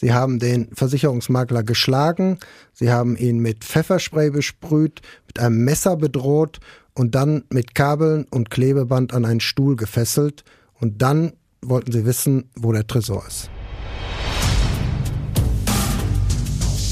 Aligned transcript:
Sie 0.00 0.14
haben 0.14 0.38
den 0.38 0.68
Versicherungsmakler 0.72 1.62
geschlagen, 1.62 2.38
sie 2.72 2.90
haben 2.90 3.18
ihn 3.18 3.38
mit 3.40 3.64
Pfefferspray 3.64 4.30
besprüht, 4.30 5.02
mit 5.26 5.38
einem 5.38 5.62
Messer 5.62 5.98
bedroht 5.98 6.58
und 6.94 7.14
dann 7.14 7.44
mit 7.50 7.74
Kabeln 7.74 8.24
und 8.30 8.48
Klebeband 8.48 9.12
an 9.12 9.26
einen 9.26 9.40
Stuhl 9.40 9.76
gefesselt 9.76 10.42
und 10.80 11.02
dann 11.02 11.34
wollten 11.60 11.92
sie 11.92 12.06
wissen, 12.06 12.48
wo 12.56 12.72
der 12.72 12.86
Tresor 12.86 13.26
ist. 13.28 13.50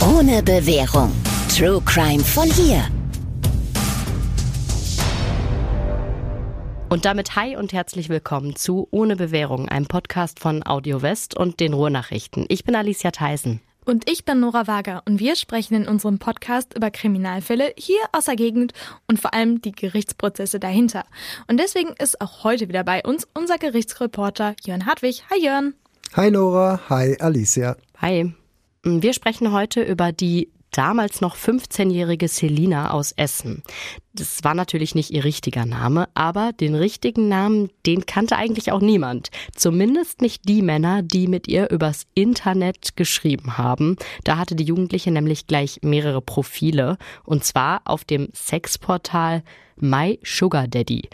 Ohne 0.02 0.42
Bewährung. 0.42 1.10
True 1.48 1.80
Crime 1.86 2.22
von 2.22 2.50
hier. 2.50 2.84
Und 6.90 7.04
damit 7.04 7.36
hi 7.36 7.54
und 7.54 7.74
herzlich 7.74 8.08
willkommen 8.08 8.56
zu 8.56 8.88
Ohne 8.90 9.14
Bewährung, 9.14 9.68
einem 9.68 9.84
Podcast 9.84 10.40
von 10.40 10.66
Audio 10.66 11.02
West 11.02 11.36
und 11.36 11.60
den 11.60 11.74
Ruhrnachrichten. 11.74 12.46
Ich 12.48 12.64
bin 12.64 12.74
Alicia 12.74 13.10
Theisen. 13.10 13.60
Und 13.84 14.10
ich 14.10 14.24
bin 14.24 14.40
Nora 14.40 14.66
Wager 14.66 15.02
und 15.04 15.20
wir 15.20 15.36
sprechen 15.36 15.74
in 15.74 15.86
unserem 15.86 16.18
Podcast 16.18 16.74
über 16.74 16.90
Kriminalfälle 16.90 17.74
hier 17.76 18.00
aus 18.12 18.24
der 18.24 18.36
Gegend 18.36 18.72
und 19.06 19.20
vor 19.20 19.34
allem 19.34 19.60
die 19.60 19.72
Gerichtsprozesse 19.72 20.58
dahinter. 20.58 21.04
Und 21.46 21.60
deswegen 21.60 21.90
ist 21.98 22.22
auch 22.22 22.42
heute 22.42 22.68
wieder 22.68 22.84
bei 22.84 23.02
uns 23.02 23.28
unser 23.34 23.58
Gerichtsreporter 23.58 24.54
Jörn 24.64 24.86
Hartwig. 24.86 25.24
Hi 25.30 25.44
Jörn. 25.44 25.74
Hi 26.16 26.30
Nora, 26.30 26.80
hi 26.88 27.18
Alicia. 27.20 27.76
Hi. 28.00 28.32
Wir 28.82 29.12
sprechen 29.12 29.52
heute 29.52 29.82
über 29.82 30.12
die 30.12 30.50
damals 30.70 31.20
noch 31.20 31.36
15-jährige 31.36 32.28
Selina 32.28 32.90
aus 32.90 33.12
Essen. 33.12 33.62
Das 34.14 34.42
war 34.42 34.54
natürlich 34.54 34.94
nicht 34.94 35.10
ihr 35.10 35.24
richtiger 35.24 35.64
Name, 35.64 36.08
aber 36.14 36.52
den 36.52 36.74
richtigen 36.74 37.28
Namen, 37.28 37.70
den 37.86 38.06
kannte 38.06 38.36
eigentlich 38.36 38.72
auch 38.72 38.80
niemand. 38.80 39.30
Zumindest 39.54 40.22
nicht 40.22 40.48
die 40.48 40.62
Männer, 40.62 41.02
die 41.02 41.28
mit 41.28 41.46
ihr 41.48 41.70
übers 41.70 42.06
Internet 42.14 42.96
geschrieben 42.96 43.58
haben. 43.58 43.96
Da 44.24 44.36
hatte 44.36 44.56
die 44.56 44.64
Jugendliche 44.64 45.10
nämlich 45.10 45.46
gleich 45.46 45.80
mehrere 45.82 46.20
Profile. 46.20 46.98
Und 47.24 47.44
zwar 47.44 47.82
auf 47.84 48.04
dem 48.04 48.28
Sexportal 48.34 49.42
My 49.80 50.18
Sugar 50.24 50.66
Daddy. 50.66 51.08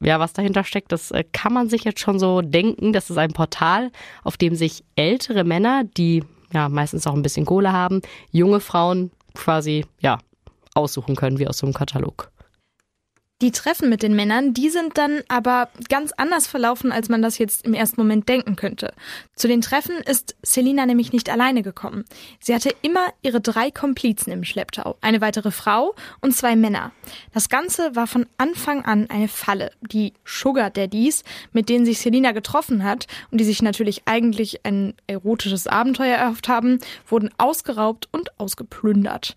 Ja, 0.00 0.20
was 0.20 0.32
dahinter 0.32 0.64
steckt, 0.64 0.92
das 0.92 1.10
äh, 1.10 1.24
kann 1.32 1.52
man 1.52 1.68
sich 1.68 1.84
jetzt 1.84 2.00
schon 2.00 2.18
so 2.18 2.40
denken. 2.40 2.92
Das 2.92 3.10
ist 3.10 3.18
ein 3.18 3.32
Portal, 3.32 3.90
auf 4.24 4.36
dem 4.36 4.54
sich 4.54 4.84
ältere 4.96 5.44
Männer, 5.44 5.84
die 5.84 6.24
ja 6.52 6.68
meistens 6.68 7.06
auch 7.06 7.14
ein 7.14 7.22
bisschen 7.22 7.46
Kohle 7.46 7.72
haben, 7.72 8.00
junge 8.30 8.60
Frauen 8.60 9.10
quasi 9.34 9.86
ja 10.00 10.18
aussuchen 10.74 11.16
können 11.16 11.38
wie 11.38 11.46
aus 11.46 11.58
so 11.58 11.66
einem 11.66 11.74
Katalog. 11.74 12.30
Die 13.40 13.52
Treffen 13.52 13.88
mit 13.88 14.02
den 14.02 14.16
Männern, 14.16 14.52
die 14.52 14.68
sind 14.68 14.98
dann 14.98 15.20
aber 15.28 15.68
ganz 15.88 16.10
anders 16.16 16.48
verlaufen, 16.48 16.90
als 16.90 17.08
man 17.08 17.22
das 17.22 17.38
jetzt 17.38 17.64
im 17.64 17.72
ersten 17.72 18.00
Moment 18.00 18.28
denken 18.28 18.56
könnte. 18.56 18.92
Zu 19.36 19.46
den 19.46 19.60
Treffen 19.60 19.94
ist 19.98 20.34
Selina 20.42 20.86
nämlich 20.86 21.12
nicht 21.12 21.30
alleine 21.30 21.62
gekommen. 21.62 22.04
Sie 22.40 22.52
hatte 22.52 22.74
immer 22.82 23.06
ihre 23.22 23.40
drei 23.40 23.70
Komplizen 23.70 24.32
im 24.32 24.42
Schlepptau, 24.42 24.96
eine 25.02 25.20
weitere 25.20 25.52
Frau 25.52 25.94
und 26.20 26.34
zwei 26.34 26.56
Männer. 26.56 26.90
Das 27.32 27.48
Ganze 27.48 27.94
war 27.94 28.08
von 28.08 28.26
Anfang 28.38 28.84
an 28.84 29.08
eine 29.08 29.28
Falle. 29.28 29.70
Die 29.82 30.14
Sugar 30.24 30.70
Daddies, 30.70 31.22
mit 31.52 31.68
denen 31.68 31.86
sich 31.86 32.00
Selina 32.00 32.32
getroffen 32.32 32.82
hat 32.82 33.06
und 33.30 33.38
die 33.38 33.44
sich 33.44 33.62
natürlich 33.62 34.02
eigentlich 34.06 34.66
ein 34.66 34.94
erotisches 35.06 35.68
Abenteuer 35.68 36.16
erhofft 36.16 36.48
haben, 36.48 36.80
wurden 37.06 37.30
ausgeraubt 37.38 38.08
und 38.10 38.36
ausgeplündert. 38.40 39.36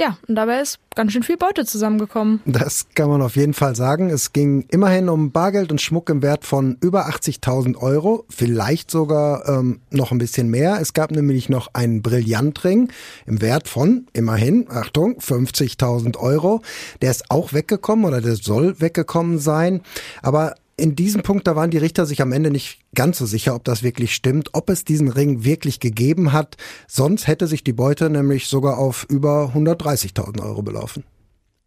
Ja, 0.00 0.16
und 0.28 0.36
dabei 0.36 0.60
ist 0.60 0.78
ganz 0.94 1.12
schön 1.12 1.24
viel 1.24 1.36
Beute 1.36 1.64
zusammengekommen. 1.64 2.40
Das 2.46 2.86
kann 2.94 3.08
man 3.08 3.20
auf 3.20 3.34
jeden 3.34 3.52
Fall 3.52 3.74
sagen. 3.74 4.10
Es 4.10 4.32
ging 4.32 4.64
immerhin 4.70 5.08
um 5.08 5.32
Bargeld 5.32 5.72
und 5.72 5.80
Schmuck 5.80 6.08
im 6.08 6.22
Wert 6.22 6.44
von 6.44 6.78
über 6.80 7.08
80.000 7.08 7.76
Euro, 7.78 8.24
vielleicht 8.28 8.92
sogar 8.92 9.48
ähm, 9.48 9.80
noch 9.90 10.12
ein 10.12 10.18
bisschen 10.18 10.50
mehr. 10.50 10.78
Es 10.80 10.92
gab 10.92 11.10
nämlich 11.10 11.48
noch 11.48 11.74
einen 11.74 12.00
Brillantring 12.00 12.92
im 13.26 13.42
Wert 13.42 13.66
von 13.66 14.06
immerhin, 14.12 14.66
Achtung, 14.70 15.18
50.000 15.18 16.16
Euro. 16.16 16.62
Der 17.02 17.10
ist 17.10 17.28
auch 17.28 17.52
weggekommen 17.52 18.04
oder 18.04 18.20
der 18.20 18.36
soll 18.36 18.80
weggekommen 18.80 19.40
sein. 19.40 19.82
Aber 20.22 20.54
in 20.78 20.94
diesem 20.94 21.22
Punkt, 21.22 21.46
da 21.46 21.56
waren 21.56 21.70
die 21.70 21.78
Richter 21.78 22.06
sich 22.06 22.22
am 22.22 22.32
Ende 22.32 22.50
nicht 22.50 22.78
ganz 22.94 23.18
so 23.18 23.26
sicher, 23.26 23.54
ob 23.54 23.64
das 23.64 23.82
wirklich 23.82 24.14
stimmt, 24.14 24.50
ob 24.52 24.70
es 24.70 24.84
diesen 24.84 25.08
Ring 25.08 25.44
wirklich 25.44 25.80
gegeben 25.80 26.32
hat. 26.32 26.56
Sonst 26.86 27.26
hätte 27.26 27.46
sich 27.46 27.64
die 27.64 27.72
Beute 27.72 28.08
nämlich 28.08 28.46
sogar 28.46 28.78
auf 28.78 29.04
über 29.10 29.52
130.000 29.54 30.42
Euro 30.42 30.62
belaufen. 30.62 31.04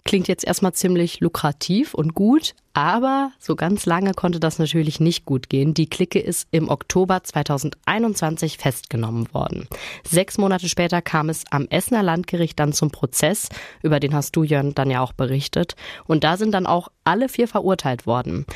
Klingt 0.03 0.27
jetzt 0.27 0.45
erstmal 0.45 0.73
ziemlich 0.73 1.19
lukrativ 1.19 1.93
und 1.93 2.15
gut, 2.15 2.55
aber 2.73 3.31
so 3.37 3.55
ganz 3.55 3.85
lange 3.85 4.13
konnte 4.13 4.39
das 4.39 4.57
natürlich 4.57 4.99
nicht 4.99 5.25
gut 5.25 5.47
gehen. 5.47 5.75
Die 5.75 5.87
Clique 5.87 6.19
ist 6.19 6.47
im 6.49 6.69
Oktober 6.69 7.23
2021 7.23 8.57
festgenommen 8.57 9.31
worden. 9.31 9.67
Sechs 10.03 10.39
Monate 10.39 10.69
später 10.69 11.03
kam 11.03 11.29
es 11.29 11.43
am 11.51 11.67
Essener 11.69 12.01
Landgericht 12.01 12.59
dann 12.59 12.73
zum 12.73 12.89
Prozess, 12.89 13.49
über 13.83 13.99
den 13.99 14.15
hast 14.15 14.35
du 14.35 14.43
Jörn 14.43 14.73
dann 14.73 14.89
ja 14.89 15.01
auch 15.01 15.13
berichtet. 15.13 15.75
Und 16.07 16.23
da 16.23 16.35
sind 16.35 16.51
dann 16.51 16.65
auch 16.65 16.87
alle 17.03 17.29
vier 17.29 17.47
verurteilt 17.47 18.07
worden. 18.07 18.47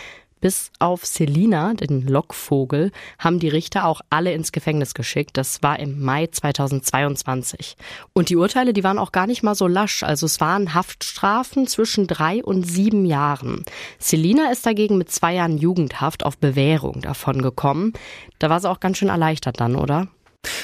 Bis 0.46 0.70
auf 0.78 1.08
Selina, 1.08 1.74
den 1.74 2.06
Lockvogel, 2.06 2.92
haben 3.18 3.40
die 3.40 3.50
Richter 3.50 3.88
auch 3.88 4.02
alle 4.12 4.32
ins 4.32 4.52
Gefängnis 4.52 4.94
geschickt. 4.94 5.38
Das 5.38 5.64
war 5.64 5.80
im 5.80 6.00
Mai 6.00 6.28
2022. 6.28 7.76
Und 8.14 8.30
die 8.30 8.36
Urteile, 8.36 8.72
die 8.72 8.84
waren 8.84 9.00
auch 9.00 9.12
gar 9.12 9.26
nicht 9.26 9.42
mal 9.42 9.56
so 9.56 9.66
lasch. 9.66 10.04
Also 10.04 10.28
es 10.28 10.40
waren 10.40 10.76
Haftstrafen 10.76 11.66
zwischen 11.66 12.06
drei 12.06 12.44
und 12.44 12.62
sieben 12.62 13.06
Jahren. 13.06 13.66
Selina 13.98 14.52
ist 14.52 14.68
dagegen 14.68 15.00
mit 15.00 15.10
zwei 15.10 15.34
Jahren 15.34 15.58
Jugendhaft 15.58 16.24
auf 16.24 16.38
Bewährung 16.38 17.02
davon 17.02 17.42
gekommen. 17.42 17.94
Da 18.38 18.52
war 18.52 18.60
sie 18.60 18.70
auch 18.70 18.80
ganz 18.80 19.00
schön 19.00 19.10
erleichtert 19.10 19.60
dann, 19.60 19.76
oder? 19.76 20.10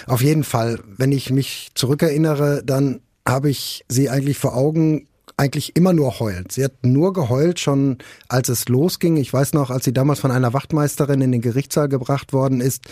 Auf 0.05 0.21
jeden 0.21 0.43
Fall. 0.43 0.77
Wenn 0.85 1.11
ich 1.11 1.31
mich 1.31 1.71
zurückerinnere, 1.73 2.61
dann 2.63 3.01
habe 3.27 3.49
ich 3.49 3.83
sie 3.87 4.09
eigentlich 4.09 4.37
vor 4.37 4.55
Augen, 4.55 5.07
eigentlich 5.41 5.75
immer 5.75 5.91
nur 5.91 6.19
heult. 6.19 6.51
Sie 6.51 6.63
hat 6.63 6.73
nur 6.83 7.13
geheult, 7.13 7.59
schon 7.59 7.97
als 8.29 8.47
es 8.47 8.69
losging. 8.69 9.17
Ich 9.17 9.33
weiß 9.33 9.53
noch, 9.53 9.71
als 9.71 9.85
sie 9.85 9.93
damals 9.93 10.19
von 10.19 10.29
einer 10.29 10.53
Wachtmeisterin 10.53 11.19
in 11.21 11.31
den 11.31 11.41
Gerichtssaal 11.41 11.89
gebracht 11.89 12.31
worden 12.31 12.61
ist, 12.61 12.85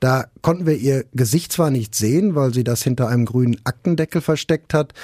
da 0.00 0.24
konnten 0.40 0.64
wir 0.64 0.76
ihr 0.76 1.04
Gesicht 1.12 1.52
zwar 1.52 1.70
nicht 1.70 1.94
sehen, 1.94 2.34
weil 2.34 2.54
sie 2.54 2.64
das 2.64 2.82
hinter 2.82 3.08
einem 3.08 3.26
grünen 3.26 3.60
Aktendeckel 3.64 4.22
versteckt 4.22 4.72
hat, 4.72 4.94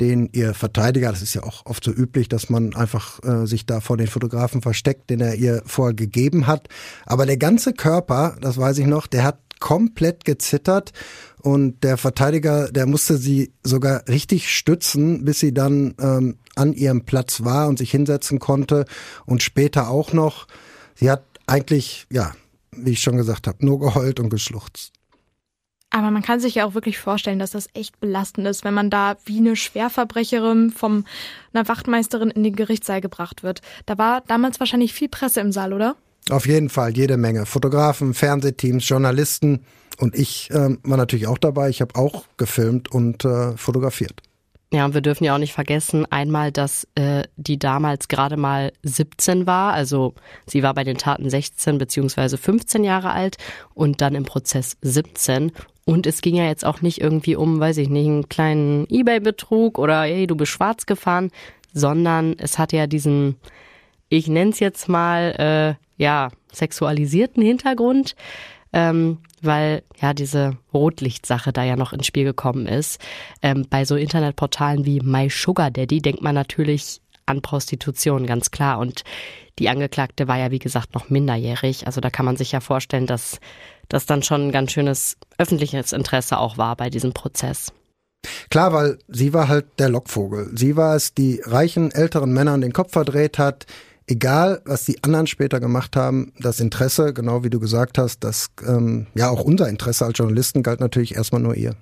den 0.00 0.30
ihr 0.32 0.54
Verteidiger, 0.54 1.10
das 1.10 1.20
ist 1.20 1.34
ja 1.34 1.42
auch 1.42 1.66
oft 1.66 1.84
so 1.84 1.90
üblich, 1.90 2.28
dass 2.28 2.48
man 2.48 2.74
einfach 2.74 3.22
äh, 3.24 3.46
sich 3.46 3.66
da 3.66 3.80
vor 3.80 3.98
den 3.98 4.06
Fotografen 4.06 4.62
versteckt, 4.62 5.10
den 5.10 5.20
er 5.20 5.34
ihr 5.34 5.62
vorher 5.66 5.94
gegeben 5.94 6.46
hat. 6.46 6.68
Aber 7.04 7.26
der 7.26 7.36
ganze 7.36 7.74
Körper, 7.74 8.36
das 8.40 8.56
weiß 8.56 8.78
ich 8.78 8.86
noch, 8.86 9.06
der 9.06 9.24
hat 9.24 9.38
komplett 9.60 10.24
gezittert 10.24 10.92
und 11.40 11.82
der 11.84 11.96
Verteidiger, 11.96 12.70
der 12.70 12.86
musste 12.86 13.16
sie 13.16 13.52
sogar 13.62 14.06
richtig 14.08 14.50
stützen, 14.54 15.24
bis 15.24 15.40
sie 15.40 15.54
dann 15.54 15.94
ähm, 16.00 16.38
an 16.56 16.72
ihrem 16.72 17.04
Platz 17.04 17.44
war 17.44 17.68
und 17.68 17.78
sich 17.78 17.90
hinsetzen 17.90 18.38
konnte 18.38 18.84
und 19.26 19.42
später 19.42 19.88
auch 19.88 20.12
noch. 20.12 20.46
Sie 20.94 21.10
hat 21.10 21.24
eigentlich, 21.46 22.06
ja, 22.10 22.32
wie 22.72 22.90
ich 22.90 23.00
schon 23.00 23.16
gesagt 23.16 23.46
habe, 23.46 23.64
nur 23.64 23.78
geheult 23.78 24.20
und 24.20 24.30
geschluchzt. 24.30 24.92
Aber 25.90 26.10
man 26.10 26.22
kann 26.22 26.38
sich 26.38 26.56
ja 26.56 26.66
auch 26.66 26.74
wirklich 26.74 26.98
vorstellen, 26.98 27.38
dass 27.38 27.52
das 27.52 27.68
echt 27.72 27.98
belastend 27.98 28.46
ist, 28.46 28.62
wenn 28.62 28.74
man 28.74 28.90
da 28.90 29.16
wie 29.24 29.38
eine 29.38 29.56
Schwerverbrecherin 29.56 30.70
von 30.70 31.04
einer 31.52 31.66
Wachtmeisterin 31.66 32.30
in 32.30 32.42
den 32.42 32.56
Gerichtssaal 32.56 33.00
gebracht 33.00 33.42
wird. 33.42 33.62
Da 33.86 33.96
war 33.96 34.20
damals 34.22 34.60
wahrscheinlich 34.60 34.92
viel 34.92 35.08
Presse 35.08 35.40
im 35.40 35.50
Saal, 35.50 35.72
oder? 35.72 35.96
Auf 36.30 36.46
jeden 36.46 36.68
Fall, 36.68 36.96
jede 36.96 37.16
Menge. 37.16 37.46
Fotografen, 37.46 38.14
Fernsehteams, 38.14 38.88
Journalisten. 38.88 39.64
Und 39.98 40.14
ich 40.14 40.50
äh, 40.50 40.76
war 40.82 40.96
natürlich 40.96 41.26
auch 41.26 41.38
dabei. 41.38 41.70
Ich 41.70 41.80
habe 41.80 41.96
auch 41.96 42.24
gefilmt 42.36 42.90
und 42.90 43.24
äh, 43.24 43.56
fotografiert. 43.56 44.22
Ja, 44.70 44.84
und 44.84 44.92
wir 44.92 45.00
dürfen 45.00 45.24
ja 45.24 45.34
auch 45.34 45.38
nicht 45.38 45.54
vergessen, 45.54 46.04
einmal, 46.10 46.52
dass 46.52 46.86
äh, 46.94 47.22
die 47.36 47.58
damals 47.58 48.08
gerade 48.08 48.36
mal 48.36 48.70
17 48.82 49.46
war, 49.46 49.72
also 49.72 50.14
sie 50.44 50.62
war 50.62 50.74
bei 50.74 50.84
den 50.84 50.98
Taten 50.98 51.30
16 51.30 51.78
beziehungsweise 51.78 52.36
15 52.36 52.84
Jahre 52.84 53.10
alt 53.12 53.38
und 53.72 54.02
dann 54.02 54.14
im 54.14 54.24
Prozess 54.24 54.76
17. 54.82 55.52
Und 55.86 56.06
es 56.06 56.20
ging 56.20 56.34
ja 56.34 56.44
jetzt 56.44 56.66
auch 56.66 56.82
nicht 56.82 57.00
irgendwie 57.00 57.34
um, 57.34 57.60
weiß 57.60 57.78
ich 57.78 57.88
nicht, 57.88 58.06
einen 58.06 58.28
kleinen 58.28 58.86
Ebay-Betrug 58.90 59.78
oder 59.78 60.02
hey, 60.02 60.26
du 60.26 60.36
bist 60.36 60.52
schwarz 60.52 60.84
gefahren, 60.84 61.30
sondern 61.72 62.34
es 62.38 62.58
hatte 62.58 62.76
ja 62.76 62.86
diesen, 62.86 63.36
ich 64.10 64.28
nenne 64.28 64.50
es 64.50 64.60
jetzt 64.60 64.86
mal, 64.86 65.76
äh, 65.78 65.87
ja, 65.98 66.30
sexualisierten 66.52 67.42
Hintergrund 67.42 68.14
ähm, 68.72 69.18
weil 69.40 69.82
ja 70.00 70.12
diese 70.14 70.56
Rotlichtsache 70.72 71.52
da 71.52 71.64
ja 71.64 71.76
noch 71.76 71.92
ins 71.92 72.06
Spiel 72.06 72.24
gekommen 72.24 72.66
ist. 72.66 73.00
Ähm, 73.42 73.66
bei 73.68 73.84
so 73.84 73.96
Internetportalen 73.96 74.84
wie 74.84 75.00
My 75.00 75.28
Sugar 75.30 75.70
Daddy 75.70 76.00
denkt 76.00 76.22
man 76.22 76.34
natürlich 76.34 77.00
an 77.26 77.42
Prostitution, 77.42 78.26
ganz 78.26 78.50
klar. 78.50 78.78
Und 78.78 79.04
die 79.58 79.68
Angeklagte 79.68 80.28
war 80.28 80.38
ja, 80.38 80.50
wie 80.50 80.58
gesagt, 80.58 80.94
noch 80.94 81.10
minderjährig. 81.10 81.86
Also 81.86 82.00
da 82.00 82.10
kann 82.10 82.24
man 82.24 82.36
sich 82.36 82.52
ja 82.52 82.60
vorstellen, 82.60 83.06
dass 83.06 83.40
das 83.88 84.06
dann 84.06 84.22
schon 84.22 84.48
ein 84.48 84.52
ganz 84.52 84.72
schönes 84.72 85.16
öffentliches 85.38 85.92
Interesse 85.92 86.38
auch 86.38 86.58
war 86.58 86.76
bei 86.76 86.90
diesem 86.90 87.12
Prozess. 87.12 87.72
Klar, 88.50 88.72
weil 88.72 88.98
sie 89.08 89.32
war 89.32 89.48
halt 89.48 89.66
der 89.78 89.88
Lockvogel. 89.88 90.50
Sie 90.54 90.76
war 90.76 90.96
es, 90.96 91.14
die 91.14 91.40
reichen 91.44 91.90
älteren 91.90 92.32
Männern 92.32 92.60
den 92.60 92.72
Kopf 92.72 92.92
verdreht 92.92 93.38
hat, 93.38 93.66
egal 94.08 94.60
was 94.64 94.84
die 94.84 95.02
anderen 95.04 95.26
später 95.26 95.60
gemacht 95.60 95.96
haben, 95.96 96.32
das 96.40 96.60
Interesse, 96.60 97.14
genau 97.14 97.44
wie 97.44 97.50
du 97.50 97.60
gesagt 97.60 97.98
hast, 97.98 98.24
das 98.24 98.48
ähm, 98.66 99.06
ja 99.14 99.28
auch 99.28 99.42
unser 99.42 99.68
Interesse 99.68 100.04
als 100.04 100.18
Journalisten 100.18 100.62
galt 100.62 100.80
natürlich 100.80 101.14
erstmal 101.14 101.42
nur 101.42 101.54
ihr. 101.54 101.76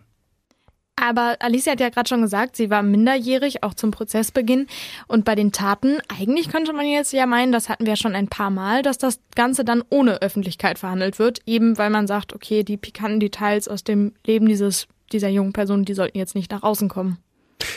Aber 0.99 1.37
Alicia 1.41 1.73
hat 1.73 1.81
ja 1.81 1.91
gerade 1.91 2.09
schon 2.09 2.23
gesagt, 2.23 2.57
sie 2.57 2.71
war 2.71 2.83
minderjährig, 2.83 3.63
auch 3.63 3.75
zum 3.75 3.91
Prozessbeginn. 3.91 4.67
Und 5.07 5.27
bei 5.27 5.35
den 5.35 5.53
Taten, 5.53 5.99
eigentlich 6.09 6.49
könnte 6.49 6.73
man 6.73 6.87
jetzt 6.87 7.13
ja 7.13 7.27
meinen, 7.27 7.53
das 7.53 7.69
hatten 7.69 7.85
wir 7.85 7.97
schon 7.97 8.15
ein 8.15 8.29
paar 8.29 8.51
Mal, 8.51 8.83
dass 8.83 8.97
das 8.97 9.21
Ganze 9.35 9.65
dann 9.65 9.85
ohne 9.91 10.23
Öffentlichkeit 10.23 10.79
verhandelt 10.79 11.19
wird, 11.19 11.41
eben 11.45 11.77
weil 11.77 11.91
man 11.91 12.07
sagt, 12.07 12.35
okay, 12.35 12.65
die 12.65 12.79
pikanten 12.79 13.21
Details 13.21 13.69
aus 13.69 13.85
dem 13.85 14.15
Leben 14.27 14.47
dieses, 14.47 14.89
dieser 15.13 15.29
jungen 15.29 15.53
Person, 15.53 15.85
die 15.85 15.95
sollten 15.95 16.19
jetzt 16.19 16.35
nicht 16.35 16.51
nach 16.51 16.63
außen 16.63 16.89
kommen. 16.89 17.19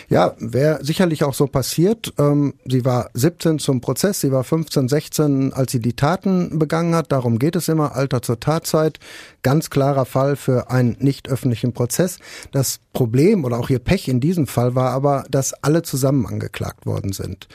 Ja, 0.10 0.36
wäre 0.40 0.84
sicherlich 0.84 1.24
auch 1.24 1.34
so 1.34 1.48
passiert. 1.48 2.14
Ähm, 2.18 2.56
sie 2.66 2.86
war 2.86 3.10
17 3.14 3.60
zum 3.60 3.82
Prozess, 3.82 4.22
sie 4.22 4.32
war 4.32 4.44
15, 4.44 4.90
16, 4.90 5.54
als 5.54 5.72
sie 5.72 5.80
die 5.80 5.94
Taten 5.96 6.60
begangen 6.60 6.96
hat. 6.96 7.12
Darum 7.12 7.40
geht 7.40 7.56
es 7.56 7.68
immer, 7.68 7.96
Alter 7.96 8.22
zur 8.22 8.40
Tatzeit. 8.40 9.00
Ganz 9.44 9.70
klarer 9.70 10.06
Fall 10.06 10.36
für 10.36 10.70
einen 10.70 10.98
nicht 11.00 11.30
öffentlichen 11.30 11.74
Prozess. 11.74 12.18
Das 12.52 12.80
Problem 12.94 13.46
oder 13.46 13.60
auch 13.60 13.70
ihr 13.70 13.80
Pech 13.80 14.08
in 14.08 14.20
diesem 14.20 14.48
Fall 14.48 14.76
war 14.76 14.92
aber, 14.92 15.26
dass 15.30 15.54
alle 15.54 15.84
zusammen 15.84 16.26
angeklagt 16.26 16.86
worden 16.86 17.14
sind 17.14 17.48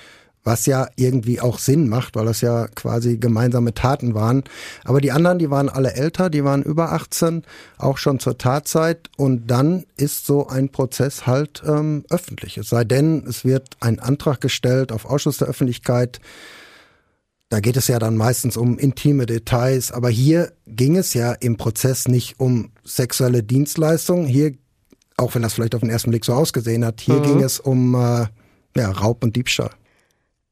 was 0.44 0.66
ja 0.66 0.88
irgendwie 0.96 1.40
auch 1.40 1.58
Sinn 1.58 1.88
macht, 1.88 2.16
weil 2.16 2.26
das 2.26 2.42
ja 2.42 2.68
quasi 2.68 3.16
gemeinsame 3.16 3.72
Taten 3.72 4.14
waren. 4.14 4.44
Aber 4.84 5.00
die 5.00 5.10
anderen, 5.10 5.38
die 5.38 5.50
waren 5.50 5.70
alle 5.70 5.94
älter, 5.94 6.28
die 6.28 6.44
waren 6.44 6.62
über 6.62 6.92
18, 6.92 7.42
auch 7.78 7.96
schon 7.96 8.20
zur 8.20 8.36
Tatzeit. 8.36 9.08
Und 9.16 9.46
dann 9.46 9.84
ist 9.96 10.26
so 10.26 10.46
ein 10.46 10.68
Prozess 10.68 11.26
halt 11.26 11.62
ähm, 11.66 12.04
öffentlich. 12.10 12.58
Es 12.58 12.68
sei 12.68 12.84
denn, 12.84 13.24
es 13.26 13.44
wird 13.44 13.70
ein 13.80 13.98
Antrag 13.98 14.42
gestellt 14.42 14.92
auf 14.92 15.06
Ausschuss 15.06 15.38
der 15.38 15.48
Öffentlichkeit. 15.48 16.20
Da 17.48 17.60
geht 17.60 17.78
es 17.78 17.88
ja 17.88 17.98
dann 17.98 18.16
meistens 18.16 18.58
um 18.58 18.78
intime 18.78 19.24
Details. 19.24 19.92
Aber 19.92 20.10
hier 20.10 20.52
ging 20.66 20.96
es 20.96 21.14
ja 21.14 21.32
im 21.32 21.56
Prozess 21.56 22.06
nicht 22.06 22.38
um 22.38 22.70
sexuelle 22.84 23.42
Dienstleistungen. 23.42 24.26
Hier, 24.26 24.52
auch 25.16 25.34
wenn 25.34 25.42
das 25.42 25.54
vielleicht 25.54 25.74
auf 25.74 25.80
den 25.80 25.90
ersten 25.90 26.10
Blick 26.10 26.26
so 26.26 26.34
ausgesehen 26.34 26.84
hat, 26.84 27.00
hier 27.00 27.14
mhm. 27.14 27.22
ging 27.22 27.42
es 27.42 27.60
um 27.60 27.94
äh, 27.94 28.26
ja, 28.76 28.90
Raub 28.90 29.24
und 29.24 29.36
Diebstahl. 29.36 29.70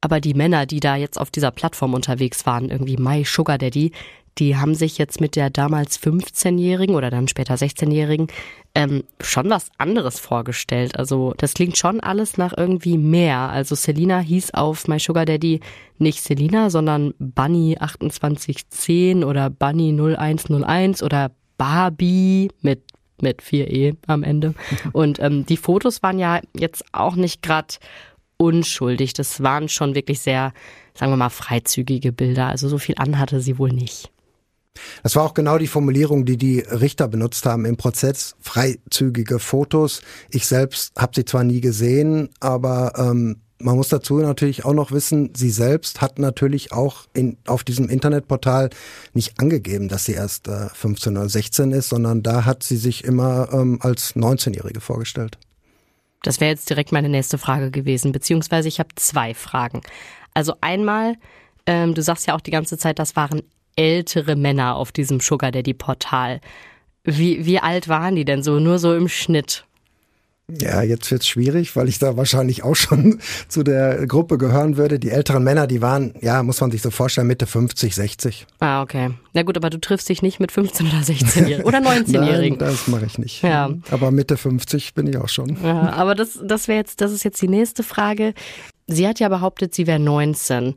Aber 0.03 0.21
die 0.21 0.35
Männer, 0.35 0.67
die 0.67 0.81
da 0.81 0.97
jetzt 0.97 1.19
auf 1.19 1.31
dieser 1.31 1.53
Plattform 1.53 1.95
unterwegs 1.95 2.45
waren, 2.45 2.69
irgendwie 2.69 2.97
My 2.97 3.25
Sugar 3.25 3.57
Daddy, 3.57 3.93
die 4.39 4.57
haben 4.57 4.75
sich 4.75 4.99
jetzt 4.99 5.21
mit 5.21 5.37
der 5.37 5.51
damals 5.51 6.01
15-Jährigen 6.01 6.97
oder 6.97 7.11
dann 7.11 7.29
später 7.29 7.55
16-Jährigen 7.55 8.27
ähm, 8.75 9.05
schon 9.21 9.49
was 9.51 9.71
anderes 9.79 10.19
vorgestellt. 10.19 10.99
Also 10.99 11.35
das 11.37 11.55
klingt 11.55 11.77
schon 11.77 12.01
alles 12.01 12.37
nach 12.39 12.53
irgendwie 12.57 12.99
mehr. 12.99 13.51
Also 13.51 13.75
Selina 13.75 14.21
hieß 14.21 14.55
auf 14.55 14.89
My 14.89 14.99
Sugar 14.99 15.27
Daddy 15.27 15.61
nicht 15.99 16.23
Selina, 16.23 16.71
sondern 16.71 17.15
Bunny 17.19 17.77
2810 17.79 19.23
oder 19.23 19.51
Bunny 19.51 19.93
0101 19.93 21.03
oder 21.03 21.31
Barbie 21.59 22.51
mit 22.61 22.83
mit 23.21 23.41
4e 23.41 23.95
am 24.09 24.25
Ende. 24.25 24.55
Und 24.93 25.21
ähm, 25.21 25.47
die 25.47 25.57
Fotos 25.57 26.03
waren 26.03 26.19
ja 26.19 26.41
jetzt 26.55 26.85
auch 26.91 27.15
nicht 27.15 27.41
gerade 27.41 27.75
unschuldig. 28.43 29.12
Das 29.12 29.43
waren 29.43 29.69
schon 29.69 29.94
wirklich 29.94 30.21
sehr, 30.21 30.53
sagen 30.94 31.12
wir 31.12 31.17
mal, 31.17 31.31
freizügige 31.31 32.12
Bilder. 32.12 32.49
Also 32.49 32.69
so 32.69 32.79
viel 32.79 32.94
anhatte 32.99 33.41
sie 33.41 33.59
wohl 33.59 33.71
nicht. 33.71 34.11
Das 35.03 35.17
war 35.17 35.25
auch 35.25 35.35
genau 35.35 35.59
die 35.59 35.67
Formulierung, 35.67 36.25
die 36.25 36.37
die 36.37 36.61
Richter 36.61 37.09
benutzt 37.09 37.44
haben 37.44 37.65
im 37.65 37.77
Prozess. 37.77 38.37
Freizügige 38.41 39.39
Fotos. 39.39 40.03
Ich 40.31 40.47
selbst 40.47 40.93
habe 40.99 41.12
sie 41.15 41.25
zwar 41.25 41.44
nie 41.44 41.61
gesehen, 41.61 42.31
aber 42.41 42.93
ähm, 42.97 43.37
man 43.62 43.77
muss 43.77 43.89
dazu 43.89 44.19
natürlich 44.19 44.65
auch 44.65 44.75
noch 44.75 44.91
wissen, 44.91 45.31
sie 45.37 45.50
selbst 45.50 46.00
hat 46.00 46.19
natürlich 46.19 46.73
auch 46.73 47.06
in, 47.15 47.37
auf 47.47 47.65
diesem 47.65 47.89
Internetportal 47.89 48.71
nicht 49.15 49.39
angegeben, 49.39 49.89
dass 49.89 50.05
sie 50.05 50.12
erst 50.12 50.49
äh, 50.49 50.69
15 50.71 51.17
oder 51.17 51.29
16 51.29 51.73
ist, 51.73 51.89
sondern 51.89 52.23
da 52.23 52.44
hat 52.44 52.62
sie 52.62 52.77
sich 52.77 53.05
immer 53.05 53.49
ähm, 53.53 53.79
als 53.81 54.17
19-Jährige 54.17 54.81
vorgestellt. 54.81 55.39
Das 56.23 56.41
wäre 56.41 56.51
jetzt 56.51 56.71
direkt 56.71 56.93
meine 56.93 57.09
nächste 57.09 57.39
Frage 57.39 57.71
gewesen, 57.71 58.13
beziehungsweise 58.13 58.69
ich 58.69 58.79
habe 58.79 58.91
zwei 58.97 59.35
Fragen. 59.35 59.83
Also 60.35 60.55
einmal, 60.61 61.17
ähm, 61.67 61.95
du 61.95 62.03
sagst 62.03 62.27
ja 62.27 62.35
auch 62.35 62.41
die 62.41 62.51
ganze 62.51 62.79
Zeit, 62.79 62.99
das 62.99 63.17
waren 63.17 63.43
ältere 63.77 64.37
Männer 64.37 64.77
auf 64.77 64.93
diesem 64.93 65.21
Sugar 65.21 65.51
Daddy 65.51 65.75
Portal. 65.75 66.41
Wie, 67.05 67.45
wie 67.45 67.59
alt 67.59 67.89
waren 67.89 68.17
die 68.17 68.25
denn 68.25 68.43
so? 68.43 68.61
Nur 68.61 68.79
so 68.79 68.95
im 68.95 69.09
Schnitt? 69.09 69.65
Ja, 70.50 70.83
jetzt 70.83 71.11
wird's 71.11 71.27
schwierig, 71.27 71.77
weil 71.77 71.89
ich 71.89 71.99
da 71.99 72.17
wahrscheinlich 72.17 72.62
auch 72.62 72.75
schon 72.75 73.21
zu 73.49 73.62
der 73.62 74.06
Gruppe 74.06 74.39
gehören 74.39 74.77
würde. 74.77 74.99
Die 74.99 75.11
älteren 75.11 75.44
Männer, 75.44 75.67
die 75.67 75.81
waren, 75.81 76.15
ja, 76.21 76.43
muss 76.43 76.61
man 76.61 76.71
sich 76.71 76.83
so 76.83 76.91
vorstellen, 76.91 77.27
Mitte 77.27 77.47
50, 77.47 77.94
60. 77.94 78.47
Ah, 78.61 78.83
okay. 78.83 79.11
Na 79.33 79.44
gut, 79.44 79.56
aber 79.56 79.71
du 79.71 79.81
triffst 79.81 80.09
dich 80.09 80.21
nicht 80.21 80.41
mit 80.41 80.53
15 80.53 80.89
oder 80.89 80.99
16-Jährigen 80.99 81.65
oder 81.65 81.79
19-Jährigen. 81.79 82.59
Nein, 82.59 82.71
das 82.71 82.89
mache 82.89 83.06
ich 83.06 83.19
nicht. 83.19 83.43
Ja. 83.43 83.71
Aber 83.91 84.11
Mitte 84.11 84.37
50 84.37 84.94
bin 84.94 85.06
ich 85.06 85.17
auch 85.17 85.29
schon. 85.29 85.56
Ja, 85.62 85.93
aber 85.93 86.15
das, 86.15 86.39
das 86.44 86.69
wäre 86.69 86.79
jetzt, 86.79 87.00
das 87.00 87.12
ist 87.12 87.25
jetzt 87.25 87.41
die 87.41 87.49
nächste 87.49 87.83
Frage. 87.83 88.35
Sie 88.87 89.06
hat 89.06 89.21
ja 89.21 89.29
behauptet, 89.29 89.75
sie 89.75 89.87
wäre 89.87 90.00
19. 90.00 90.75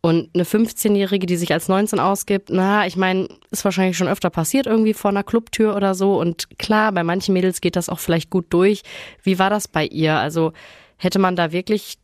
Und 0.00 0.30
eine 0.34 0.44
15-Jährige, 0.44 1.26
die 1.26 1.36
sich 1.36 1.52
als 1.52 1.68
19 1.68 1.98
ausgibt, 1.98 2.50
na, 2.50 2.86
ich 2.86 2.96
meine, 2.96 3.28
ist 3.50 3.64
wahrscheinlich 3.64 3.96
schon 3.96 4.06
öfter 4.06 4.30
passiert 4.30 4.66
irgendwie 4.66 4.94
vor 4.94 5.10
einer 5.10 5.24
Clubtür 5.24 5.74
oder 5.74 5.94
so. 5.94 6.20
Und 6.20 6.58
klar, 6.58 6.92
bei 6.92 7.02
manchen 7.02 7.32
Mädels 7.32 7.60
geht 7.60 7.74
das 7.74 7.88
auch 7.88 7.98
vielleicht 7.98 8.30
gut 8.30 8.46
durch. 8.50 8.82
Wie 9.22 9.40
war 9.40 9.50
das 9.50 9.66
bei 9.66 9.84
ihr? 9.84 10.16
Also 10.16 10.52
hätte 10.96 11.18
man 11.18 11.34
da 11.34 11.50
wirklich 11.50 11.98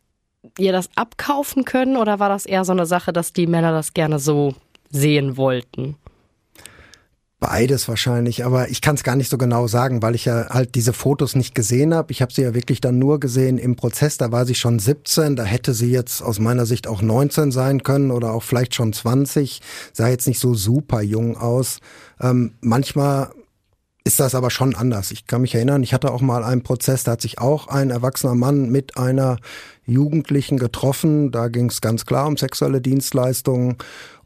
ihr 0.59 0.73
das 0.73 0.89
abkaufen 0.95 1.63
können 1.63 1.95
oder 1.95 2.19
war 2.19 2.29
das 2.29 2.45
eher 2.45 2.65
so 2.65 2.73
eine 2.73 2.85
Sache, 2.85 3.13
dass 3.13 3.33
die 3.33 3.47
Männer 3.47 3.71
das 3.71 3.93
gerne 3.93 4.19
so 4.19 4.53
sehen 4.89 5.37
wollten? 5.37 5.95
Beides 7.39 7.89
wahrscheinlich, 7.89 8.45
aber 8.45 8.69
ich 8.69 8.79
kann 8.79 8.95
es 8.95 9.03
gar 9.03 9.17
nicht 9.17 9.29
so 9.29 9.37
genau 9.37 9.67
sagen, 9.67 10.01
weil 10.01 10.15
ich 10.15 10.23
ja 10.23 10.47
halt 10.49 10.73
diese 10.73 10.93
Fotos 10.93 11.35
nicht 11.35 11.53
gesehen 11.53 11.93
habe. 11.93 12.13
Ich 12.13 12.21
habe 12.21 12.31
sie 12.31 12.41
ja 12.41 12.53
wirklich 12.53 12.79
dann 12.79 12.97
nur 12.97 13.19
gesehen 13.19 13.57
im 13.57 13.75
Prozess. 13.75 14.17
Da 14.17 14.31
war 14.31 14.45
sie 14.45 14.55
schon 14.55 14.79
17, 14.79 15.35
da 15.35 15.43
hätte 15.43 15.73
sie 15.73 15.91
jetzt 15.91 16.21
aus 16.21 16.39
meiner 16.39 16.65
Sicht 16.65 16.87
auch 16.87 17.01
19 17.01 17.51
sein 17.51 17.83
können 17.83 18.11
oder 18.11 18.31
auch 18.31 18.43
vielleicht 18.43 18.73
schon 18.73 18.93
20. 18.93 19.61
Sah 19.91 20.07
jetzt 20.07 20.27
nicht 20.27 20.39
so 20.39 20.53
super 20.53 21.01
jung 21.01 21.35
aus. 21.35 21.79
Ähm, 22.21 22.53
manchmal 22.61 23.31
ist 24.05 24.19
das 24.19 24.35
aber 24.35 24.51
schon 24.51 24.75
anders. 24.75 25.11
Ich 25.11 25.25
kann 25.25 25.41
mich 25.41 25.55
erinnern, 25.55 25.81
ich 25.81 25.93
hatte 25.93 26.11
auch 26.11 26.21
mal 26.21 26.43
einen 26.43 26.61
Prozess, 26.61 27.03
da 27.03 27.13
hat 27.13 27.21
sich 27.21 27.39
auch 27.39 27.67
ein 27.67 27.89
erwachsener 27.89 28.35
Mann 28.35 28.69
mit 28.69 28.97
einer 28.97 29.37
Jugendlichen 29.83 30.57
getroffen. 30.57 31.31
Da 31.31 31.47
ging 31.47 31.69
es 31.69 31.81
ganz 31.81 32.05
klar 32.05 32.27
um 32.27 32.37
sexuelle 32.37 32.81
Dienstleistungen. 32.81 33.77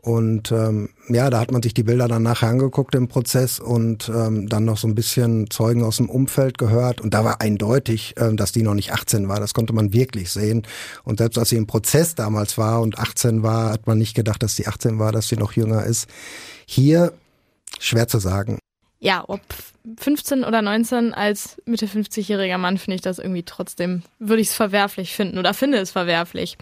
Und 0.01 0.51
ähm, 0.51 0.90
ja, 1.10 1.30
da 1.30 1.40
hat 1.40 1.51
man 1.51 1.62
sich 1.62 1.74
die 1.74 1.84
Bilder 1.84 2.07
dann 2.07 2.24
nachher 2.24 2.50
angeguckt 2.50 2.96
im 2.96 3.07
Prozess 3.07 3.60
und 3.60 4.10
ähm, 4.10 4.48
dann 4.48 4.66
noch 4.66 4.78
so 4.78 4.88
ein 4.88 4.96
bisschen 4.96 5.50
Zeugen 5.50 5.84
aus 5.84 5.98
dem 5.98 6.10
Umfeld 6.10 6.57
gehört. 6.57 7.01
Und 7.01 7.13
da 7.13 7.25
war 7.25 7.42
eindeutig, 7.42 8.16
ähm, 8.18 8.38
dass 8.38 8.51
die 8.51 8.63
noch 8.63 8.75
nicht 8.75 8.94
18 8.94 9.27
war. 9.27 9.39
Das 9.39 9.53
konnte 9.53 9.74
man 9.74 9.91
wirklich 9.94 10.32
sehen. 10.32 10.63
Und 11.03 11.18
selbst 11.20 11.38
als 11.38 11.50
sie 11.50 11.58
im 11.58 11.68
Prozess 11.68 12.15
damals 12.15 12.58
war 12.58 12.82
und 12.82 12.98
18 12.98 13.44
war, 13.44 13.72
hat 13.72 13.88
man 13.88 13.98
nicht 13.98 14.15
gedacht, 14.15 14.41
dass 14.41 14.56
sie 14.56 14.68
18 14.68 15.00
war, 15.00 15.12
dass 15.12 15.27
sie 15.27 15.38
noch 15.38 15.53
jünger 15.53 15.84
ist. 15.84 16.08
Hier 16.65 17.13
schwer 17.79 18.08
zu 18.08 18.20
sagen 18.20 18.60
ja, 19.00 19.24
ob 19.27 19.41
15 19.98 20.43
oder 20.43 20.62
19 20.62 21.13
als 21.13 21.58
Mitte 21.65 21.86
50-jähriger 21.86 22.58
Mann 22.58 22.77
finde 22.77 22.96
ich 22.96 23.01
das 23.01 23.19
irgendwie 23.19 23.43
trotzdem, 23.43 24.03
würde 24.19 24.41
ich 24.41 24.50
es 24.50 24.55
verwerflich 24.55 25.15
finden 25.15 25.38
oder 25.38 25.53
finde 25.53 25.77
es 25.77 25.91
verwerflich. 25.91 26.58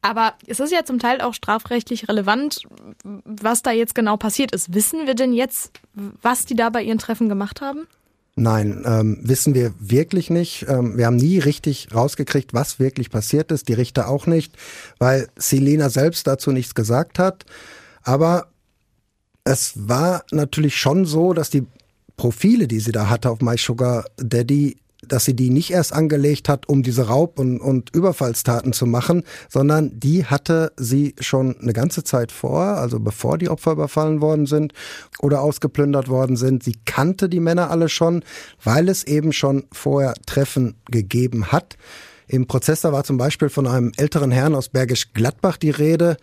Aber 0.00 0.34
es 0.46 0.60
ist 0.60 0.72
ja 0.72 0.84
zum 0.84 0.98
Teil 0.98 1.20
auch 1.20 1.34
strafrechtlich 1.34 2.08
relevant, 2.08 2.62
was 3.02 3.62
da 3.62 3.70
jetzt 3.70 3.94
genau 3.94 4.16
passiert 4.16 4.52
ist. 4.52 4.74
Wissen 4.74 5.06
wir 5.06 5.14
denn 5.14 5.32
jetzt, 5.32 5.72
was 5.94 6.44
die 6.46 6.56
da 6.56 6.70
bei 6.70 6.82
ihren 6.82 6.98
Treffen 6.98 7.28
gemacht 7.28 7.60
haben? 7.60 7.86
Nein, 8.34 8.82
ähm, 8.86 9.18
wissen 9.22 9.54
wir 9.54 9.74
wirklich 9.78 10.30
nicht. 10.30 10.64
Ähm, 10.66 10.96
wir 10.96 11.04
haben 11.06 11.16
nie 11.16 11.38
richtig 11.38 11.88
rausgekriegt, 11.94 12.54
was 12.54 12.78
wirklich 12.78 13.10
passiert 13.10 13.52
ist. 13.52 13.68
Die 13.68 13.74
Richter 13.74 14.08
auch 14.08 14.26
nicht, 14.26 14.56
weil 14.98 15.28
Selena 15.36 15.90
selbst 15.90 16.26
dazu 16.26 16.50
nichts 16.50 16.74
gesagt 16.74 17.18
hat. 17.18 17.44
Aber 18.02 18.46
es 19.44 19.72
war 19.76 20.24
natürlich 20.30 20.76
schon 20.76 21.04
so, 21.04 21.34
dass 21.34 21.50
die 21.50 21.66
Profile, 22.16 22.68
die 22.68 22.80
sie 22.80 22.92
da 22.92 23.08
hatte 23.08 23.30
auf 23.30 23.40
My 23.40 23.56
Sugar 23.56 24.04
Daddy, 24.16 24.76
dass 25.06 25.24
sie 25.24 25.34
die 25.34 25.50
nicht 25.50 25.70
erst 25.70 25.92
angelegt 25.92 26.48
hat, 26.48 26.68
um 26.68 26.82
diese 26.82 27.08
Raub- 27.08 27.38
und, 27.38 27.60
und 27.60 27.94
Überfallstaten 27.94 28.72
zu 28.72 28.86
machen, 28.86 29.24
sondern 29.48 29.98
die 29.98 30.24
hatte 30.24 30.72
sie 30.76 31.14
schon 31.18 31.56
eine 31.60 31.72
ganze 31.72 32.04
Zeit 32.04 32.30
vor, 32.30 32.60
also 32.60 33.00
bevor 33.00 33.36
die 33.38 33.48
Opfer 33.48 33.72
überfallen 33.72 34.20
worden 34.20 34.46
sind 34.46 34.72
oder 35.18 35.40
ausgeplündert 35.40 36.08
worden 36.08 36.36
sind. 36.36 36.62
Sie 36.62 36.76
kannte 36.84 37.28
die 37.28 37.40
Männer 37.40 37.70
alle 37.70 37.88
schon, 37.88 38.24
weil 38.62 38.88
es 38.88 39.04
eben 39.04 39.32
schon 39.32 39.64
vorher 39.72 40.14
Treffen 40.26 40.76
gegeben 40.90 41.50
hat. 41.50 41.76
Im 42.28 42.46
Prozess 42.46 42.80
da 42.80 42.92
war 42.92 43.04
zum 43.04 43.18
Beispiel 43.18 43.48
von 43.48 43.66
einem 43.66 43.92
älteren 43.96 44.30
Herrn 44.30 44.54
aus 44.54 44.68
Bergisch 44.68 45.12
Gladbach 45.12 45.56
die 45.56 45.70
Rede, 45.70 46.16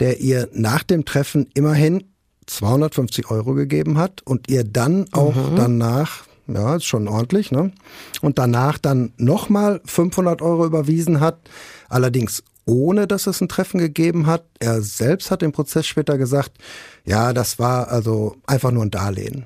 der 0.00 0.20
ihr 0.20 0.48
nach 0.52 0.82
dem 0.82 1.04
Treffen 1.04 1.48
immerhin 1.54 2.02
250 2.46 3.30
Euro 3.30 3.54
gegeben 3.54 3.98
hat 3.98 4.22
und 4.24 4.48
ihr 4.50 4.64
dann 4.64 5.06
auch 5.12 5.34
mhm. 5.34 5.56
danach, 5.56 6.24
ja, 6.46 6.76
ist 6.76 6.84
schon 6.84 7.08
ordentlich, 7.08 7.50
ne? 7.50 7.72
Und 8.20 8.38
danach 8.38 8.78
dann 8.78 9.12
nochmal 9.16 9.80
500 9.84 10.42
Euro 10.42 10.66
überwiesen 10.66 11.20
hat, 11.20 11.38
allerdings 11.88 12.42
ohne 12.66 13.06
dass 13.06 13.26
es 13.26 13.40
ein 13.40 13.48
Treffen 13.48 13.78
gegeben 13.78 14.26
hat. 14.26 14.44
Er 14.58 14.80
selbst 14.82 15.30
hat 15.30 15.42
im 15.42 15.52
Prozess 15.52 15.86
später 15.86 16.18
gesagt, 16.18 16.52
ja, 17.04 17.32
das 17.32 17.58
war 17.58 17.88
also 17.88 18.36
einfach 18.46 18.70
nur 18.70 18.84
ein 18.84 18.90
Darlehen. 18.90 19.44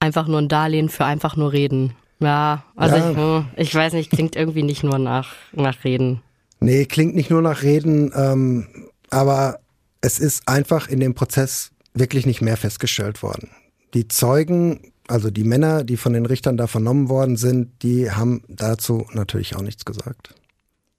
Einfach 0.00 0.26
nur 0.26 0.38
ein 0.38 0.48
Darlehen 0.48 0.88
für 0.88 1.04
einfach 1.04 1.36
nur 1.36 1.52
reden. 1.52 1.94
Ja, 2.18 2.64
also 2.76 2.96
ja. 2.96 3.10
Ich, 3.10 3.16
hm, 3.16 3.46
ich, 3.56 3.74
weiß 3.74 3.92
nicht, 3.94 4.10
klingt 4.10 4.36
irgendwie 4.36 4.62
nicht 4.62 4.82
nur 4.82 4.98
nach, 4.98 5.34
nach 5.52 5.84
Reden. 5.84 6.22
Nee, 6.60 6.86
klingt 6.86 7.14
nicht 7.14 7.30
nur 7.30 7.42
nach 7.42 7.62
Reden, 7.62 8.12
ähm, 8.14 8.66
aber 9.10 9.60
es 10.00 10.18
ist 10.18 10.48
einfach 10.48 10.88
in 10.88 11.00
dem 11.00 11.14
Prozess 11.14 11.72
wirklich 11.98 12.26
nicht 12.26 12.42
mehr 12.42 12.56
festgestellt 12.56 13.22
worden. 13.22 13.50
Die 13.94 14.08
Zeugen, 14.08 14.92
also 15.08 15.30
die 15.30 15.44
Männer, 15.44 15.84
die 15.84 15.96
von 15.96 16.12
den 16.12 16.26
Richtern 16.26 16.56
da 16.56 16.66
vernommen 16.66 17.08
worden 17.08 17.36
sind, 17.36 17.82
die 17.82 18.10
haben 18.10 18.42
dazu 18.48 19.06
natürlich 19.12 19.56
auch 19.56 19.62
nichts 19.62 19.84
gesagt. 19.84 20.34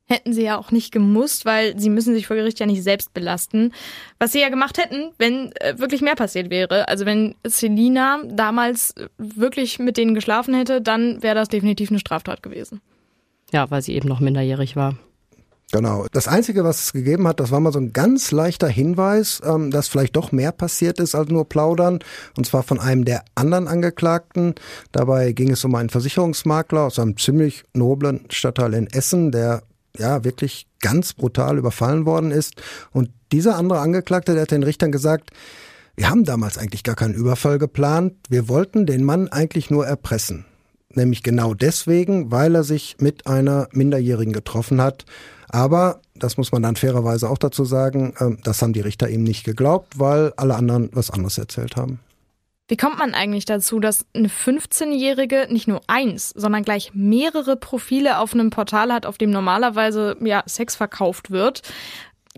Hätten 0.09 0.31
sie 0.31 0.43
ja 0.43 0.57
auch 0.57 0.71
nicht 0.71 0.93
gemusst, 0.93 1.43
weil 1.43 1.77
sie 1.77 1.89
müssen 1.89 2.13
sich 2.13 2.27
vor 2.27 2.37
Gericht 2.37 2.61
ja 2.61 2.65
nicht 2.65 2.81
selbst 2.81 3.13
belasten. 3.13 3.73
Was 4.19 4.31
sie 4.31 4.39
ja 4.39 4.47
gemacht 4.47 4.77
hätten, 4.77 5.11
wenn 5.17 5.51
äh, 5.57 5.77
wirklich 5.79 6.01
mehr 6.01 6.15
passiert 6.15 6.49
wäre. 6.49 6.87
Also 6.87 7.05
wenn 7.05 7.35
Selina 7.45 8.21
damals 8.25 8.95
wirklich 9.17 9.79
mit 9.79 9.97
denen 9.97 10.15
geschlafen 10.15 10.53
hätte, 10.53 10.81
dann 10.81 11.21
wäre 11.21 11.35
das 11.35 11.49
definitiv 11.49 11.89
eine 11.89 11.99
Straftat 11.99 12.41
gewesen. 12.41 12.79
Ja, 13.51 13.69
weil 13.69 13.81
sie 13.81 13.95
eben 13.95 14.07
noch 14.07 14.21
minderjährig 14.21 14.77
war. 14.77 14.97
Genau. 15.73 16.05
Das 16.13 16.29
Einzige, 16.29 16.63
was 16.63 16.85
es 16.85 16.93
gegeben 16.93 17.27
hat, 17.27 17.41
das 17.41 17.51
war 17.51 17.59
mal 17.59 17.73
so 17.73 17.79
ein 17.79 17.91
ganz 17.91 18.31
leichter 18.31 18.69
Hinweis, 18.69 19.41
ähm, 19.43 19.69
dass 19.69 19.89
vielleicht 19.89 20.15
doch 20.15 20.31
mehr 20.31 20.53
passiert 20.53 20.99
ist 20.99 21.13
als 21.13 21.29
nur 21.29 21.49
Plaudern. 21.49 21.99
Und 22.37 22.45
zwar 22.45 22.63
von 22.63 22.79
einem 22.79 23.03
der 23.03 23.25
anderen 23.35 23.67
Angeklagten. 23.67 24.55
Dabei 24.93 25.33
ging 25.33 25.51
es 25.51 25.65
um 25.65 25.75
einen 25.75 25.89
Versicherungsmakler 25.89 26.83
aus 26.83 26.99
einem 26.99 27.17
ziemlich 27.17 27.65
noblen 27.73 28.25
Stadtteil 28.29 28.73
in 28.75 28.87
Essen, 28.87 29.31
der 29.31 29.63
ja 29.97 30.23
wirklich 30.23 30.67
ganz 30.79 31.13
brutal 31.13 31.57
überfallen 31.57 32.05
worden 32.05 32.31
ist. 32.31 32.53
Und 32.93 33.09
dieser 33.33 33.57
andere 33.57 33.79
Angeklagte, 33.79 34.33
der 34.33 34.43
hat 34.43 34.51
den 34.51 34.63
Richtern 34.63 34.93
gesagt, 34.93 35.31
wir 35.97 36.09
haben 36.09 36.23
damals 36.23 36.57
eigentlich 36.57 36.83
gar 36.83 36.95
keinen 36.95 37.15
Überfall 37.15 37.57
geplant. 37.57 38.13
Wir 38.29 38.47
wollten 38.47 38.85
den 38.85 39.03
Mann 39.03 39.27
eigentlich 39.27 39.69
nur 39.69 39.85
erpressen. 39.85 40.45
Nämlich 40.93 41.23
genau 41.23 41.53
deswegen, 41.53 42.31
weil 42.31 42.55
er 42.55 42.63
sich 42.63 42.95
mit 42.99 43.27
einer 43.27 43.67
Minderjährigen 43.73 44.31
getroffen 44.31 44.79
hat. 44.79 45.05
Aber, 45.49 46.01
das 46.15 46.37
muss 46.37 46.51
man 46.51 46.61
dann 46.61 46.75
fairerweise 46.75 47.29
auch 47.29 47.37
dazu 47.37 47.63
sagen, 47.63 48.13
ähm, 48.19 48.39
das 48.43 48.61
haben 48.61 48.73
die 48.73 48.81
Richter 48.81 49.09
ihm 49.09 49.23
nicht 49.23 49.43
geglaubt, 49.43 49.99
weil 49.99 50.33
alle 50.37 50.55
anderen 50.55 50.89
was 50.93 51.11
anderes 51.11 51.37
erzählt 51.37 51.75
haben. 51.75 51.99
Wie 52.69 52.77
kommt 52.77 52.99
man 52.99 53.13
eigentlich 53.13 53.45
dazu, 53.45 53.79
dass 53.79 54.05
eine 54.13 54.27
15-Jährige 54.27 55.47
nicht 55.49 55.69
nur 55.69 55.81
eins, 55.87 56.31
sondern 56.31 56.63
gleich 56.63 56.91
mehrere 56.93 57.55
Profile 57.55 58.19
auf 58.19 58.33
einem 58.33 58.49
Portal 58.49 58.91
hat, 58.91 59.05
auf 59.05 59.17
dem 59.17 59.29
normalerweise 59.31 60.17
ja, 60.21 60.43
Sex 60.45 60.75
verkauft 60.75 61.31
wird? 61.31 61.61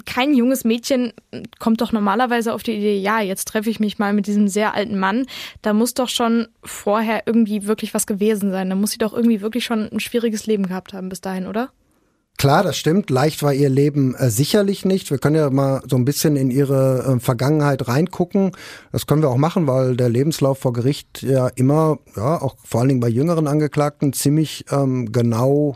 Kein 0.05 0.35
junges 0.35 0.63
Mädchen 0.63 1.13
kommt 1.57 1.81
doch 1.81 1.91
normalerweise 1.91 2.53
auf 2.53 2.61
die 2.61 2.73
Idee, 2.73 2.99
ja, 2.99 3.21
jetzt 3.21 3.47
treffe 3.47 3.71
ich 3.71 3.79
mich 3.79 3.97
mal 3.97 4.13
mit 4.13 4.27
diesem 4.27 4.47
sehr 4.47 4.75
alten 4.75 4.99
Mann. 4.99 5.25
Da 5.63 5.73
muss 5.73 5.95
doch 5.95 6.09
schon 6.09 6.47
vorher 6.63 7.23
irgendwie 7.25 7.65
wirklich 7.65 7.93
was 7.95 8.05
gewesen 8.05 8.51
sein. 8.51 8.69
Da 8.69 8.75
muss 8.75 8.91
sie 8.91 8.97
doch 8.99 9.13
irgendwie 9.13 9.41
wirklich 9.41 9.65
schon 9.65 9.89
ein 9.91 9.99
schwieriges 9.99 10.45
Leben 10.45 10.67
gehabt 10.67 10.93
haben 10.93 11.09
bis 11.09 11.21
dahin, 11.21 11.47
oder? 11.47 11.71
Klar, 12.39 12.63
das 12.63 12.77
stimmt. 12.77 13.09
Leicht 13.09 13.43
war 13.43 13.53
ihr 13.53 13.67
Leben 13.67 14.15
äh, 14.15 14.29
sicherlich 14.29 14.85
nicht. 14.85 15.11
Wir 15.11 15.17
können 15.17 15.35
ja 15.35 15.49
mal 15.49 15.81
so 15.85 15.97
ein 15.97 16.05
bisschen 16.05 16.37
in 16.37 16.51
ihre 16.51 17.17
äh, 17.17 17.19
Vergangenheit 17.19 17.89
reingucken. 17.89 18.53
Das 18.93 19.07
können 19.07 19.21
wir 19.21 19.27
auch 19.27 19.35
machen, 19.35 19.67
weil 19.67 19.97
der 19.97 20.07
Lebenslauf 20.07 20.57
vor 20.57 20.71
Gericht 20.71 21.21
ja 21.21 21.49
immer, 21.49 21.99
ja, 22.15 22.41
auch 22.41 22.55
vor 22.63 22.79
allen 22.79 22.87
Dingen 22.87 23.01
bei 23.01 23.09
jüngeren 23.09 23.45
Angeklagten 23.45 24.13
ziemlich 24.13 24.63
ähm, 24.71 25.11
genau 25.11 25.75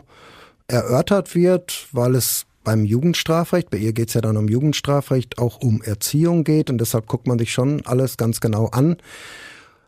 erörtert 0.66 1.34
wird, 1.34 1.86
weil 1.92 2.14
es 2.14 2.46
beim 2.64 2.86
Jugendstrafrecht, 2.86 3.68
bei 3.68 3.76
ihr 3.76 3.92
geht's 3.92 4.14
ja 4.14 4.22
dann 4.22 4.38
um 4.38 4.48
Jugendstrafrecht, 4.48 5.38
auch 5.38 5.60
um 5.60 5.82
Erziehung 5.82 6.44
geht 6.44 6.70
und 6.70 6.78
deshalb 6.78 7.08
guckt 7.08 7.26
man 7.26 7.38
sich 7.38 7.52
schon 7.52 7.84
alles 7.84 8.16
ganz 8.16 8.40
genau 8.40 8.68
an. 8.68 8.96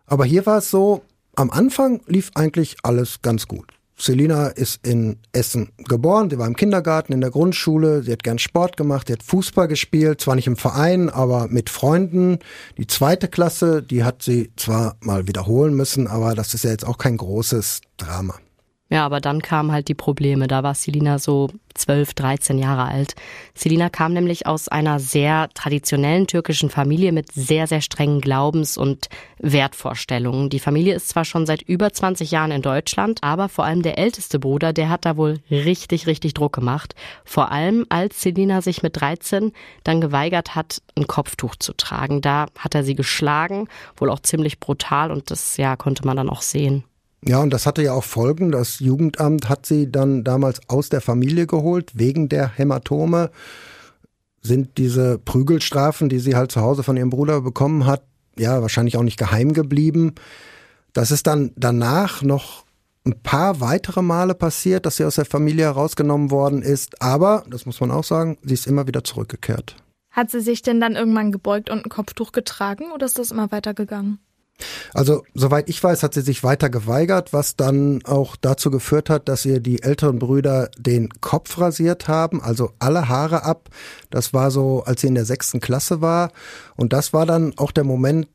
Aber 0.04 0.26
hier 0.26 0.44
war 0.44 0.58
es 0.58 0.70
so, 0.70 1.04
am 1.36 1.50
Anfang 1.50 2.02
lief 2.06 2.32
eigentlich 2.34 2.76
alles 2.82 3.22
ganz 3.22 3.48
gut. 3.48 3.75
Selina 3.98 4.48
ist 4.48 4.86
in 4.86 5.18
Essen 5.32 5.70
geboren, 5.78 6.28
sie 6.28 6.38
war 6.38 6.46
im 6.46 6.56
Kindergarten, 6.56 7.12
in 7.12 7.22
der 7.22 7.30
Grundschule, 7.30 8.02
sie 8.02 8.12
hat 8.12 8.22
gern 8.22 8.38
Sport 8.38 8.76
gemacht, 8.76 9.06
sie 9.06 9.14
hat 9.14 9.22
Fußball 9.22 9.68
gespielt, 9.68 10.20
zwar 10.20 10.34
nicht 10.34 10.46
im 10.46 10.56
Verein, 10.56 11.08
aber 11.08 11.48
mit 11.48 11.70
Freunden. 11.70 12.38
Die 12.76 12.86
zweite 12.86 13.28
Klasse, 13.28 13.82
die 13.82 14.04
hat 14.04 14.22
sie 14.22 14.52
zwar 14.56 14.96
mal 15.00 15.26
wiederholen 15.26 15.74
müssen, 15.74 16.08
aber 16.08 16.34
das 16.34 16.52
ist 16.52 16.64
ja 16.64 16.70
jetzt 16.70 16.86
auch 16.86 16.98
kein 16.98 17.16
großes 17.16 17.80
Drama. 17.96 18.34
Ja, 18.88 19.04
aber 19.04 19.20
dann 19.20 19.42
kamen 19.42 19.72
halt 19.72 19.88
die 19.88 19.94
Probleme. 19.94 20.46
Da 20.46 20.62
war 20.62 20.76
Selina 20.76 21.18
so 21.18 21.48
12, 21.74 22.14
13 22.14 22.56
Jahre 22.56 22.84
alt. 22.84 23.16
Selina 23.52 23.88
kam 23.90 24.12
nämlich 24.12 24.46
aus 24.46 24.68
einer 24.68 25.00
sehr 25.00 25.48
traditionellen 25.54 26.28
türkischen 26.28 26.70
Familie 26.70 27.10
mit 27.10 27.32
sehr, 27.32 27.66
sehr 27.66 27.80
strengen 27.80 28.20
Glaubens- 28.20 28.78
und 28.78 29.08
Wertvorstellungen. 29.40 30.50
Die 30.50 30.60
Familie 30.60 30.94
ist 30.94 31.08
zwar 31.08 31.24
schon 31.24 31.46
seit 31.46 31.62
über 31.62 31.92
20 31.92 32.30
Jahren 32.30 32.52
in 32.52 32.62
Deutschland, 32.62 33.18
aber 33.24 33.48
vor 33.48 33.64
allem 33.64 33.82
der 33.82 33.98
älteste 33.98 34.38
Bruder, 34.38 34.72
der 34.72 34.88
hat 34.88 35.04
da 35.04 35.16
wohl 35.16 35.40
richtig, 35.50 36.06
richtig 36.06 36.34
Druck 36.34 36.54
gemacht. 36.54 36.94
Vor 37.24 37.50
allem, 37.50 37.86
als 37.88 38.22
Selina 38.22 38.62
sich 38.62 38.84
mit 38.84 39.00
13 39.00 39.52
dann 39.82 40.00
geweigert 40.00 40.54
hat, 40.54 40.80
ein 40.96 41.08
Kopftuch 41.08 41.56
zu 41.56 41.72
tragen. 41.72 42.20
Da 42.20 42.46
hat 42.56 42.76
er 42.76 42.84
sie 42.84 42.94
geschlagen, 42.94 43.66
wohl 43.96 44.10
auch 44.10 44.20
ziemlich 44.20 44.60
brutal 44.60 45.10
und 45.10 45.32
das, 45.32 45.56
ja, 45.56 45.74
konnte 45.74 46.06
man 46.06 46.16
dann 46.16 46.30
auch 46.30 46.42
sehen. 46.42 46.84
Ja, 47.24 47.40
und 47.40 47.50
das 47.50 47.66
hatte 47.66 47.82
ja 47.82 47.92
auch 47.92 48.04
Folgen. 48.04 48.52
Das 48.52 48.78
Jugendamt 48.80 49.48
hat 49.48 49.66
sie 49.66 49.90
dann 49.90 50.22
damals 50.22 50.60
aus 50.68 50.88
der 50.88 51.00
Familie 51.00 51.46
geholt, 51.46 51.92
wegen 51.94 52.28
der 52.28 52.56
Hämatome. 52.56 53.30
Sind 54.42 54.78
diese 54.78 55.18
Prügelstrafen, 55.18 56.08
die 56.08 56.20
sie 56.20 56.36
halt 56.36 56.52
zu 56.52 56.60
Hause 56.60 56.82
von 56.82 56.96
ihrem 56.96 57.10
Bruder 57.10 57.40
bekommen 57.40 57.86
hat, 57.86 58.04
ja, 58.38 58.62
wahrscheinlich 58.62 58.96
auch 58.96 59.02
nicht 59.02 59.18
geheim 59.18 59.54
geblieben. 59.54 60.14
Das 60.92 61.10
ist 61.10 61.26
dann 61.26 61.52
danach 61.56 62.22
noch 62.22 62.64
ein 63.04 63.20
paar 63.22 63.60
weitere 63.60 64.02
Male 64.02 64.34
passiert, 64.34 64.84
dass 64.84 64.96
sie 64.96 65.04
aus 65.04 65.14
der 65.14 65.24
Familie 65.24 65.64
herausgenommen 65.64 66.30
worden 66.30 66.62
ist. 66.62 67.00
Aber, 67.00 67.44
das 67.48 67.66
muss 67.66 67.80
man 67.80 67.90
auch 67.90 68.04
sagen, 68.04 68.38
sie 68.42 68.54
ist 68.54 68.66
immer 68.66 68.86
wieder 68.86 69.04
zurückgekehrt. 69.04 69.76
Hat 70.10 70.30
sie 70.30 70.40
sich 70.40 70.62
denn 70.62 70.80
dann 70.80 70.96
irgendwann 70.96 71.32
gebeugt 71.32 71.70
und 71.70 71.84
ein 71.84 71.90
Kopftuch 71.90 72.32
getragen 72.32 72.90
oder 72.92 73.06
ist 73.06 73.18
das 73.18 73.30
immer 73.30 73.50
weitergegangen? 73.52 74.18
Also, 74.94 75.24
soweit 75.34 75.68
ich 75.68 75.82
weiß, 75.82 76.02
hat 76.02 76.14
sie 76.14 76.22
sich 76.22 76.42
weiter 76.42 76.70
geweigert, 76.70 77.32
was 77.32 77.56
dann 77.56 78.02
auch 78.04 78.36
dazu 78.36 78.70
geführt 78.70 79.10
hat, 79.10 79.28
dass 79.28 79.44
ihr 79.44 79.60
die 79.60 79.82
älteren 79.82 80.18
Brüder 80.18 80.70
den 80.78 81.10
Kopf 81.20 81.58
rasiert 81.58 82.08
haben, 82.08 82.42
also 82.42 82.72
alle 82.78 83.08
Haare 83.08 83.42
ab. 83.42 83.68
Das 84.10 84.32
war 84.32 84.50
so, 84.50 84.82
als 84.84 85.02
sie 85.02 85.08
in 85.08 85.14
der 85.14 85.26
sechsten 85.26 85.60
Klasse 85.60 86.00
war. 86.00 86.32
Und 86.76 86.92
das 86.92 87.12
war 87.12 87.26
dann 87.26 87.52
auch 87.56 87.72
der 87.72 87.84
Moment, 87.84 88.28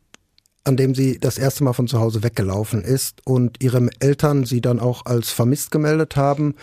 an 0.64 0.78
dem 0.78 0.94
sie 0.94 1.18
das 1.20 1.38
erste 1.38 1.64
Mal 1.64 1.74
von 1.74 1.88
zu 1.88 2.00
Hause 2.00 2.24
weggelaufen 2.24 2.84
ist 2.84 3.26
und 3.26 3.64
ihre 3.64 3.90
Eltern 4.00 4.46
sie 4.46 4.62
dann 4.62 4.80
auch 4.80 5.06
als 5.06 5.32
vermisst 5.32 5.72
gemeldet 5.72 6.16
haben. 6.16 6.56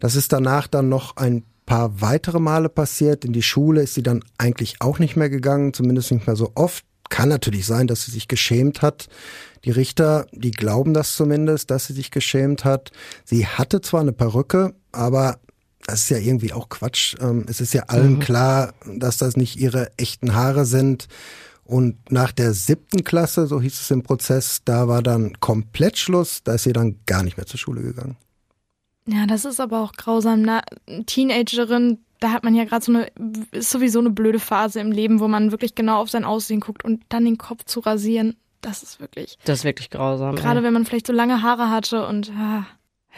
Das 0.00 0.16
ist 0.16 0.32
danach 0.32 0.66
dann 0.66 0.88
noch 0.90 1.16
ein 1.16 1.44
paar 1.64 2.00
weitere 2.00 2.40
Male 2.40 2.68
passiert. 2.68 3.24
In 3.24 3.32
die 3.32 3.42
Schule 3.42 3.82
ist 3.82 3.94
sie 3.94 4.02
dann 4.02 4.22
eigentlich 4.36 4.76
auch 4.80 4.98
nicht 4.98 5.16
mehr 5.16 5.30
gegangen, 5.30 5.72
zumindest 5.72 6.12
nicht 6.12 6.26
mehr 6.26 6.36
so 6.36 6.52
oft. 6.54 6.84
Kann 7.08 7.28
natürlich 7.28 7.66
sein, 7.66 7.86
dass 7.86 8.04
sie 8.04 8.10
sich 8.10 8.28
geschämt 8.28 8.82
hat. 8.82 9.08
Die 9.64 9.70
Richter, 9.70 10.26
die 10.32 10.50
glauben 10.50 10.94
das 10.94 11.14
zumindest, 11.14 11.70
dass 11.70 11.86
sie 11.86 11.92
sich 11.92 12.10
geschämt 12.10 12.64
hat. 12.64 12.90
Sie 13.24 13.46
hatte 13.46 13.80
zwar 13.80 14.00
eine 14.00 14.12
Perücke, 14.12 14.74
aber 14.92 15.38
das 15.86 16.02
ist 16.02 16.10
ja 16.10 16.18
irgendwie 16.18 16.52
auch 16.52 16.68
Quatsch. 16.68 17.16
Ähm, 17.20 17.46
es 17.48 17.60
ist 17.60 17.72
ja 17.72 17.84
allen 17.84 18.14
mhm. 18.14 18.20
klar, 18.20 18.74
dass 18.86 19.16
das 19.16 19.36
nicht 19.36 19.56
ihre 19.56 19.90
echten 19.96 20.34
Haare 20.34 20.66
sind. 20.66 21.08
Und 21.64 22.10
nach 22.10 22.32
der 22.32 22.54
siebten 22.54 23.04
Klasse, 23.04 23.46
so 23.46 23.60
hieß 23.60 23.80
es 23.80 23.90
im 23.90 24.02
Prozess, 24.02 24.60
da 24.64 24.88
war 24.88 25.02
dann 25.02 25.38
komplett 25.40 25.98
Schluss. 25.98 26.42
Da 26.42 26.54
ist 26.54 26.64
sie 26.64 26.72
dann 26.72 26.96
gar 27.04 27.22
nicht 27.22 27.36
mehr 27.36 27.46
zur 27.46 27.58
Schule 27.58 27.82
gegangen. 27.82 28.16
Ja, 29.06 29.26
das 29.26 29.44
ist 29.46 29.60
aber 29.60 29.82
auch 29.82 29.92
grausam. 29.92 30.46
Eine 30.46 30.62
Teenagerin, 31.06 31.98
da 32.20 32.32
hat 32.32 32.44
man 32.44 32.54
ja 32.54 32.64
gerade 32.64 32.84
so 32.84 32.92
eine, 32.92 33.08
ist 33.52 33.70
sowieso 33.70 34.00
eine 34.00 34.10
blöde 34.10 34.40
Phase 34.40 34.80
im 34.80 34.92
Leben, 34.92 35.20
wo 35.20 35.28
man 35.28 35.50
wirklich 35.50 35.74
genau 35.74 36.00
auf 36.00 36.10
sein 36.10 36.24
Aussehen 36.24 36.60
guckt 36.60 36.84
und 36.84 37.02
dann 37.08 37.24
den 37.24 37.38
Kopf 37.38 37.64
zu 37.64 37.80
rasieren, 37.80 38.36
das 38.60 38.82
ist 38.82 39.00
wirklich. 39.00 39.38
Das 39.44 39.60
ist 39.60 39.64
wirklich 39.64 39.90
grausam. 39.90 40.34
Gerade 40.34 40.60
ey. 40.60 40.64
wenn 40.64 40.72
man 40.72 40.84
vielleicht 40.84 41.06
so 41.06 41.12
lange 41.12 41.42
Haare 41.42 41.70
hatte 41.70 42.06
und. 42.06 42.32
Ah. 42.36 42.66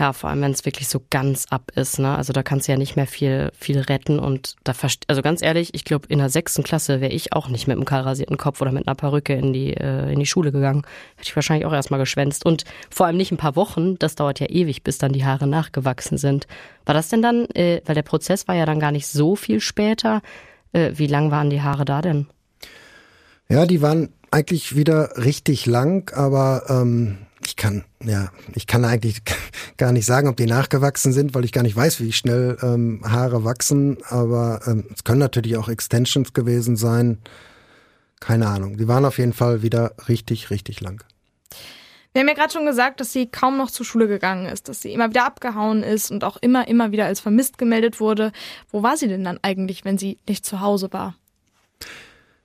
Ja, 0.00 0.14
vor 0.14 0.30
allem, 0.30 0.40
wenn 0.40 0.52
es 0.52 0.64
wirklich 0.64 0.88
so 0.88 1.02
ganz 1.10 1.44
ab 1.50 1.72
ist, 1.74 1.98
ne? 1.98 2.16
Also 2.16 2.32
da 2.32 2.42
kannst 2.42 2.66
du 2.66 2.72
ja 2.72 2.78
nicht 2.78 2.96
mehr 2.96 3.06
viel, 3.06 3.52
viel 3.52 3.80
retten 3.80 4.18
und 4.18 4.56
da 4.64 4.72
also 5.08 5.20
ganz 5.20 5.42
ehrlich, 5.42 5.74
ich 5.74 5.84
glaube, 5.84 6.06
in 6.08 6.20
der 6.20 6.30
sechsten 6.30 6.62
Klasse 6.62 7.02
wäre 7.02 7.12
ich 7.12 7.34
auch 7.34 7.48
nicht 7.48 7.68
mit 7.68 7.76
einem 7.76 7.84
kahl 7.84 8.00
rasierten 8.00 8.38
Kopf 8.38 8.62
oder 8.62 8.72
mit 8.72 8.88
einer 8.88 8.94
Perücke 8.94 9.34
in 9.34 9.52
die, 9.52 9.74
äh, 9.74 10.10
in 10.10 10.18
die 10.18 10.24
Schule 10.24 10.52
gegangen. 10.52 10.84
Hätte 11.16 11.28
ich 11.28 11.36
wahrscheinlich 11.36 11.66
auch 11.66 11.74
erstmal 11.74 12.00
geschwänzt. 12.00 12.46
Und 12.46 12.64
vor 12.88 13.04
allem 13.04 13.18
nicht 13.18 13.30
ein 13.30 13.36
paar 13.36 13.56
Wochen, 13.56 13.98
das 13.98 14.14
dauert 14.14 14.40
ja 14.40 14.46
ewig, 14.46 14.84
bis 14.84 14.96
dann 14.96 15.12
die 15.12 15.26
Haare 15.26 15.46
nachgewachsen 15.46 16.16
sind. 16.16 16.46
War 16.86 16.94
das 16.94 17.10
denn 17.10 17.20
dann, 17.20 17.44
äh, 17.50 17.82
weil 17.84 17.94
der 17.94 18.02
Prozess 18.02 18.48
war 18.48 18.54
ja 18.54 18.64
dann 18.64 18.80
gar 18.80 18.92
nicht 18.92 19.06
so 19.06 19.36
viel 19.36 19.60
später, 19.60 20.22
äh, 20.72 20.92
wie 20.94 21.08
lang 21.08 21.30
waren 21.30 21.50
die 21.50 21.60
Haare 21.60 21.84
da 21.84 22.00
denn? 22.00 22.26
Ja, 23.50 23.66
die 23.66 23.82
waren 23.82 24.08
eigentlich 24.30 24.76
wieder 24.76 25.18
richtig 25.18 25.66
lang, 25.66 26.10
aber 26.14 26.62
ähm, 26.70 27.18
ich 27.50 27.56
kann, 27.56 27.84
ja, 28.04 28.30
ich 28.54 28.68
kann 28.68 28.84
eigentlich 28.84 29.22
gar 29.76 29.90
nicht 29.90 30.06
sagen, 30.06 30.28
ob 30.28 30.36
die 30.36 30.46
nachgewachsen 30.46 31.12
sind, 31.12 31.34
weil 31.34 31.44
ich 31.44 31.50
gar 31.50 31.62
nicht 31.62 31.74
weiß, 31.74 32.00
wie 32.00 32.12
schnell 32.12 32.56
ähm, 32.62 33.02
Haare 33.04 33.44
wachsen. 33.44 33.98
Aber 34.08 34.60
ähm, 34.66 34.84
es 34.94 35.02
können 35.02 35.18
natürlich 35.18 35.56
auch 35.56 35.68
Extensions 35.68 36.32
gewesen 36.32 36.76
sein. 36.76 37.18
Keine 38.20 38.46
Ahnung. 38.46 38.76
Die 38.76 38.86
waren 38.86 39.04
auf 39.04 39.18
jeden 39.18 39.32
Fall 39.32 39.62
wieder 39.62 39.94
richtig, 40.08 40.50
richtig 40.50 40.80
lang. 40.80 41.02
Wir 42.12 42.20
haben 42.20 42.28
ja 42.28 42.34
gerade 42.34 42.52
schon 42.52 42.66
gesagt, 42.66 43.00
dass 43.00 43.12
sie 43.12 43.26
kaum 43.26 43.58
noch 43.58 43.70
zur 43.70 43.84
Schule 43.84 44.06
gegangen 44.06 44.46
ist, 44.46 44.68
dass 44.68 44.82
sie 44.82 44.92
immer 44.92 45.10
wieder 45.10 45.26
abgehauen 45.26 45.82
ist 45.82 46.10
und 46.10 46.22
auch 46.22 46.36
immer, 46.36 46.68
immer 46.68 46.92
wieder 46.92 47.06
als 47.06 47.18
vermisst 47.18 47.58
gemeldet 47.58 47.98
wurde. 47.98 48.30
Wo 48.70 48.84
war 48.84 48.96
sie 48.96 49.08
denn 49.08 49.24
dann 49.24 49.40
eigentlich, 49.42 49.84
wenn 49.84 49.98
sie 49.98 50.18
nicht 50.28 50.44
zu 50.44 50.60
Hause 50.60 50.92
war? 50.92 51.16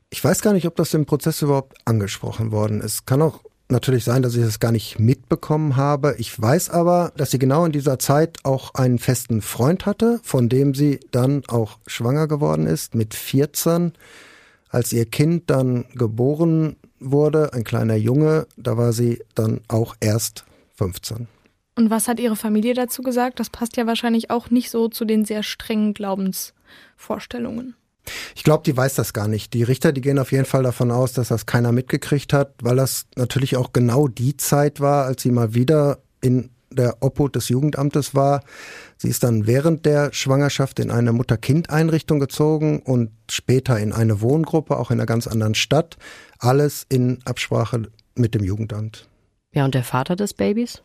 Ich 0.10 0.24
weiß 0.24 0.42
gar 0.42 0.54
nicht, 0.54 0.66
ob 0.66 0.76
das 0.76 0.94
im 0.96 1.06
Prozess 1.06 1.44
überhaupt 1.44 1.78
angesprochen 1.86 2.52
worden 2.52 2.82
ist. 2.82 3.06
Kann 3.06 3.22
auch 3.22 3.42
natürlich 3.70 4.04
sein, 4.04 4.22
dass 4.22 4.36
ich 4.36 4.44
das 4.44 4.60
gar 4.60 4.72
nicht 4.72 5.00
mitbekommen 5.00 5.76
habe. 5.76 6.16
Ich 6.18 6.40
weiß 6.40 6.70
aber, 6.70 7.12
dass 7.18 7.32
sie 7.32 7.40
genau 7.40 7.66
in 7.66 7.72
dieser 7.72 8.00
Zeit 8.00 8.38
auch 8.44 8.74
einen 8.76 9.00
festen 9.00 9.42
Freund 9.42 9.86
hatte, 9.86 10.20
von 10.24 10.50
dem 10.50 10.74
sie 10.74 11.00
dann 11.12 11.44
auch 11.48 11.80
schwanger 11.88 12.28
geworden 12.28 12.68
ist 12.68 12.96
mit 12.96 13.14
14. 13.14 13.94
Als 14.70 14.92
ihr 14.94 15.06
Kind 15.06 15.50
dann 15.50 15.86
geboren 15.94 16.76
wurde, 17.00 17.54
ein 17.54 17.64
kleiner 17.64 17.96
Junge, 17.96 18.48
da 18.58 18.78
war 18.78 18.94
sie 18.94 19.24
dann 19.34 19.62
auch 19.68 19.96
erst 20.00 20.46
15. 20.76 21.28
Und 21.78 21.90
was 21.90 22.08
hat 22.08 22.20
ihre 22.20 22.36
Familie 22.36 22.74
dazu 22.74 23.02
gesagt? 23.02 23.40
Das 23.40 23.50
passt 23.50 23.78
ja 23.78 23.86
wahrscheinlich 23.86 24.30
auch 24.32 24.50
nicht 24.50 24.70
so 24.70 24.88
zu 24.88 25.06
den 25.06 25.26
sehr 25.26 25.44
strengen 25.44 25.94
Glaubensvorstellungen. 25.94 27.76
Ich 28.36 28.44
glaube, 28.44 28.64
die 28.64 28.76
weiß 28.76 28.96
das 28.96 29.14
gar 29.14 29.28
nicht. 29.28 29.54
Die 29.54 29.64
Richter, 29.64 29.92
die 29.92 30.02
gehen 30.02 30.20
auf 30.20 30.32
jeden 30.32 30.46
Fall 30.46 30.64
davon 30.64 30.92
aus, 30.92 31.14
dass 31.14 31.30
das 31.30 31.46
keiner 31.46 31.72
mitgekriegt 31.72 32.34
hat, 32.34 32.54
weil 32.62 32.76
das 32.76 33.08
natürlich 33.16 33.58
auch 33.58 33.74
genau 33.74 34.08
die 34.08 34.38
Zeit 34.38 34.80
war, 34.80 35.06
als 35.06 35.24
sie 35.24 35.32
mal 35.32 35.54
wieder 35.54 36.00
in 36.22 36.50
der 36.72 36.98
Obhut 37.02 37.36
des 37.36 37.50
Jugendamtes 37.50 38.16
war. 38.16 38.42
Sie 38.98 39.10
ist 39.10 39.24
dann 39.24 39.48
während 39.48 39.86
der 39.86 40.14
Schwangerschaft 40.14 40.80
in 40.80 40.92
eine 40.92 41.14
Mutter-Kind-Einrichtung 41.14 42.20
gezogen 42.20 42.80
und 42.80 43.12
später 43.30 43.80
in 43.80 43.94
eine 43.94 44.22
Wohngruppe, 44.22 44.78
auch 44.78 44.92
in 44.92 45.00
einer 45.00 45.06
ganz 45.06 45.28
anderen 45.28 45.56
Stadt. 45.56 45.98
Alles 46.40 46.86
in 46.90 47.20
Absprache 47.26 47.84
mit 48.16 48.36
dem 48.36 48.44
Jugendamt. 48.44 49.08
Ja, 49.54 49.66
und 49.66 49.74
der 49.74 49.84
Vater 49.84 50.16
des 50.16 50.34
Babys? 50.34 50.84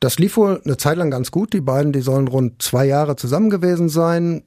Das 0.00 0.18
lief 0.18 0.36
wohl 0.36 0.60
eine 0.64 0.76
Zeit 0.76 0.96
lang 0.96 1.10
ganz 1.10 1.30
gut. 1.30 1.52
Die 1.52 1.60
beiden, 1.60 1.92
die 1.92 2.00
sollen 2.00 2.28
rund 2.28 2.62
zwei 2.62 2.84
Jahre 2.84 3.16
zusammen 3.16 3.50
gewesen 3.50 3.88
sein. 3.88 4.44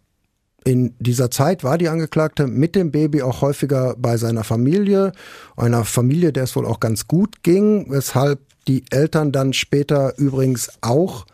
In 0.63 0.93
dieser 0.99 1.31
Zeit 1.31 1.63
war 1.63 1.77
die 1.77 1.89
Angeklagte 1.89 2.45
mit 2.45 2.75
dem 2.75 2.91
Baby 2.91 3.23
auch 3.23 3.41
häufiger 3.41 3.95
bei 3.97 4.17
seiner 4.17 4.43
Familie, 4.43 5.11
einer 5.57 5.85
Familie, 5.85 6.31
der 6.31 6.43
es 6.43 6.55
wohl 6.55 6.67
auch 6.67 6.79
ganz 6.79 7.07
gut 7.07 7.41
ging, 7.41 7.87
weshalb 7.89 8.39
die 8.67 8.83
Eltern 8.91 9.31
dann 9.31 9.53
später 9.53 10.17
übrigens 10.17 10.69
auch 10.81 11.25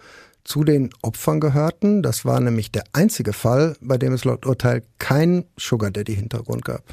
zu 0.46 0.64
den 0.64 0.92
Opfern 1.02 1.42
gehörten. 1.42 2.02
Das 2.02 2.24
war 2.24 2.40
nämlich 2.40 2.72
der 2.72 2.84
einzige 2.94 3.34
Fall, 3.34 3.76
bei 3.82 3.98
dem 3.98 4.14
es 4.14 4.24
laut 4.24 4.46
Urteil 4.46 4.84
keinen 4.98 5.44
Sugar 5.58 5.92
Daddy 5.92 6.16
Hintergrund 6.16 6.64
gab. 6.64 6.84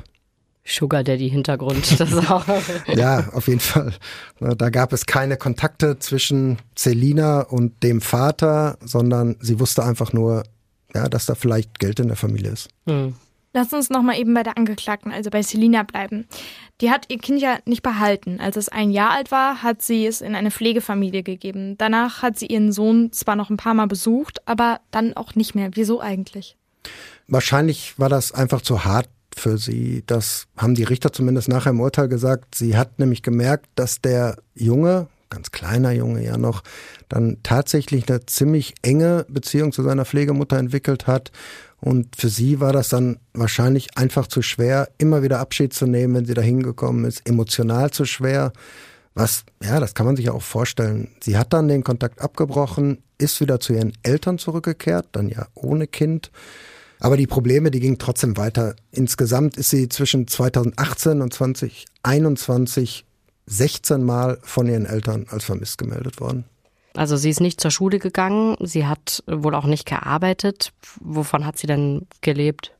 Sugar 0.66 1.04
Daddy 1.04 1.30
Hintergrund, 1.30 2.00
das 2.00 2.10
ist 2.10 2.30
auch. 2.30 2.46
ja, 2.94 3.28
auf 3.32 3.48
jeden 3.48 3.60
Fall. 3.60 3.92
Da 4.40 4.70
gab 4.70 4.92
es 4.92 5.06
keine 5.06 5.36
Kontakte 5.36 5.98
zwischen 5.98 6.58
Celina 6.74 7.42
und 7.42 7.82
dem 7.82 8.00
Vater, 8.00 8.78
sondern 8.82 9.36
sie 9.40 9.60
wusste 9.60 9.84
einfach 9.84 10.12
nur, 10.12 10.42
ja, 10.94 11.08
dass 11.08 11.26
da 11.26 11.34
vielleicht 11.34 11.78
Geld 11.78 12.00
in 12.00 12.08
der 12.08 12.16
Familie 12.16 12.52
ist. 12.52 12.68
Mhm. 12.86 13.14
Lass 13.56 13.72
uns 13.72 13.88
nochmal 13.88 14.18
eben 14.18 14.34
bei 14.34 14.42
der 14.42 14.58
Angeklagten, 14.58 15.12
also 15.12 15.30
bei 15.30 15.40
Selina 15.42 15.84
bleiben. 15.84 16.26
Die 16.80 16.90
hat 16.90 17.06
ihr 17.08 17.18
Kind 17.18 17.40
ja 17.40 17.58
nicht 17.66 17.84
behalten. 17.84 18.40
Als 18.40 18.56
es 18.56 18.68
ein 18.68 18.90
Jahr 18.90 19.10
alt 19.12 19.30
war, 19.30 19.62
hat 19.62 19.80
sie 19.80 20.06
es 20.06 20.22
in 20.22 20.34
eine 20.34 20.50
Pflegefamilie 20.50 21.22
gegeben. 21.22 21.78
Danach 21.78 22.20
hat 22.20 22.36
sie 22.36 22.46
ihren 22.46 22.72
Sohn 22.72 23.12
zwar 23.12 23.36
noch 23.36 23.50
ein 23.50 23.56
paar 23.56 23.74
Mal 23.74 23.86
besucht, 23.86 24.40
aber 24.48 24.80
dann 24.90 25.16
auch 25.16 25.36
nicht 25.36 25.54
mehr. 25.54 25.70
Wieso 25.74 26.00
eigentlich? 26.00 26.56
Wahrscheinlich 27.28 27.96
war 27.96 28.08
das 28.08 28.32
einfach 28.32 28.60
zu 28.60 28.84
hart 28.84 29.08
für 29.36 29.56
sie. 29.56 30.02
Das 30.04 30.46
haben 30.56 30.74
die 30.74 30.82
Richter 30.82 31.12
zumindest 31.12 31.48
nachher 31.48 31.70
im 31.70 31.80
Urteil 31.80 32.08
gesagt. 32.08 32.56
Sie 32.56 32.76
hat 32.76 32.98
nämlich 32.98 33.22
gemerkt, 33.22 33.66
dass 33.76 34.00
der 34.00 34.36
Junge, 34.54 35.06
ganz 35.34 35.50
kleiner 35.50 35.92
Junge 35.92 36.24
ja 36.24 36.36
noch, 36.38 36.62
dann 37.08 37.38
tatsächlich 37.42 38.08
eine 38.08 38.24
ziemlich 38.26 38.74
enge 38.82 39.26
Beziehung 39.28 39.72
zu 39.72 39.82
seiner 39.82 40.04
Pflegemutter 40.04 40.56
entwickelt 40.56 41.06
hat. 41.06 41.32
Und 41.80 42.16
für 42.16 42.28
sie 42.28 42.60
war 42.60 42.72
das 42.72 42.88
dann 42.88 43.18
wahrscheinlich 43.34 43.98
einfach 43.98 44.26
zu 44.26 44.40
schwer, 44.40 44.88
immer 44.96 45.22
wieder 45.22 45.40
Abschied 45.40 45.74
zu 45.74 45.86
nehmen, 45.86 46.14
wenn 46.14 46.24
sie 46.24 46.34
da 46.34 46.40
hingekommen 46.40 47.04
ist, 47.04 47.28
emotional 47.28 47.90
zu 47.90 48.06
schwer. 48.06 48.52
Was, 49.14 49.44
ja, 49.62 49.78
das 49.78 49.94
kann 49.94 50.06
man 50.06 50.16
sich 50.16 50.26
ja 50.26 50.32
auch 50.32 50.42
vorstellen. 50.42 51.08
Sie 51.22 51.36
hat 51.36 51.52
dann 51.52 51.68
den 51.68 51.84
Kontakt 51.84 52.20
abgebrochen, 52.20 53.02
ist 53.18 53.40
wieder 53.40 53.60
zu 53.60 53.74
ihren 53.74 53.92
Eltern 54.02 54.38
zurückgekehrt, 54.38 55.08
dann 55.12 55.28
ja 55.28 55.46
ohne 55.54 55.86
Kind. 55.86 56.30
Aber 57.00 57.16
die 57.16 57.26
Probleme, 57.26 57.70
die 57.70 57.80
gingen 57.80 57.98
trotzdem 57.98 58.36
weiter. 58.36 58.74
Insgesamt 58.90 59.56
ist 59.56 59.70
sie 59.70 59.88
zwischen 59.88 60.26
2018 60.26 61.20
und 61.20 61.34
2021 61.34 63.04
16 63.46 64.02
Mal 64.02 64.38
von 64.42 64.66
ihren 64.66 64.86
Eltern 64.86 65.26
als 65.28 65.44
vermisst 65.44 65.78
gemeldet 65.78 66.20
worden. 66.20 66.44
Also 66.96 67.16
sie 67.16 67.30
ist 67.30 67.40
nicht 67.40 67.60
zur 67.60 67.70
Schule 67.70 67.98
gegangen, 67.98 68.56
sie 68.60 68.86
hat 68.86 69.22
wohl 69.26 69.54
auch 69.54 69.66
nicht 69.66 69.86
gearbeitet. 69.86 70.72
Wovon 71.00 71.44
hat 71.44 71.58
sie 71.58 71.66
denn 71.66 72.06
gelebt? 72.20 72.72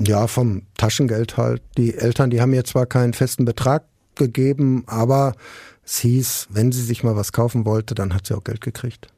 Ja, 0.00 0.28
vom 0.28 0.62
Taschengeld 0.76 1.36
halt. 1.36 1.60
Die 1.76 1.94
Eltern, 1.94 2.30
die 2.30 2.40
haben 2.40 2.54
ihr 2.54 2.64
zwar 2.64 2.86
keinen 2.86 3.14
festen 3.14 3.44
Betrag 3.44 3.84
gegeben, 4.14 4.84
aber 4.86 5.34
es 5.84 5.98
hieß, 5.98 6.48
wenn 6.50 6.70
sie 6.70 6.82
sich 6.82 7.02
mal 7.02 7.16
was 7.16 7.32
kaufen 7.32 7.64
wollte, 7.64 7.94
dann 7.94 8.14
hat 8.14 8.26
sie 8.26 8.36
auch 8.36 8.44
Geld 8.44 8.60
gekriegt. 8.60 9.08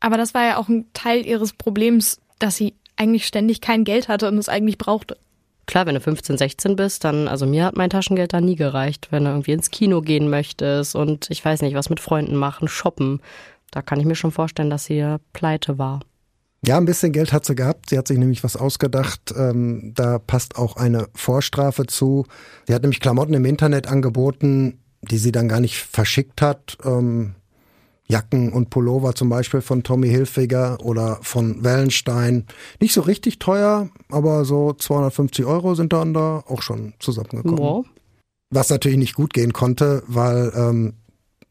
Aber 0.00 0.16
das 0.16 0.34
war 0.34 0.44
ja 0.44 0.56
auch 0.56 0.68
ein 0.68 0.86
Teil 0.94 1.24
ihres 1.24 1.52
Problems, 1.52 2.20
dass 2.38 2.56
sie 2.56 2.74
eigentlich 2.96 3.26
ständig 3.26 3.60
kein 3.60 3.84
Geld 3.84 4.08
hatte 4.08 4.28
und 4.28 4.38
es 4.38 4.48
eigentlich 4.48 4.78
brauchte. 4.78 5.16
Klar, 5.70 5.86
wenn 5.86 5.94
du 5.94 6.00
15, 6.00 6.36
16 6.36 6.74
bist, 6.74 7.04
dann, 7.04 7.28
also 7.28 7.46
mir 7.46 7.64
hat 7.64 7.76
mein 7.76 7.90
Taschengeld 7.90 8.32
da 8.32 8.40
nie 8.40 8.56
gereicht, 8.56 9.06
wenn 9.12 9.22
du 9.22 9.30
irgendwie 9.30 9.52
ins 9.52 9.70
Kino 9.70 10.02
gehen 10.02 10.28
möchtest 10.28 10.96
und 10.96 11.30
ich 11.30 11.44
weiß 11.44 11.62
nicht, 11.62 11.76
was 11.76 11.88
mit 11.88 12.00
Freunden 12.00 12.34
machen, 12.34 12.66
shoppen. 12.66 13.20
Da 13.70 13.80
kann 13.80 14.00
ich 14.00 14.04
mir 14.04 14.16
schon 14.16 14.32
vorstellen, 14.32 14.68
dass 14.68 14.86
sie 14.86 15.18
pleite 15.32 15.78
war. 15.78 16.00
Ja, 16.66 16.76
ein 16.76 16.86
bisschen 16.86 17.12
Geld 17.12 17.32
hat 17.32 17.44
sie 17.44 17.54
gehabt. 17.54 17.90
Sie 17.90 17.96
hat 17.96 18.08
sich 18.08 18.18
nämlich 18.18 18.42
was 18.42 18.56
ausgedacht. 18.56 19.32
Ähm, 19.36 19.92
da 19.94 20.18
passt 20.18 20.56
auch 20.56 20.76
eine 20.76 21.06
Vorstrafe 21.14 21.86
zu. 21.86 22.26
Sie 22.66 22.74
hat 22.74 22.82
nämlich 22.82 22.98
Klamotten 22.98 23.34
im 23.34 23.44
Internet 23.44 23.86
angeboten, 23.86 24.80
die 25.02 25.18
sie 25.18 25.30
dann 25.30 25.48
gar 25.48 25.60
nicht 25.60 25.76
verschickt 25.78 26.42
hat. 26.42 26.78
Ähm, 26.84 27.36
Jacken 28.10 28.52
und 28.52 28.70
Pullover 28.70 29.14
zum 29.14 29.28
Beispiel 29.28 29.60
von 29.60 29.82
Tommy 29.82 30.08
Hilfiger 30.08 30.78
oder 30.82 31.18
von 31.22 31.62
Wellenstein. 31.62 32.46
Nicht 32.80 32.92
so 32.92 33.02
richtig 33.02 33.38
teuer, 33.38 33.88
aber 34.10 34.44
so 34.44 34.72
250 34.72 35.44
Euro 35.44 35.74
sind 35.74 35.92
dann 35.92 36.12
da 36.12 36.42
auch 36.48 36.62
schon 36.62 36.94
zusammengekommen. 36.98 37.58
Wow. 37.58 37.86
Was 38.50 38.68
natürlich 38.68 38.98
nicht 38.98 39.14
gut 39.14 39.32
gehen 39.32 39.52
konnte, 39.52 40.02
weil 40.08 40.52
ähm, 40.56 40.94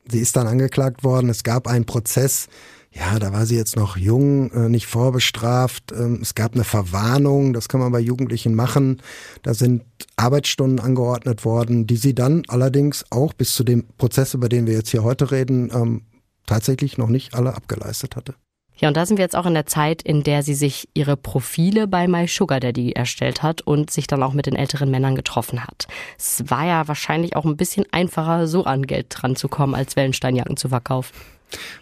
sie 0.10 0.20
ist 0.20 0.36
dann 0.36 0.48
angeklagt 0.48 1.04
worden. 1.04 1.30
Es 1.30 1.44
gab 1.44 1.68
einen 1.68 1.86
Prozess. 1.86 2.48
Ja, 2.92 3.20
da 3.20 3.32
war 3.32 3.46
sie 3.46 3.56
jetzt 3.56 3.76
noch 3.76 3.98
jung, 3.98 4.52
äh, 4.52 4.68
nicht 4.68 4.88
vorbestraft. 4.88 5.92
Ähm, 5.92 6.20
es 6.22 6.34
gab 6.34 6.56
eine 6.56 6.64
Verwarnung, 6.64 7.54
das 7.54 7.70
kann 7.70 7.80
man 7.80 7.92
bei 7.92 8.00
Jugendlichen 8.00 8.56
machen. 8.56 9.02
Da 9.44 9.54
sind 9.54 9.84
Arbeitsstunden 10.16 10.80
angeordnet 10.80 11.46
worden, 11.46 11.86
die 11.86 11.98
sie 11.98 12.16
dann 12.16 12.44
allerdings 12.48 13.06
auch 13.12 13.34
bis 13.34 13.54
zu 13.54 13.64
dem 13.64 13.86
Prozess, 13.98 14.34
über 14.34 14.50
den 14.50 14.66
wir 14.66 14.74
jetzt 14.74 14.90
hier 14.90 15.04
heute 15.04 15.32
reden, 15.32 15.70
ähm, 15.74 16.02
tatsächlich 16.50 16.98
noch 16.98 17.08
nicht 17.08 17.34
alle 17.34 17.54
abgeleistet 17.56 18.16
hatte. 18.16 18.36
Ja, 18.78 18.88
und 18.88 18.96
da 18.96 19.06
sind 19.06 19.18
wir 19.18 19.26
jetzt 19.26 19.36
auch 19.36 19.46
in 19.46 19.54
der 19.54 19.66
Zeit, 19.66 20.02
in 20.02 20.24
der 20.24 20.42
sie 20.42 20.54
sich 20.54 20.88
ihre 20.94 21.18
Profile 21.18 21.86
bei 21.86 22.08
My 22.08 22.28
Sugar 22.28 22.62
Daddy 22.62 22.94
erstellt 22.94 23.44
hat 23.44 23.62
und 23.62 23.92
sich 23.92 24.08
dann 24.08 24.24
auch 24.24 24.34
mit 24.34 24.46
den 24.46 24.56
älteren 24.56 24.90
Männern 24.90 25.16
getroffen 25.16 25.66
hat. 25.66 25.88
Es 26.18 26.44
war 26.48 26.66
ja 26.66 26.88
wahrscheinlich 26.88 27.36
auch 27.36 27.44
ein 27.44 27.58
bisschen 27.58 27.86
einfacher, 27.92 28.48
so 28.48 28.64
an 28.64 28.88
Geld 28.88 29.08
dran 29.10 29.36
zu 29.36 29.50
kommen, 29.50 29.76
als 29.76 29.98
Wellensteinjacken 29.98 30.56
zu 30.56 30.70
verkaufen. 30.70 31.14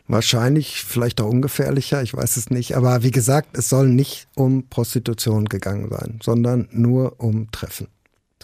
Wahrscheinlich, 0.07 0.83
vielleicht 0.83 1.21
auch 1.21 1.29
ungefährlicher, 1.29 2.01
ich 2.01 2.15
weiß 2.15 2.37
es 2.37 2.49
nicht. 2.49 2.75
Aber 2.75 3.03
wie 3.03 3.11
gesagt, 3.11 3.57
es 3.57 3.69
soll 3.69 3.89
nicht 3.89 4.27
um 4.35 4.67
Prostitution 4.67 5.45
gegangen 5.45 5.89
sein, 5.89 6.19
sondern 6.23 6.67
nur 6.71 7.19
um 7.19 7.51
Treffen. 7.51 7.87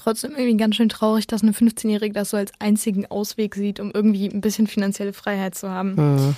Trotzdem 0.03 0.31
irgendwie 0.31 0.57
ganz 0.57 0.75
schön 0.75 0.89
traurig, 0.89 1.27
dass 1.27 1.43
eine 1.43 1.53
15-Jährige 1.53 2.13
das 2.13 2.31
so 2.31 2.37
als 2.37 2.51
einzigen 2.59 3.05
Ausweg 3.05 3.55
sieht, 3.55 3.79
um 3.79 3.91
irgendwie 3.93 4.27
ein 4.27 4.41
bisschen 4.41 4.67
finanzielle 4.67 5.13
Freiheit 5.13 5.55
zu 5.55 5.69
haben. 5.69 5.95
Mhm. 5.95 6.35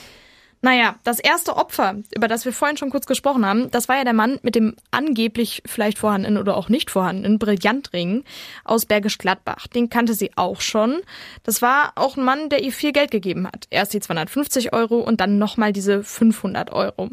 Naja, 0.62 0.96
das 1.04 1.20
erste 1.20 1.58
Opfer, 1.58 1.96
über 2.16 2.28
das 2.28 2.46
wir 2.46 2.54
vorhin 2.54 2.78
schon 2.78 2.90
kurz 2.90 3.06
gesprochen 3.06 3.46
haben, 3.46 3.70
das 3.72 3.88
war 3.88 3.98
ja 3.98 4.04
der 4.04 4.14
Mann 4.14 4.40
mit 4.42 4.56
dem 4.56 4.76
angeblich 4.92 5.62
vielleicht 5.66 6.00
vorhandenen 6.00 6.40
oder 6.40 6.58
auch 6.58 6.70
nicht 6.70 6.90
vorhandenen 6.90 7.38
Brillantring 7.38 8.24
aus 8.64 8.86
Bergisch 8.86 9.18
Gladbach. 9.18 9.68
Den 9.68 9.90
kannte 9.90 10.14
sie 10.14 10.32
auch 10.36 10.62
schon. 10.62 11.02
Das 11.44 11.62
war 11.62 11.92
auch 11.96 12.18
ein 12.18 12.24
Mann, 12.24 12.50
der 12.50 12.64
ihr 12.64 12.72
viel 12.72 12.94
Geld 12.94 13.12
gegeben 13.12 13.46
hat. 13.48 13.68
Erst 13.70 13.94
die 13.94 14.00
250 14.00 14.74
Euro 14.74 15.00
und 15.00 15.22
dann 15.22 15.38
nochmal 15.38 15.72
diese 15.72 16.04
500 16.04 16.72
Euro. 16.72 17.10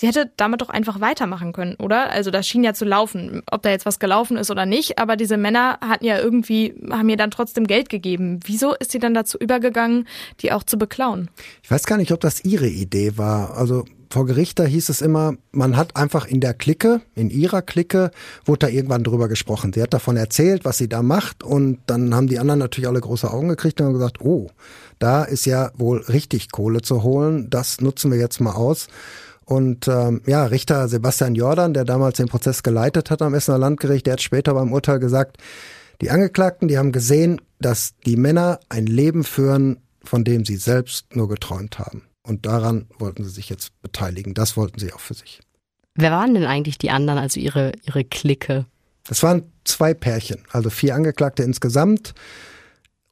Sie 0.00 0.06
hätte 0.06 0.30
damit 0.36 0.60
doch 0.60 0.68
einfach 0.68 1.00
weitermachen 1.00 1.52
können, 1.52 1.74
oder? 1.74 2.10
Also 2.10 2.30
das 2.30 2.46
schien 2.46 2.62
ja 2.62 2.72
zu 2.72 2.84
laufen, 2.84 3.42
ob 3.50 3.62
da 3.62 3.70
jetzt 3.70 3.84
was 3.84 3.98
gelaufen 3.98 4.36
ist 4.36 4.48
oder 4.48 4.64
nicht, 4.64 5.00
aber 5.00 5.16
diese 5.16 5.36
Männer 5.36 5.80
hatten 5.80 6.04
ja 6.04 6.20
irgendwie, 6.20 6.72
haben 6.88 7.08
ihr 7.08 7.16
dann 7.16 7.32
trotzdem 7.32 7.66
Geld 7.66 7.88
gegeben. 7.88 8.38
Wieso 8.44 8.74
ist 8.74 8.92
sie 8.92 9.00
dann 9.00 9.12
dazu 9.12 9.38
übergegangen, 9.38 10.06
die 10.40 10.52
auch 10.52 10.62
zu 10.62 10.78
beklauen? 10.78 11.30
Ich 11.64 11.70
weiß 11.72 11.84
gar 11.84 11.98
nicht, 11.98 12.12
ob 12.12 12.20
das 12.20 12.44
ihre 12.44 12.68
Idee 12.80 13.16
war. 13.16 13.56
Also 13.56 13.84
vor 14.10 14.26
Gericht, 14.26 14.58
da 14.58 14.64
hieß 14.64 14.88
es 14.88 15.02
immer, 15.02 15.34
man 15.52 15.76
hat 15.76 15.96
einfach 15.96 16.26
in 16.26 16.40
der 16.40 16.54
Clique, 16.54 17.00
in 17.14 17.30
ihrer 17.30 17.62
Clique, 17.62 18.10
wurde 18.44 18.66
da 18.66 18.68
irgendwann 18.68 19.04
drüber 19.04 19.28
gesprochen. 19.28 19.72
Sie 19.72 19.82
hat 19.82 19.92
davon 19.92 20.16
erzählt, 20.16 20.64
was 20.64 20.78
sie 20.78 20.88
da 20.88 21.02
macht 21.02 21.42
und 21.42 21.80
dann 21.86 22.14
haben 22.14 22.26
die 22.26 22.38
anderen 22.38 22.60
natürlich 22.60 22.88
alle 22.88 23.00
große 23.00 23.30
Augen 23.30 23.48
gekriegt 23.48 23.80
und 23.80 23.92
gesagt, 23.92 24.20
oh, 24.22 24.48
da 24.98 25.24
ist 25.24 25.44
ja 25.44 25.72
wohl 25.76 25.98
richtig 26.08 26.50
Kohle 26.50 26.80
zu 26.80 27.02
holen, 27.02 27.50
das 27.50 27.80
nutzen 27.80 28.10
wir 28.10 28.18
jetzt 28.18 28.40
mal 28.40 28.52
aus. 28.52 28.88
Und 29.44 29.88
ähm, 29.88 30.20
ja, 30.26 30.44
Richter 30.44 30.88
Sebastian 30.88 31.34
Jordan, 31.34 31.72
der 31.72 31.84
damals 31.84 32.18
den 32.18 32.28
Prozess 32.28 32.62
geleitet 32.62 33.10
hat 33.10 33.22
am 33.22 33.34
Essener 33.34 33.58
Landgericht, 33.58 34.06
der 34.06 34.14
hat 34.14 34.22
später 34.22 34.54
beim 34.54 34.72
Urteil 34.72 34.98
gesagt, 34.98 35.38
die 36.00 36.10
Angeklagten, 36.10 36.68
die 36.68 36.78
haben 36.78 36.92
gesehen, 36.92 37.40
dass 37.60 37.94
die 38.06 38.16
Männer 38.16 38.60
ein 38.68 38.86
Leben 38.86 39.24
führen, 39.24 39.78
von 40.04 40.22
dem 40.24 40.44
sie 40.44 40.56
selbst 40.56 41.16
nur 41.16 41.28
geträumt 41.28 41.78
haben. 41.78 42.07
Und 42.28 42.44
daran 42.44 42.86
wollten 42.98 43.24
sie 43.24 43.30
sich 43.30 43.48
jetzt 43.48 43.80
beteiligen. 43.80 44.34
Das 44.34 44.56
wollten 44.56 44.78
sie 44.78 44.92
auch 44.92 45.00
für 45.00 45.14
sich. 45.14 45.40
Wer 45.94 46.10
waren 46.10 46.34
denn 46.34 46.44
eigentlich 46.44 46.76
die 46.76 46.90
anderen, 46.90 47.18
also 47.18 47.40
ihre, 47.40 47.72
ihre 47.86 48.04
Clique? 48.04 48.66
Das 49.04 49.22
waren 49.22 49.50
zwei 49.64 49.94
Pärchen, 49.94 50.44
also 50.50 50.68
vier 50.68 50.94
Angeklagte 50.94 51.42
insgesamt. 51.42 52.14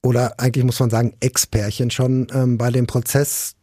Oder 0.02 0.38
eigentlich 0.38 0.64
muss 0.64 0.78
man 0.78 0.90
sagen, 0.90 1.14
Ex-Pärchen 1.20 1.90
schon 1.90 2.26
ähm, 2.32 2.58
bei 2.58 2.70
dem 2.70 2.86
Prozess. 2.86 3.54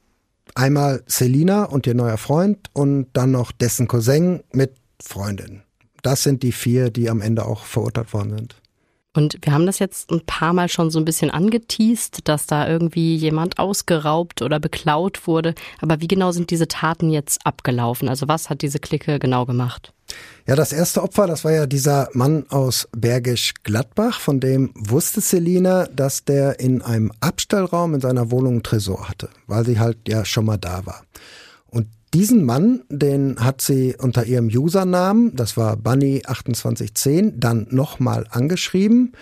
Einmal 0.55 1.03
Selina 1.05 1.65
und 1.65 1.87
ihr 1.87 1.93
neuer 1.93 2.17
Freund 2.17 2.69
und 2.73 3.07
dann 3.13 3.31
noch 3.31 3.51
dessen 3.51 3.87
Cousin 3.87 4.43
mit 4.51 4.73
Freundin. 5.01 5.61
Das 6.01 6.23
sind 6.23 6.43
die 6.43 6.51
vier, 6.51 6.89
die 6.89 7.09
am 7.09 7.21
Ende 7.21 7.45
auch 7.45 7.63
verurteilt 7.65 8.11
worden 8.13 8.37
sind. 8.37 8.55
Und 9.15 9.37
wir 9.41 9.53
haben 9.53 9.67
das 9.67 9.77
jetzt 9.77 10.11
ein 10.11 10.25
paar 10.25 10.53
Mal 10.53 10.69
schon 10.69 10.89
so 10.89 10.97
ein 10.97 11.05
bisschen 11.05 11.29
angeteased, 11.29 12.27
dass 12.27 12.47
da 12.47 12.67
irgendwie 12.67 13.15
jemand 13.15 13.59
ausgeraubt 13.59 14.41
oder 14.41 14.59
beklaut 14.59 15.27
wurde. 15.27 15.53
Aber 15.81 16.01
wie 16.01 16.07
genau 16.07 16.31
sind 16.31 16.49
diese 16.49 16.67
Taten 16.67 17.11
jetzt 17.11 17.45
abgelaufen? 17.45 18.09
Also 18.09 18.27
was 18.27 18.49
hat 18.49 18.63
diese 18.63 18.79
Clique 18.79 19.19
genau 19.19 19.45
gemacht? 19.45 19.93
Ja, 20.47 20.55
das 20.55 20.73
erste 20.73 21.03
Opfer, 21.03 21.27
das 21.27 21.45
war 21.45 21.51
ja 21.51 21.65
dieser 21.67 22.09
Mann 22.13 22.45
aus 22.49 22.87
Bergisch 22.91 23.53
Gladbach, 23.63 24.19
von 24.19 24.39
dem 24.39 24.71
wusste 24.75 25.21
Selina, 25.21 25.85
dass 25.87 26.25
der 26.25 26.59
in 26.59 26.81
einem 26.81 27.11
Abstellraum 27.21 27.93
in 27.93 28.01
seiner 28.01 28.31
Wohnung 28.31 28.53
einen 28.53 28.63
Tresor 28.63 29.07
hatte, 29.07 29.29
weil 29.47 29.65
sie 29.65 29.79
halt 29.79 29.97
ja 30.07 30.25
schon 30.25 30.45
mal 30.45 30.57
da 30.57 30.85
war. 30.85 31.03
Und 31.67 31.87
diesen 32.13 32.45
Mann, 32.45 32.83
den 32.89 33.43
hat 33.43 33.61
sie 33.61 33.95
unter 33.97 34.25
ihrem 34.25 34.47
Usernamen, 34.47 35.35
das 35.35 35.57
war 35.57 35.75
Bunny2810, 35.75 37.33
dann 37.37 37.67
nochmal 37.71 38.27
angeschrieben, 38.29 39.13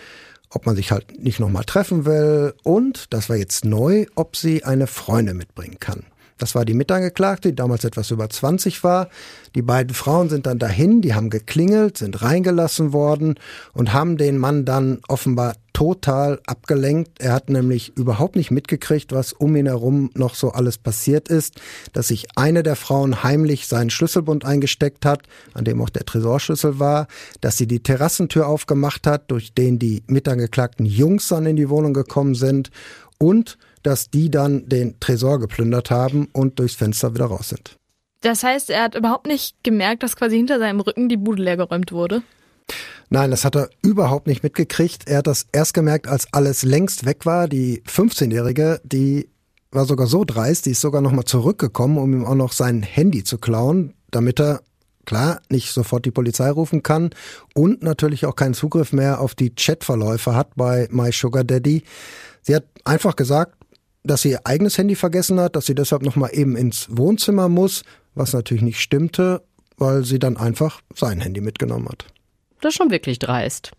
ob 0.49 0.65
man 0.65 0.75
sich 0.75 0.91
halt 0.91 1.23
nicht 1.23 1.39
nochmal 1.39 1.63
treffen 1.63 2.05
will 2.05 2.53
und, 2.63 3.13
das 3.13 3.29
war 3.29 3.37
jetzt 3.37 3.63
neu, 3.63 4.05
ob 4.15 4.35
sie 4.35 4.65
eine 4.65 4.87
Freundin 4.87 5.37
mitbringen 5.37 5.77
kann. 5.79 6.03
Das 6.37 6.55
war 6.55 6.65
die 6.65 6.73
Mitangeklagte, 6.73 7.49
die 7.49 7.55
damals 7.55 7.83
etwas 7.83 8.09
über 8.09 8.27
20 8.27 8.83
war. 8.83 9.09
Die 9.53 9.61
beiden 9.61 9.93
Frauen 9.93 10.27
sind 10.27 10.47
dann 10.47 10.57
dahin, 10.57 11.01
die 11.01 11.13
haben 11.13 11.29
geklingelt, 11.29 11.99
sind 11.99 12.23
reingelassen 12.23 12.93
worden 12.93 13.35
und 13.73 13.93
haben 13.93 14.17
den 14.17 14.39
Mann 14.39 14.65
dann 14.65 15.01
offenbar 15.07 15.53
total 15.81 16.39
abgelenkt. 16.45 17.19
Er 17.19 17.33
hat 17.33 17.49
nämlich 17.49 17.97
überhaupt 17.97 18.35
nicht 18.35 18.51
mitgekriegt, 18.51 19.13
was 19.13 19.33
um 19.33 19.55
ihn 19.55 19.65
herum 19.65 20.11
noch 20.13 20.35
so 20.35 20.51
alles 20.51 20.77
passiert 20.77 21.27
ist, 21.27 21.59
dass 21.91 22.09
sich 22.09 22.27
eine 22.35 22.61
der 22.61 22.75
Frauen 22.75 23.23
heimlich 23.23 23.65
seinen 23.65 23.89
Schlüsselbund 23.89 24.45
eingesteckt 24.45 25.07
hat, 25.07 25.23
an 25.55 25.65
dem 25.65 25.81
auch 25.81 25.89
der 25.89 26.05
Tresorschlüssel 26.05 26.77
war, 26.77 27.07
dass 27.41 27.57
sie 27.57 27.65
die 27.65 27.81
Terrassentür 27.81 28.47
aufgemacht 28.47 29.07
hat, 29.07 29.31
durch 29.31 29.55
den 29.55 29.79
die 29.79 30.03
mitangeklagten 30.05 30.85
Jungs 30.85 31.29
dann 31.29 31.47
in 31.47 31.55
die 31.55 31.69
Wohnung 31.69 31.95
gekommen 31.95 32.35
sind 32.35 32.69
und 33.17 33.57
dass 33.81 34.11
die 34.11 34.29
dann 34.29 34.69
den 34.69 34.99
Tresor 34.99 35.39
geplündert 35.39 35.89
haben 35.89 36.27
und 36.31 36.59
durchs 36.59 36.75
Fenster 36.75 37.15
wieder 37.15 37.25
raus 37.25 37.49
sind. 37.49 37.75
Das 38.21 38.43
heißt, 38.43 38.69
er 38.69 38.83
hat 38.83 38.93
überhaupt 38.93 39.25
nicht 39.25 39.55
gemerkt, 39.63 40.03
dass 40.03 40.15
quasi 40.15 40.37
hinter 40.37 40.59
seinem 40.59 40.81
Rücken 40.81 41.09
die 41.09 41.17
Bude 41.17 41.41
leergeräumt 41.41 41.91
wurde? 41.91 42.21
Nein, 43.09 43.31
das 43.31 43.43
hat 43.43 43.55
er 43.55 43.69
überhaupt 43.81 44.27
nicht 44.27 44.43
mitgekriegt. 44.43 45.07
Er 45.07 45.19
hat 45.19 45.27
das 45.27 45.47
erst 45.51 45.73
gemerkt, 45.73 46.07
als 46.07 46.31
alles 46.31 46.63
längst 46.63 47.05
weg 47.05 47.25
war. 47.25 47.47
Die 47.47 47.83
15-Jährige, 47.85 48.79
die 48.83 49.29
war 49.71 49.85
sogar 49.85 50.07
so 50.07 50.23
dreist, 50.25 50.65
die 50.65 50.71
ist 50.71 50.81
sogar 50.81 51.01
nochmal 51.01 51.25
zurückgekommen, 51.25 51.97
um 51.97 52.13
ihm 52.13 52.25
auch 52.25 52.35
noch 52.35 52.53
sein 52.53 52.83
Handy 52.83 53.23
zu 53.23 53.37
klauen, 53.37 53.93
damit 54.11 54.39
er 54.39 54.61
klar 55.05 55.41
nicht 55.49 55.71
sofort 55.71 56.05
die 56.05 56.11
Polizei 56.11 56.49
rufen 56.49 56.83
kann 56.83 57.09
und 57.53 57.83
natürlich 57.83 58.25
auch 58.25 58.35
keinen 58.35 58.53
Zugriff 58.53 58.93
mehr 58.93 59.19
auf 59.19 59.35
die 59.35 59.53
Chatverläufe 59.53 60.35
hat 60.35 60.55
bei 60.55 60.87
My 60.91 61.11
Sugar 61.11 61.43
Daddy. 61.43 61.83
Sie 62.41 62.55
hat 62.55 62.65
einfach 62.85 63.15
gesagt, 63.15 63.55
dass 64.03 64.21
sie 64.21 64.31
ihr 64.31 64.41
eigenes 64.45 64.77
Handy 64.77 64.95
vergessen 64.95 65.39
hat, 65.39 65.55
dass 65.55 65.65
sie 65.65 65.75
deshalb 65.75 66.03
nochmal 66.03 66.31
eben 66.33 66.55
ins 66.55 66.87
Wohnzimmer 66.89 67.49
muss, 67.49 67.83
was 68.15 68.33
natürlich 68.33 68.63
nicht 68.63 68.79
stimmte, 68.79 69.43
weil 69.77 70.03
sie 70.05 70.19
dann 70.19 70.37
einfach 70.37 70.81
sein 70.95 71.21
Handy 71.21 71.41
mitgenommen 71.41 71.87
hat. 71.89 72.05
Das 72.61 72.73
ist 72.73 72.77
schon 72.77 72.91
wirklich 72.91 73.19
dreist. 73.19 73.71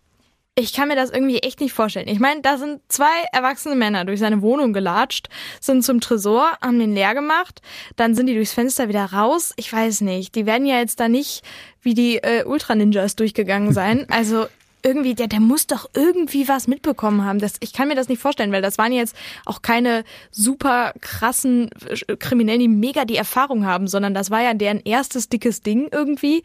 Ich 0.55 0.73
kann 0.73 0.87
mir 0.87 0.95
das 0.95 1.09
irgendwie 1.09 1.39
echt 1.39 1.61
nicht 1.61 1.73
vorstellen. 1.73 2.07
Ich 2.07 2.19
meine, 2.19 2.41
da 2.41 2.59
sind 2.59 2.79
zwei 2.87 3.23
erwachsene 3.31 3.75
Männer 3.75 4.05
durch 4.05 4.19
seine 4.19 4.43
Wohnung 4.43 4.71
gelatscht, 4.71 5.29
sind 5.59 5.83
zum 5.83 5.99
Tresor, 5.99 6.51
haben 6.61 6.77
den 6.77 6.93
leer 6.93 7.15
gemacht, 7.15 7.63
dann 7.95 8.13
sind 8.13 8.27
die 8.27 8.35
durchs 8.35 8.53
Fenster 8.53 8.87
wieder 8.87 9.05
raus. 9.05 9.53
Ich 9.55 9.73
weiß 9.73 10.01
nicht. 10.01 10.35
Die 10.35 10.45
werden 10.45 10.67
ja 10.67 10.77
jetzt 10.77 10.99
da 10.99 11.09
nicht 11.09 11.41
wie 11.81 11.95
die 11.95 12.17
äh, 12.17 12.43
Ultra 12.45 12.75
Ninjas 12.75 13.15
durchgegangen 13.15 13.73
sein. 13.73 14.05
Also 14.13 14.45
irgendwie, 14.83 15.15
der, 15.15 15.27
der 15.27 15.39
muss 15.39 15.65
doch 15.65 15.89
irgendwie 15.95 16.47
was 16.47 16.67
mitbekommen 16.67 17.23
haben. 17.23 17.39
Das, 17.39 17.53
ich 17.61 17.73
kann 17.73 17.87
mir 17.87 17.95
das 17.95 18.09
nicht 18.09 18.21
vorstellen, 18.21 18.51
weil 18.51 18.61
das 18.61 18.77
waren 18.77 18.91
jetzt 18.91 19.15
auch 19.45 19.61
keine 19.61 20.03
super 20.29 20.93
krassen 21.01 21.69
äh, 22.07 22.15
Kriminellen, 22.17 22.59
die 22.59 22.67
mega 22.67 23.05
die 23.05 23.15
Erfahrung 23.15 23.65
haben, 23.65 23.87
sondern 23.87 24.13
das 24.13 24.29
war 24.29 24.43
ja 24.43 24.53
deren 24.53 24.81
erstes 24.81 25.29
dickes 25.29 25.61
Ding 25.61 25.87
irgendwie 25.91 26.43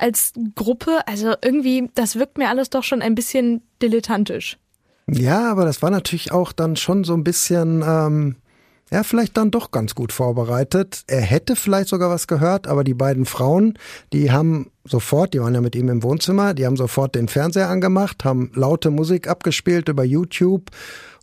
als 0.00 0.32
Gruppe. 0.54 1.06
Also 1.06 1.34
irgendwie, 1.42 1.90
das 1.94 2.16
wirkt 2.16 2.38
mir 2.38 2.48
alles 2.48 2.70
doch 2.70 2.84
schon 2.84 3.02
ein 3.02 3.14
bisschen 3.14 3.62
dilettantisch. 3.82 4.58
Ja, 5.08 5.50
aber 5.50 5.64
das 5.64 5.82
war 5.82 5.90
natürlich 5.90 6.32
auch 6.32 6.52
dann 6.52 6.76
schon 6.76 7.04
so 7.04 7.14
ein 7.14 7.24
bisschen, 7.24 7.82
ähm, 7.86 8.36
ja, 8.90 9.02
vielleicht 9.02 9.36
dann 9.36 9.50
doch 9.50 9.70
ganz 9.70 9.94
gut 9.94 10.12
vorbereitet. 10.12 11.02
Er 11.06 11.20
hätte 11.20 11.56
vielleicht 11.56 11.88
sogar 11.88 12.10
was 12.10 12.26
gehört, 12.26 12.66
aber 12.66 12.84
die 12.84 12.94
beiden 12.94 13.24
Frauen, 13.24 13.78
die 14.12 14.30
haben 14.30 14.70
sofort, 14.84 15.34
die 15.34 15.40
waren 15.40 15.54
ja 15.54 15.60
mit 15.60 15.74
ihm 15.74 15.88
im 15.88 16.02
Wohnzimmer, 16.02 16.54
die 16.54 16.66
haben 16.66 16.76
sofort 16.76 17.14
den 17.14 17.28
Fernseher 17.28 17.68
angemacht, 17.68 18.24
haben 18.24 18.50
laute 18.54 18.90
Musik 18.90 19.28
abgespielt 19.28 19.88
über 19.88 20.04
YouTube 20.04 20.70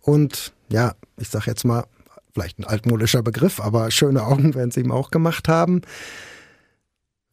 und 0.02 0.54
ja, 0.70 0.94
ich 1.18 1.30
sag 1.30 1.48
jetzt 1.48 1.64
mal, 1.64 1.86
vielleicht 2.34 2.60
ein 2.60 2.66
altmodischer 2.66 3.24
Begriff, 3.24 3.60
aber 3.60 3.90
schöne 3.90 4.24
Augen 4.24 4.54
werden 4.56 4.72
sie 4.72 4.82
ihm 4.82 4.92
auch 4.92 5.12
gemacht 5.12 5.48
haben. 5.48 5.82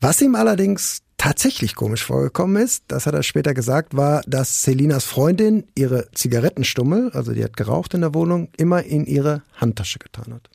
Was 0.01 0.21
ihm 0.21 0.35
allerdings 0.35 1.03
tatsächlich 1.25 1.75
komisch 1.75 2.05
vorgekommen 2.05 2.63
ist, 2.63 2.85
das 2.89 3.07
hat 3.07 3.15
er 3.15 3.23
später 3.23 3.55
gesagt, 3.55 3.97
war, 3.97 4.21
dass 4.27 4.63
Selinas 4.63 5.07
Freundin 5.07 5.65
ihre 5.75 6.11
Zigarettenstummel, 6.13 7.13
also 7.15 7.33
die 7.33 7.43
hat 7.43 7.57
geraucht 7.57 7.95
in 7.95 8.03
der 8.03 8.13
Wohnung, 8.13 8.51
immer 8.59 8.83
in 8.83 9.07
ihre 9.07 9.41
Handtasche 9.55 9.99
getan 9.99 10.35
hat. 10.35 10.51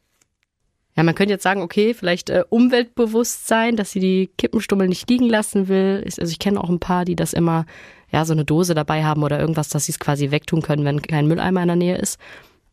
Ja, 0.96 1.02
man 1.02 1.16
könnte 1.16 1.34
jetzt 1.34 1.42
sagen, 1.42 1.64
okay, 1.64 1.96
vielleicht 1.96 2.30
äh, 2.30 2.44
Umweltbewusstsein, 2.50 3.78
dass 3.78 3.90
sie 3.90 4.00
die 4.00 4.30
Kippenstummel 4.38 4.88
nicht 4.88 5.10
liegen 5.10 5.26
lassen 5.26 5.70
will. 5.70 6.04
Also 6.06 6.30
ich 6.30 6.38
kenne 6.38 6.64
auch 6.64 6.70
ein 6.70 6.80
paar, 6.80 7.04
die 7.04 7.16
das 7.16 7.34
immer, 7.34 7.66
ja, 8.12 8.24
so 8.24 8.34
eine 8.34 8.46
Dose 8.46 8.76
dabei 8.76 9.04
haben 9.04 9.24
oder 9.24 9.40
irgendwas, 9.40 9.70
dass 9.70 9.86
sie 9.86 9.94
es 9.94 10.00
quasi 10.00 10.30
wegtun 10.30 10.62
können, 10.62 10.86
wenn 10.86 11.02
kein 11.02 11.28
Mülleimer 11.28 11.64
in 11.64 11.68
der 11.68 11.78
Nähe 11.78 11.98
ist. 11.98 12.20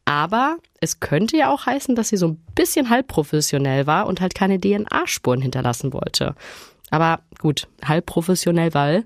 Aber 0.04 0.58
es 0.80 1.00
könnte 1.00 1.38
ja 1.38 1.50
auch 1.50 1.64
heißen, 1.64 1.96
dass 1.96 2.10
sie 2.10 2.18
so 2.18 2.28
ein 2.28 2.44
bisschen 2.54 2.90
halb 2.90 3.08
professionell 3.08 3.86
war 3.86 4.06
und 4.06 4.20
halt 4.20 4.34
keine 4.34 4.60
DNA-Spuren 4.60 5.40
hinterlassen 5.40 5.94
wollte. 5.94 6.34
Aber 6.90 7.20
gut, 7.38 7.68
halb 7.84 8.06
professionell, 8.06 8.74
weil 8.74 9.04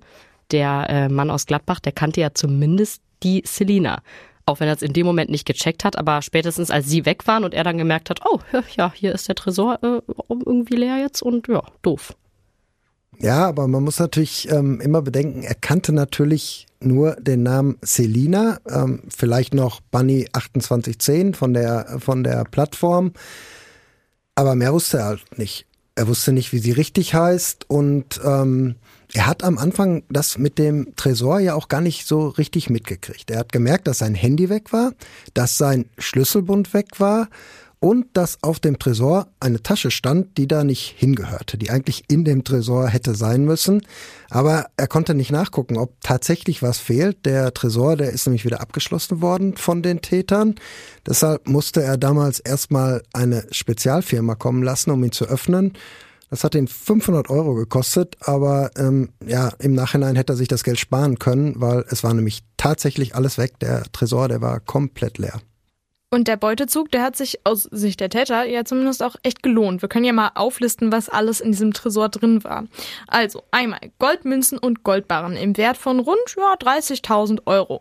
der 0.50 0.86
äh, 0.88 1.08
Mann 1.08 1.30
aus 1.30 1.46
Gladbach, 1.46 1.80
der 1.80 1.92
kannte 1.92 2.20
ja 2.20 2.34
zumindest 2.34 3.02
die 3.22 3.42
Selina. 3.46 4.02
Auch 4.46 4.60
wenn 4.60 4.68
er 4.68 4.74
es 4.74 4.82
in 4.82 4.92
dem 4.92 5.06
Moment 5.06 5.30
nicht 5.30 5.46
gecheckt 5.46 5.84
hat, 5.84 5.96
aber 5.96 6.22
spätestens 6.22 6.70
als 6.70 6.88
sie 6.88 7.06
weg 7.06 7.26
waren 7.26 7.44
und 7.44 7.54
er 7.54 7.64
dann 7.64 7.78
gemerkt 7.78 8.10
hat, 8.10 8.20
oh, 8.24 8.40
ja, 8.76 8.92
hier 8.94 9.14
ist 9.14 9.28
der 9.28 9.34
Tresor 9.34 9.78
äh, 9.82 10.00
irgendwie 10.28 10.76
leer 10.76 10.98
jetzt 10.98 11.22
und 11.22 11.46
ja, 11.48 11.62
doof. 11.82 12.14
Ja, 13.18 13.46
aber 13.46 13.68
man 13.68 13.84
muss 13.84 13.98
natürlich 13.98 14.50
ähm, 14.50 14.80
immer 14.80 15.02
bedenken, 15.02 15.42
er 15.42 15.54
kannte 15.54 15.92
natürlich 15.92 16.66
nur 16.80 17.16
den 17.16 17.42
Namen 17.42 17.76
Selina, 17.82 18.58
ähm, 18.66 19.02
vielleicht 19.14 19.52
noch 19.52 19.80
Bunny 19.90 20.24
2810 20.32 21.34
von 21.34 21.52
der, 21.52 21.98
von 21.98 22.24
der 22.24 22.44
Plattform, 22.44 23.12
aber 24.34 24.54
mehr 24.54 24.72
wusste 24.72 24.98
er 24.98 25.04
halt 25.04 25.38
nicht. 25.38 25.66
Er 25.94 26.08
wusste 26.08 26.32
nicht, 26.32 26.52
wie 26.52 26.58
sie 26.58 26.72
richtig 26.72 27.14
heißt 27.14 27.68
und 27.68 28.20
ähm, 28.24 28.76
er 29.12 29.26
hat 29.26 29.42
am 29.42 29.58
Anfang 29.58 30.04
das 30.08 30.38
mit 30.38 30.58
dem 30.58 30.94
Tresor 30.96 31.40
ja 31.40 31.54
auch 31.54 31.68
gar 31.68 31.80
nicht 31.80 32.06
so 32.06 32.28
richtig 32.28 32.70
mitgekriegt. 32.70 33.30
Er 33.30 33.40
hat 33.40 33.52
gemerkt, 33.52 33.88
dass 33.88 33.98
sein 33.98 34.14
Handy 34.14 34.48
weg 34.48 34.72
war, 34.72 34.92
dass 35.34 35.58
sein 35.58 35.86
Schlüsselbund 35.98 36.72
weg 36.74 37.00
war 37.00 37.28
und 37.80 38.06
dass 38.12 38.42
auf 38.42 38.60
dem 38.60 38.78
Tresor 38.78 39.28
eine 39.40 39.62
Tasche 39.62 39.90
stand, 39.90 40.36
die 40.36 40.46
da 40.46 40.64
nicht 40.64 40.94
hingehörte, 40.96 41.56
die 41.56 41.70
eigentlich 41.70 42.04
in 42.08 42.24
dem 42.24 42.44
Tresor 42.44 42.88
hätte 42.88 43.14
sein 43.14 43.44
müssen. 43.44 43.82
Aber 44.28 44.66
er 44.76 44.86
konnte 44.86 45.14
nicht 45.14 45.32
nachgucken, 45.32 45.78
ob 45.78 45.94
tatsächlich 46.02 46.62
was 46.62 46.78
fehlt. 46.78 47.24
Der 47.24 47.54
Tresor, 47.54 47.96
der 47.96 48.10
ist 48.10 48.26
nämlich 48.26 48.44
wieder 48.44 48.60
abgeschlossen 48.60 49.22
worden 49.22 49.56
von 49.56 49.82
den 49.82 50.02
Tätern. 50.02 50.56
Deshalb 51.06 51.48
musste 51.48 51.82
er 51.82 51.96
damals 51.96 52.38
erstmal 52.38 53.02
eine 53.14 53.46
Spezialfirma 53.50 54.34
kommen 54.34 54.62
lassen, 54.62 54.90
um 54.90 55.02
ihn 55.02 55.12
zu 55.12 55.24
öffnen. 55.24 55.72
Das 56.28 56.44
hat 56.44 56.54
ihn 56.54 56.68
500 56.68 57.28
Euro 57.28 57.54
gekostet, 57.54 58.16
aber 58.20 58.70
ähm, 58.76 59.08
ja, 59.26 59.48
im 59.58 59.74
Nachhinein 59.74 60.14
hätte 60.14 60.34
er 60.34 60.36
sich 60.36 60.46
das 60.46 60.62
Geld 60.62 60.78
sparen 60.78 61.18
können, 61.18 61.54
weil 61.56 61.84
es 61.88 62.04
war 62.04 62.14
nämlich 62.14 62.44
tatsächlich 62.56 63.16
alles 63.16 63.36
weg. 63.36 63.58
Der 63.58 63.82
Tresor, 63.90 64.28
der 64.28 64.40
war 64.40 64.60
komplett 64.60 65.18
leer. 65.18 65.40
Und 66.12 66.26
der 66.26 66.36
Beutezug, 66.36 66.90
der 66.90 67.02
hat 67.02 67.16
sich 67.16 67.38
aus 67.44 67.62
Sicht 67.62 68.00
der 68.00 68.10
Täter 68.10 68.44
ja 68.44 68.64
zumindest 68.64 69.00
auch 69.00 69.14
echt 69.22 69.44
gelohnt. 69.44 69.80
Wir 69.80 69.88
können 69.88 70.04
ja 70.04 70.12
mal 70.12 70.32
auflisten, 70.34 70.90
was 70.90 71.08
alles 71.08 71.40
in 71.40 71.52
diesem 71.52 71.72
Tresor 71.72 72.08
drin 72.08 72.42
war. 72.42 72.64
Also 73.06 73.44
einmal 73.52 73.78
Goldmünzen 74.00 74.58
und 74.58 74.82
Goldbarren 74.82 75.36
im 75.36 75.56
Wert 75.56 75.76
von 75.76 76.00
rund 76.00 76.18
ja, 76.36 76.54
30.000 76.54 77.46
Euro 77.46 77.80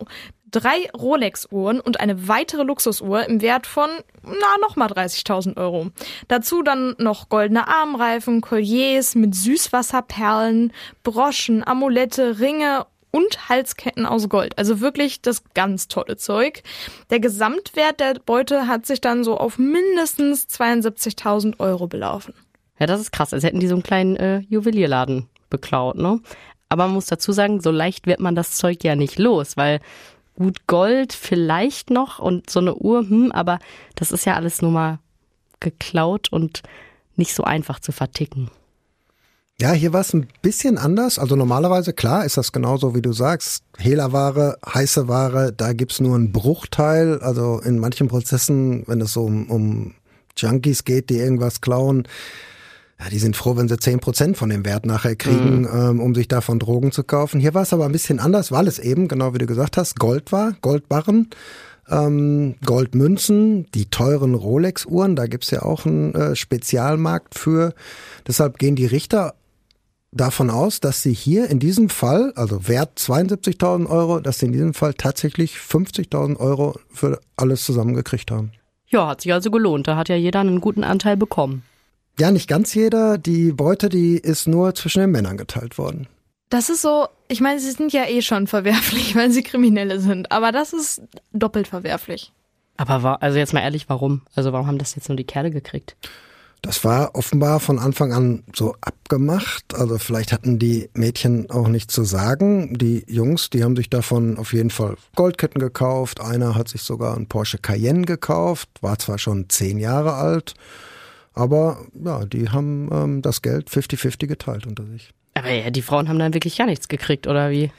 drei 0.52 0.90
Rolex-Uhren 0.98 1.80
und 1.80 2.00
eine 2.00 2.28
weitere 2.28 2.64
Luxusuhr 2.64 3.28
im 3.28 3.42
Wert 3.42 3.68
von, 3.68 3.90
na, 4.24 4.58
nochmal 4.62 4.90
30.000 4.90 5.58
Euro. 5.58 5.92
Dazu 6.28 6.64
dann 6.64 6.96
noch 6.98 7.30
goldene 7.30 7.68
Armreifen, 7.68 8.42
Colliers 8.42 9.16
mit 9.16 9.36
Süßwasserperlen, 9.36 10.74
Broschen, 11.04 11.66
Amulette, 11.66 12.40
Ringe 12.40 12.86
und 13.12 13.50
Halsketten 13.50 14.06
aus 14.06 14.30
Gold. 14.30 14.58
Also 14.58 14.80
wirklich 14.80 15.22
das 15.22 15.44
ganz 15.54 15.88
tolle 15.88 16.18
Zeug. 16.18 16.64
Der 17.10 17.20
Gesamtwert 17.20 18.00
der 18.00 18.16
Beute 18.26 18.68
hat 18.68 18.86
sich 18.86 19.02
dann 19.02 19.24
so 19.24 19.38
auf 19.38 19.58
mindestens 19.58 20.48
72.000 20.48 21.60
Euro 21.60 21.88
belaufen. 21.88 22.34
Ja, 22.80 22.86
das 22.86 23.02
ist 23.02 23.12
krass. 23.12 23.34
Als 23.34 23.44
hätten 23.44 23.60
die 23.60 23.68
so 23.68 23.76
einen 23.76 23.84
kleinen 23.84 24.16
äh, 24.16 24.40
Juwelierladen 24.50 25.28
beklaut, 25.50 25.96
ne? 25.96 26.20
Aber 26.70 26.86
man 26.86 26.94
muss 26.94 27.08
dazu 27.08 27.32
sagen, 27.32 27.62
so 27.62 27.72
leicht 27.72 28.06
wird 28.06 28.20
man 28.20 28.36
das 28.36 28.52
Zeug 28.56 28.84
ja 28.84 28.96
nicht 28.96 29.18
los, 29.18 29.58
weil 29.58 29.80
gut 30.36 30.68
Gold 30.68 31.14
vielleicht 31.14 31.90
noch 31.90 32.20
und 32.20 32.50
so 32.50 32.60
eine 32.60 32.76
Uhr, 32.76 33.02
hm, 33.02 33.32
aber 33.32 33.60
das 33.96 34.12
ist 34.12 34.26
ja 34.26 34.36
alles 34.36 34.62
nur 34.62 34.72
mal 34.72 35.00
geklaut 35.60 36.32
und 36.32 36.62
nicht 37.16 37.34
so 37.34 37.44
einfach 37.44 37.80
zu 37.80 37.92
verticken. 37.92 38.52
Ja, 39.62 39.74
hier 39.74 39.92
war 39.92 40.02
es 40.02 40.14
ein 40.14 40.28
bisschen 40.42 40.78
anders. 40.78 41.20
Also 41.20 41.36
normalerweise, 41.36 41.92
klar, 41.92 42.24
ist 42.24 42.38
das 42.38 42.54
genauso, 42.54 42.96
wie 42.96 43.02
du 43.02 43.12
sagst. 43.12 43.64
Hehlerware, 43.78 44.58
heiße 44.66 45.10
Ware, 45.10 45.52
da 45.52 45.74
gibt's 45.74 46.00
nur 46.00 46.16
einen 46.16 46.32
Bruchteil. 46.32 47.20
Also 47.22 47.60
in 47.60 47.78
manchen 47.78 48.08
Prozessen, 48.08 48.84
wenn 48.88 49.02
es 49.02 49.12
so 49.12 49.26
um, 49.26 49.50
um 49.50 49.94
Junkies 50.38 50.86
geht, 50.86 51.10
die 51.10 51.18
irgendwas 51.18 51.60
klauen, 51.60 52.08
ja, 53.02 53.10
die 53.10 53.20
sind 53.20 53.36
froh, 53.36 53.58
wenn 53.58 53.68
sie 53.68 53.78
zehn 53.78 54.00
Prozent 54.00 54.38
von 54.38 54.50
dem 54.50 54.66
Wert 54.66 54.86
nachher 54.86 55.16
kriegen, 55.16 55.62
mhm. 55.62 55.70
ähm, 55.74 56.00
um 56.02 56.16
sich 56.16 56.28
davon 56.28 56.60
Drogen 56.60 56.92
zu 56.92 57.04
kaufen. 57.04 57.40
Hier 57.40 57.54
war 57.54 57.64
es 57.64 57.74
aber 57.74 57.86
ein 57.86 57.92
bisschen 57.92 58.20
anders, 58.20 58.52
weil 58.52 58.68
es 58.68 58.80
eben, 58.80 59.08
genau 59.08 59.34
wie 59.34 59.40
du 59.40 59.46
gesagt 59.46 59.78
hast, 59.78 60.00
Gold 60.00 60.32
war, 60.32 60.54
Goldbarren, 60.62 61.30
ähm, 61.90 62.56
Goldmünzen, 62.66 63.68
die 63.74 63.86
teuren 63.86 64.36
Rolex-Uhren, 64.36 65.16
da 65.16 65.28
gibt's 65.28 65.52
ja 65.52 65.64
auch 65.64 65.86
einen 65.86 66.14
äh, 66.14 66.36
Spezialmarkt 66.36 67.36
für. 67.36 67.74
Deshalb 68.28 68.60
gehen 68.60 68.76
die 68.76 68.86
Richter 68.86 69.34
davon 70.12 70.50
aus, 70.50 70.80
dass 70.80 71.04
sie 71.04 71.14
hier 71.14 71.50
in 71.50 71.60
diesem 71.60 71.90
Fall, 71.90 72.34
also 72.36 72.68
Wert 72.68 72.98
72.000 72.98 73.88
Euro, 73.88 74.20
dass 74.20 74.40
sie 74.40 74.48
in 74.48 74.54
diesem 74.54 74.74
Fall 74.74 74.94
tatsächlich 74.94 75.56
50.000 75.56 76.38
Euro 76.38 76.80
für 76.92 77.20
alles 77.38 77.64
zusammengekriegt 77.66 78.32
haben. 78.32 78.52
Ja, 78.88 79.08
hat 79.08 79.22
sich 79.22 79.34
also 79.34 79.52
gelohnt. 79.52 79.88
Da 79.88 79.96
hat 79.96 80.10
ja 80.10 80.16
jeder 80.16 80.40
einen 80.40 80.62
guten 80.62 80.84
Anteil 80.84 81.16
bekommen. 81.16 81.64
Ja, 82.20 82.32
nicht 82.32 82.50
ganz 82.50 82.74
jeder. 82.74 83.18
Die 83.18 83.52
Beute, 83.52 83.88
die 83.90 84.18
ist 84.18 84.48
nur 84.48 84.74
zwischen 84.76 85.02
den 85.02 85.12
Männern 85.12 85.38
geteilt 85.38 85.78
worden. 85.78 86.08
Das 86.50 86.70
ist 86.70 86.82
so, 86.82 87.08
ich 87.28 87.42
meine, 87.42 87.60
sie 87.60 87.72
sind 87.72 87.94
ja 87.94 88.06
eh 88.08 88.22
schon 88.22 88.48
verwerflich, 88.48 89.16
weil 89.16 89.32
sie 89.32 89.44
Kriminelle 89.44 90.00
sind, 90.00 90.32
aber 90.32 90.52
das 90.52 90.74
ist 90.74 91.02
doppelt 91.32 91.68
verwerflich. 91.68 92.34
Aber 92.78 93.04
war, 93.04 93.22
also 93.22 93.38
jetzt 93.38 93.54
mal 93.54 93.62
ehrlich, 93.62 93.90
warum? 93.90 94.22
Also 94.36 94.52
warum 94.54 94.66
haben 94.66 94.78
das 94.78 94.96
jetzt 94.96 95.10
nur 95.10 95.18
die 95.18 95.26
Kerle 95.26 95.52
gekriegt? 95.52 95.96
Das 96.62 96.84
war 96.84 97.16
offenbar 97.16 97.60
von 97.62 97.80
Anfang 97.80 98.12
an 98.12 98.44
so 98.54 98.76
abgemacht. 98.82 99.74
Also 99.74 99.98
vielleicht 99.98 100.34
hatten 100.34 100.60
die 100.60 100.90
Mädchen 100.94 101.50
auch 101.50 101.70
nichts 101.70 101.94
zu 101.94 102.04
sagen. 102.04 102.78
Die 102.78 103.06
Jungs, 103.08 103.50
die 103.50 103.64
haben 103.64 103.78
sich 103.78 103.90
davon 103.90 104.38
auf 104.38 104.52
jeden 104.52 104.70
Fall 104.70 104.96
Goldketten 105.16 105.62
gekauft. 105.62 106.20
Einer 106.20 106.56
hat 106.56 106.68
sich 106.68 106.82
sogar 106.82 107.16
einen 107.16 107.28
Porsche 107.28 107.60
Cayenne 107.60 108.06
gekauft, 108.06 108.70
war 108.82 109.00
zwar 109.00 109.18
schon 109.18 109.50
zehn 109.50 109.78
Jahre 109.78 110.16
alt. 110.16 110.54
Aber 111.34 111.86
ja, 112.04 112.26
die 112.26 112.50
haben 112.50 112.90
ähm, 112.92 113.22
das 113.22 113.42
Geld 113.42 113.70
50-50 113.70 114.28
geteilt 114.28 114.68
unter 114.68 114.86
sich. 114.86 115.14
Aber 115.36 115.50
ja, 115.52 115.70
die 115.70 115.82
Frauen 115.82 116.10
haben 116.10 116.20
dann 116.20 116.34
wirklich 116.34 116.58
gar 116.58 116.68
nichts 116.68 116.90
gekriegt, 116.90 117.26
oder 117.28 117.50
wie? 117.52 117.72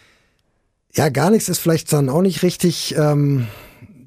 Ja, 0.95 1.11
gar 1.11 1.31
nichts 1.31 1.51
ist 1.51 1.59
vielleicht 1.59 1.93
dann 1.93 2.09
auch 2.09 2.23
nicht 2.23 2.43
richtig. 2.43 2.95
Ähm, 2.97 3.47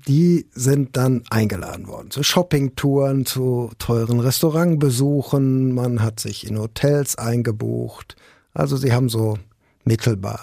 die 0.08 0.48
sind 0.54 0.98
dann 0.98 1.24
eingeladen 1.30 1.88
worden 1.88 2.12
zu 2.12 2.24
Shoppingtouren, 2.24 3.26
zu 3.26 3.72
teuren 3.80 4.20
Restaurantbesuchen. 4.20 5.74
Man 5.74 6.02
hat 6.02 6.20
sich 6.20 6.48
in 6.48 6.60
Hotels 6.60 7.18
eingebucht. 7.18 8.16
Also 8.54 8.78
sie 8.78 8.94
haben 8.94 9.10
so 9.10 9.38
mittelbar 9.84 10.42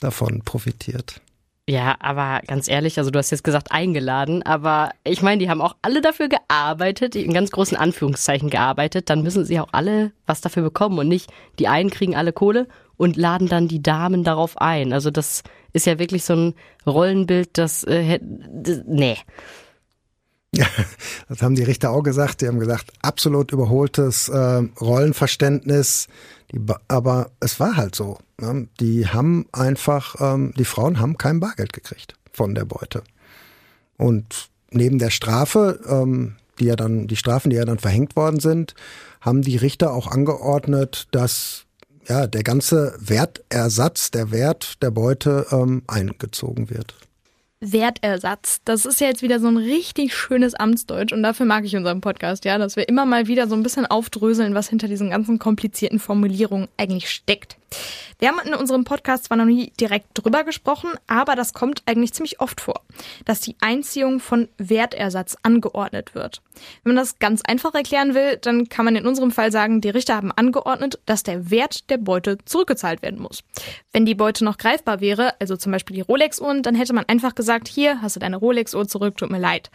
davon 0.00 0.42
profitiert. 0.42 1.20
Ja, 1.68 1.96
aber 2.00 2.40
ganz 2.46 2.66
ehrlich, 2.66 2.96
also 2.96 3.10
du 3.10 3.18
hast 3.18 3.30
jetzt 3.30 3.44
gesagt 3.44 3.72
eingeladen, 3.72 4.42
aber 4.42 4.90
ich 5.04 5.20
meine, 5.20 5.38
die 5.38 5.50
haben 5.50 5.60
auch 5.60 5.76
alle 5.82 6.00
dafür 6.00 6.28
gearbeitet, 6.28 7.14
in 7.14 7.34
ganz 7.34 7.50
großen 7.50 7.76
Anführungszeichen 7.76 8.48
gearbeitet, 8.48 9.10
dann 9.10 9.22
müssen 9.22 9.44
sie 9.44 9.60
auch 9.60 9.68
alle 9.72 10.12
was 10.24 10.40
dafür 10.40 10.62
bekommen 10.62 10.98
und 10.98 11.08
nicht 11.08 11.30
die 11.58 11.68
einen 11.68 11.90
kriegen 11.90 12.16
alle 12.16 12.32
Kohle 12.32 12.68
und 12.96 13.18
laden 13.18 13.48
dann 13.48 13.68
die 13.68 13.82
Damen 13.82 14.24
darauf 14.24 14.56
ein. 14.56 14.94
Also 14.94 15.10
das 15.10 15.42
ist 15.78 15.86
ja 15.86 15.98
wirklich 15.98 16.24
so 16.24 16.34
ein 16.34 16.54
Rollenbild, 16.86 17.56
das, 17.56 17.84
äh, 17.84 18.18
nee. 18.86 19.16
Ja, 20.54 20.66
das 21.28 21.42
haben 21.42 21.54
die 21.54 21.62
Richter 21.62 21.90
auch 21.90 22.02
gesagt. 22.02 22.40
Die 22.40 22.48
haben 22.48 22.58
gesagt, 22.58 22.92
absolut 23.02 23.52
überholtes 23.52 24.28
äh, 24.28 24.62
Rollenverständnis. 24.80 26.08
Die, 26.52 26.60
aber 26.88 27.30
es 27.40 27.60
war 27.60 27.76
halt 27.76 27.94
so. 27.94 28.18
Ne? 28.40 28.68
Die 28.80 29.06
haben 29.06 29.46
einfach, 29.52 30.16
ähm, 30.20 30.54
die 30.56 30.64
Frauen 30.64 31.00
haben 31.00 31.18
kein 31.18 31.40
Bargeld 31.40 31.72
gekriegt 31.72 32.14
von 32.32 32.54
der 32.54 32.64
Beute. 32.64 33.02
Und 33.98 34.48
neben 34.70 34.98
der 34.98 35.10
Strafe, 35.10 35.80
ähm, 35.86 36.36
die 36.58 36.64
ja 36.64 36.76
dann, 36.76 37.06
die 37.06 37.16
Strafen, 37.16 37.50
die 37.50 37.56
ja 37.56 37.64
dann 37.64 37.78
verhängt 37.78 38.16
worden 38.16 38.40
sind, 38.40 38.74
haben 39.20 39.42
die 39.42 39.56
Richter 39.56 39.92
auch 39.92 40.06
angeordnet, 40.06 41.08
dass 41.10 41.66
ja 42.08 42.26
der 42.26 42.42
ganze 42.42 42.94
Wertersatz, 43.00 44.10
der 44.10 44.30
Wert 44.30 44.82
der 44.82 44.90
Beute 44.90 45.46
ähm, 45.50 45.82
eingezogen 45.86 46.70
wird. 46.70 46.94
Wertersatz. 47.60 48.60
Das 48.64 48.86
ist 48.86 49.00
ja 49.00 49.08
jetzt 49.08 49.22
wieder 49.22 49.40
so 49.40 49.48
ein 49.48 49.56
richtig 49.56 50.14
schönes 50.14 50.54
Amtsdeutsch 50.54 51.12
und 51.12 51.22
dafür 51.22 51.44
mag 51.44 51.64
ich 51.64 51.74
unseren 51.74 52.00
Podcast, 52.00 52.44
ja, 52.44 52.56
dass 52.56 52.76
wir 52.76 52.88
immer 52.88 53.04
mal 53.04 53.26
wieder 53.26 53.48
so 53.48 53.54
ein 53.54 53.62
bisschen 53.62 53.86
aufdröseln, 53.86 54.54
was 54.54 54.68
hinter 54.68 54.86
diesen 54.86 55.10
ganzen 55.10 55.38
komplizierten 55.38 55.98
Formulierungen 55.98 56.68
eigentlich 56.76 57.10
steckt. 57.10 57.56
Wir 58.18 58.28
haben 58.28 58.40
in 58.44 58.54
unserem 58.54 58.84
Podcast 58.84 59.24
zwar 59.24 59.36
noch 59.36 59.44
nie 59.44 59.72
direkt 59.80 60.06
drüber 60.14 60.42
gesprochen, 60.42 60.90
aber 61.06 61.36
das 61.36 61.52
kommt 61.52 61.82
eigentlich 61.86 62.12
ziemlich 62.12 62.40
oft 62.40 62.60
vor, 62.60 62.82
dass 63.24 63.40
die 63.40 63.56
Einziehung 63.60 64.18
von 64.18 64.48
Wertersatz 64.58 65.36
angeordnet 65.42 66.14
wird. 66.16 66.42
Wenn 66.82 66.94
man 66.94 66.96
das 66.96 67.20
ganz 67.20 67.42
einfach 67.42 67.74
erklären 67.74 68.14
will, 68.14 68.36
dann 68.38 68.68
kann 68.68 68.84
man 68.84 68.96
in 68.96 69.06
unserem 69.06 69.30
Fall 69.30 69.52
sagen, 69.52 69.80
die 69.80 69.90
Richter 69.90 70.16
haben 70.16 70.32
angeordnet, 70.32 70.98
dass 71.06 71.22
der 71.22 71.50
Wert 71.50 71.90
der 71.90 71.98
Beute 71.98 72.38
zurückgezahlt 72.44 73.02
werden 73.02 73.20
muss. 73.20 73.44
Wenn 73.92 74.04
die 74.04 74.16
Beute 74.16 74.44
noch 74.44 74.58
greifbar 74.58 75.00
wäre, 75.00 75.40
also 75.40 75.56
zum 75.56 75.70
Beispiel 75.70 75.94
die 75.94 76.02
Rolex-Uhren, 76.02 76.62
dann 76.62 76.74
hätte 76.74 76.94
man 76.94 77.04
einfach 77.06 77.36
gesagt, 77.36 77.68
hier 77.68 78.02
hast 78.02 78.16
du 78.16 78.20
deine 78.20 78.38
Rolex-Uhr 78.38 78.88
zurück, 78.88 79.16
tut 79.16 79.30
mir 79.30 79.38
leid. 79.38 79.70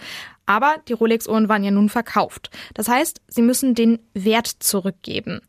Aber 0.45 0.75
die 0.89 0.93
Rolex-Uhren 0.93 1.47
waren 1.47 1.63
ja 1.63 1.71
nun 1.71 1.87
verkauft. 1.87 2.49
Das 2.73 2.89
heißt, 2.89 3.21
sie 3.27 3.41
müssen 3.41 3.75
den 3.75 3.99
Wert 4.13 4.47
zurückgeben. 4.47 5.39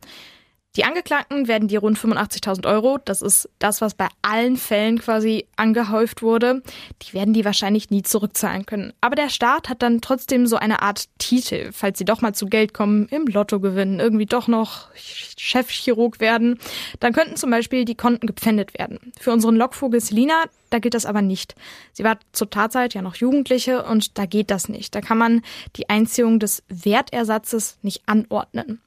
Die 0.76 0.84
Angeklagten 0.84 1.46
werden 1.46 1.68
die 1.68 1.76
rund 1.76 1.98
85.000 1.98 2.66
Euro, 2.66 2.98
das 3.04 3.22
ist 3.22 3.48
das, 3.60 3.80
was 3.80 3.94
bei 3.94 4.08
allen 4.22 4.56
Fällen 4.56 4.98
quasi 4.98 5.46
angehäuft 5.56 6.20
wurde, 6.20 6.62
die 7.02 7.12
werden 7.14 7.32
die 7.32 7.44
wahrscheinlich 7.44 7.90
nie 7.90 8.02
zurückzahlen 8.02 8.66
können. 8.66 8.92
Aber 9.00 9.14
der 9.14 9.28
Staat 9.28 9.68
hat 9.68 9.82
dann 9.82 10.00
trotzdem 10.00 10.48
so 10.48 10.56
eine 10.56 10.82
Art 10.82 11.04
Titel, 11.18 11.70
falls 11.72 11.98
sie 11.98 12.04
doch 12.04 12.22
mal 12.22 12.34
zu 12.34 12.46
Geld 12.46 12.74
kommen, 12.74 13.06
im 13.08 13.26
Lotto 13.26 13.60
gewinnen, 13.60 14.00
irgendwie 14.00 14.26
doch 14.26 14.48
noch 14.48 14.88
Chefchirurg 14.94 16.18
werden. 16.18 16.58
Dann 16.98 17.12
könnten 17.12 17.36
zum 17.36 17.50
Beispiel 17.50 17.84
die 17.84 17.94
Konten 17.94 18.26
gepfändet 18.26 18.76
werden. 18.76 19.12
Für 19.20 19.32
unseren 19.32 19.54
Lockvogel 19.54 20.00
Selina, 20.00 20.44
da 20.74 20.80
gilt 20.80 20.94
das 20.94 21.06
aber 21.06 21.22
nicht. 21.22 21.54
Sie 21.92 22.02
war 22.02 22.18
zur 22.32 22.50
Tatzeit 22.50 22.94
ja 22.94 23.02
noch 23.02 23.14
Jugendliche 23.14 23.84
und 23.84 24.18
da 24.18 24.26
geht 24.26 24.50
das 24.50 24.68
nicht. 24.68 24.92
Da 24.92 25.00
kann 25.00 25.18
man 25.18 25.42
die 25.76 25.88
Einziehung 25.88 26.40
des 26.40 26.64
Wertersatzes 26.68 27.78
nicht 27.82 28.02
anordnen. 28.06 28.80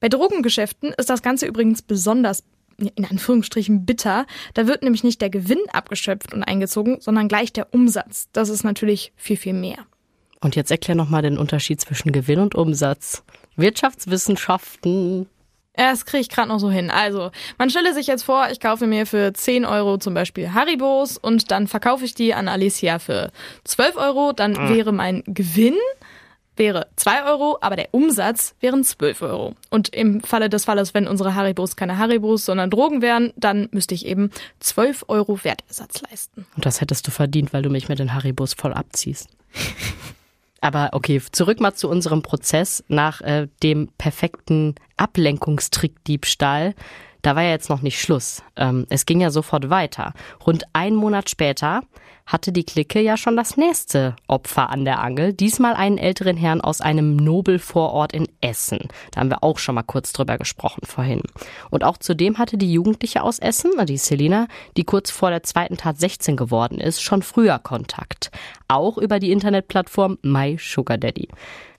Bei 0.00 0.08
Drogengeschäften 0.08 0.94
ist 0.96 1.10
das 1.10 1.20
Ganze 1.20 1.44
übrigens 1.44 1.82
besonders 1.82 2.44
in 2.78 3.04
Anführungsstrichen 3.04 3.84
bitter. 3.84 4.26
Da 4.54 4.66
wird 4.66 4.82
nämlich 4.82 5.04
nicht 5.04 5.20
der 5.20 5.28
Gewinn 5.28 5.60
abgeschöpft 5.70 6.32
und 6.32 6.42
eingezogen, 6.42 6.96
sondern 7.00 7.28
gleich 7.28 7.52
der 7.52 7.74
Umsatz. 7.74 8.28
Das 8.32 8.48
ist 8.48 8.64
natürlich 8.64 9.12
viel, 9.14 9.36
viel 9.36 9.52
mehr. 9.52 9.84
Und 10.40 10.56
jetzt 10.56 10.70
erklär 10.70 10.94
nochmal 10.94 11.20
den 11.20 11.36
Unterschied 11.36 11.78
zwischen 11.78 12.10
Gewinn 12.10 12.40
und 12.40 12.54
Umsatz. 12.54 13.22
Wirtschaftswissenschaften. 13.56 15.26
Ja, 15.76 15.90
das 15.90 16.06
kriege 16.06 16.20
ich 16.20 16.28
gerade 16.28 16.48
noch 16.48 16.60
so 16.60 16.70
hin. 16.70 16.90
Also, 16.90 17.30
man 17.58 17.68
stelle 17.68 17.94
sich 17.94 18.06
jetzt 18.06 18.22
vor, 18.22 18.48
ich 18.50 18.60
kaufe 18.60 18.86
mir 18.86 19.06
für 19.06 19.32
10 19.32 19.64
Euro 19.64 19.98
zum 19.98 20.14
Beispiel 20.14 20.54
Haribos 20.54 21.18
und 21.18 21.50
dann 21.50 21.66
verkaufe 21.66 22.04
ich 22.04 22.14
die 22.14 22.32
an 22.32 22.48
Alicia 22.48 22.98
für 22.98 23.32
12 23.64 23.96
Euro. 23.96 24.32
Dann 24.32 24.52
mhm. 24.52 24.68
wäre 24.68 24.92
mein 24.92 25.24
Gewinn 25.26 25.74
wäre 26.56 26.86
2 26.96 27.24
Euro, 27.24 27.58
aber 27.60 27.76
der 27.76 27.88
Umsatz 27.92 28.54
wären 28.60 28.84
12 28.84 29.22
Euro. 29.22 29.54
Und 29.70 29.88
im 29.88 30.20
Falle 30.20 30.48
des 30.48 30.64
Falles, 30.64 30.94
wenn 30.94 31.06
unsere 31.06 31.34
Haribos 31.34 31.76
keine 31.76 31.98
Haribos, 31.98 32.44
sondern 32.44 32.70
Drogen 32.70 33.02
wären, 33.02 33.32
dann 33.36 33.68
müsste 33.72 33.94
ich 33.94 34.06
eben 34.06 34.30
12 34.60 35.06
Euro 35.08 35.42
Wertersatz 35.42 36.02
leisten. 36.02 36.46
Und 36.54 36.64
das 36.64 36.80
hättest 36.80 37.06
du 37.06 37.10
verdient, 37.10 37.52
weil 37.52 37.62
du 37.62 37.70
mich 37.70 37.88
mit 37.88 37.98
den 37.98 38.14
Haribos 38.14 38.54
voll 38.54 38.72
abziehst. 38.72 39.28
Aber 40.64 40.88
okay, 40.92 41.20
zurück 41.30 41.60
mal 41.60 41.74
zu 41.74 41.90
unserem 41.90 42.22
Prozess 42.22 42.82
nach 42.88 43.20
äh, 43.20 43.48
dem 43.62 43.90
perfekten 43.98 44.76
Ablenkungstrickdiebstahl. 44.96 46.74
Da 47.24 47.34
war 47.34 47.42
ja 47.42 47.50
jetzt 47.50 47.70
noch 47.70 47.80
nicht 47.80 47.98
Schluss. 47.98 48.42
Ähm, 48.54 48.86
es 48.90 49.06
ging 49.06 49.18
ja 49.22 49.30
sofort 49.30 49.70
weiter. 49.70 50.12
Rund 50.46 50.64
einen 50.74 50.94
Monat 50.94 51.30
später 51.30 51.80
hatte 52.26 52.52
die 52.52 52.64
Clique 52.64 53.00
ja 53.00 53.16
schon 53.16 53.34
das 53.34 53.56
nächste 53.56 54.14
Opfer 54.26 54.68
an 54.68 54.84
der 54.84 55.00
Angel. 55.00 55.32
Diesmal 55.32 55.72
einen 55.72 55.96
älteren 55.96 56.36
Herrn 56.36 56.60
aus 56.60 56.82
einem 56.82 57.16
Nobelvorort 57.16 58.12
in 58.12 58.28
Essen. 58.42 58.88
Da 59.10 59.20
haben 59.20 59.30
wir 59.30 59.42
auch 59.42 59.58
schon 59.58 59.74
mal 59.74 59.82
kurz 59.82 60.12
drüber 60.12 60.36
gesprochen 60.36 60.82
vorhin. 60.84 61.22
Und 61.70 61.82
auch 61.82 61.96
zudem 61.96 62.36
hatte 62.36 62.58
die 62.58 62.70
Jugendliche 62.70 63.22
aus 63.22 63.38
Essen, 63.38 63.72
die 63.86 63.96
Selina, 63.96 64.46
die 64.76 64.84
kurz 64.84 65.10
vor 65.10 65.30
der 65.30 65.42
zweiten 65.42 65.78
Tat 65.78 65.98
16 65.98 66.36
geworden 66.36 66.78
ist, 66.78 67.00
schon 67.00 67.22
früher 67.22 67.58
Kontakt. 67.58 68.30
Auch 68.68 68.98
über 68.98 69.18
die 69.18 69.32
Internetplattform 69.32 70.18
My 70.22 70.58
Sugar 70.60 70.98
Daddy. 70.98 71.28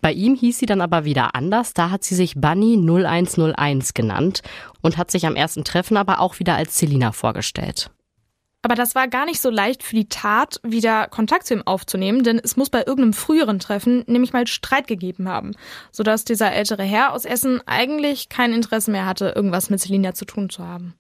Bei 0.06 0.12
ihm 0.12 0.36
hieß 0.36 0.60
sie 0.60 0.68
dann 0.68 0.82
aber 0.82 1.04
wieder 1.04 1.34
anders. 1.34 1.74
Da 1.74 1.90
hat 1.90 2.04
sie 2.04 2.14
sich 2.14 2.36
Bunny 2.36 2.78
0101 2.78 3.96
genannt 3.96 4.44
und 4.84 4.98
hat 4.98 5.10
sich 5.10 5.26
am 5.26 5.36
ersten 5.36 5.64
Treffen 5.64 5.98
aber 5.98 6.20
auch 6.20 6.38
wieder 6.38 6.54
als 6.54 6.78
Selina 6.78 7.12
vorgestellt. 7.12 7.90
Aber 8.62 8.76
das 8.76 8.94
war 8.94 9.08
gar 9.08 9.26
nicht 9.26 9.42
so 9.42 9.50
leicht 9.50 9.82
für 9.82 9.96
die 9.96 10.08
Tat, 10.08 10.60
wieder 10.62 11.08
Kontakt 11.08 11.48
zu 11.48 11.56
ihm 11.56 11.64
aufzunehmen, 11.66 12.24
denn 12.24 12.38
es 12.38 12.56
muss 12.56 12.70
bei 12.70 12.82
irgendeinem 12.82 13.14
früheren 13.14 13.58
Treffen 13.58 14.04
nämlich 14.06 14.32
mal 14.32 14.46
Streit 14.46 14.86
gegeben 14.86 15.28
haben, 15.28 15.54
sodass 15.92 16.24
dieser 16.24 16.54
ältere 16.54 16.84
Herr 16.84 17.12
aus 17.12 17.26
Essen 17.26 17.60
eigentlich 17.66 18.30
kein 18.30 18.54
Interesse 18.54 18.92
mehr 18.92 19.08
hatte, 19.08 19.34
irgendwas 19.36 19.72
mit 19.72 19.80
Selina 19.80 20.14
zu 20.14 20.26
tun 20.26 20.52
zu 20.52 20.64
haben. 20.64 20.94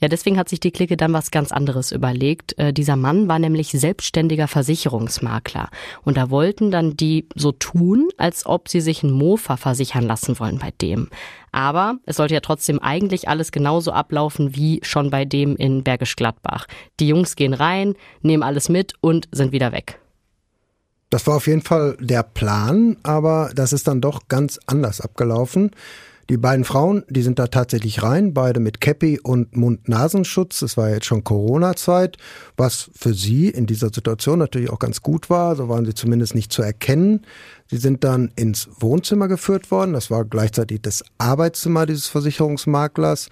Ja, 0.00 0.08
deswegen 0.08 0.38
hat 0.38 0.48
sich 0.48 0.60
die 0.60 0.72
Clique 0.72 0.96
dann 0.96 1.12
was 1.12 1.30
ganz 1.30 1.52
anderes 1.52 1.92
überlegt. 1.92 2.58
Äh, 2.58 2.72
dieser 2.72 2.96
Mann 2.96 3.28
war 3.28 3.38
nämlich 3.38 3.70
selbstständiger 3.70 4.48
Versicherungsmakler. 4.48 5.70
Und 6.02 6.16
da 6.16 6.30
wollten 6.30 6.70
dann 6.70 6.96
die 6.96 7.28
so 7.34 7.52
tun, 7.52 8.08
als 8.16 8.44
ob 8.44 8.68
sie 8.68 8.80
sich 8.80 9.02
ein 9.02 9.12
Mofa 9.12 9.56
versichern 9.56 10.04
lassen 10.04 10.38
wollen 10.38 10.58
bei 10.58 10.72
dem. 10.82 11.08
Aber 11.52 11.98
es 12.04 12.16
sollte 12.16 12.34
ja 12.34 12.40
trotzdem 12.40 12.80
eigentlich 12.80 13.28
alles 13.28 13.52
genauso 13.52 13.92
ablaufen 13.92 14.56
wie 14.56 14.80
schon 14.82 15.10
bei 15.10 15.24
dem 15.24 15.56
in 15.56 15.84
Bergisch 15.84 16.16
Gladbach. 16.16 16.66
Die 16.98 17.06
Jungs 17.06 17.36
gehen 17.36 17.54
rein, 17.54 17.94
nehmen 18.22 18.42
alles 18.42 18.68
mit 18.68 18.94
und 19.00 19.28
sind 19.30 19.52
wieder 19.52 19.70
weg. 19.70 20.00
Das 21.10 21.28
war 21.28 21.36
auf 21.36 21.46
jeden 21.46 21.62
Fall 21.62 21.96
der 22.00 22.24
Plan, 22.24 22.96
aber 23.04 23.52
das 23.54 23.72
ist 23.72 23.86
dann 23.86 24.00
doch 24.00 24.26
ganz 24.26 24.58
anders 24.66 25.00
abgelaufen. 25.00 25.70
Die 26.30 26.38
beiden 26.38 26.64
Frauen, 26.64 27.04
die 27.10 27.22
sind 27.22 27.38
da 27.38 27.48
tatsächlich 27.48 28.02
rein, 28.02 28.32
beide 28.32 28.58
mit 28.58 28.80
Käppi 28.80 29.20
und 29.22 29.56
Mund-Nasenschutz. 29.56 30.62
Es 30.62 30.76
war 30.76 30.88
jetzt 30.88 31.04
schon 31.06 31.22
Corona-Zeit, 31.22 32.16
was 32.56 32.90
für 32.94 33.12
sie 33.12 33.48
in 33.48 33.66
dieser 33.66 33.90
Situation 33.92 34.38
natürlich 34.38 34.70
auch 34.70 34.78
ganz 34.78 35.02
gut 35.02 35.28
war. 35.28 35.54
So 35.54 35.68
waren 35.68 35.84
sie 35.84 35.94
zumindest 35.94 36.34
nicht 36.34 36.52
zu 36.52 36.62
erkennen. 36.62 37.26
Sie 37.70 37.76
sind 37.76 38.04
dann 38.04 38.32
ins 38.36 38.68
Wohnzimmer 38.78 39.28
geführt 39.28 39.70
worden. 39.70 39.92
Das 39.92 40.10
war 40.10 40.24
gleichzeitig 40.24 40.80
das 40.80 41.04
Arbeitszimmer 41.18 41.84
dieses 41.84 42.06
Versicherungsmaklers. 42.06 43.28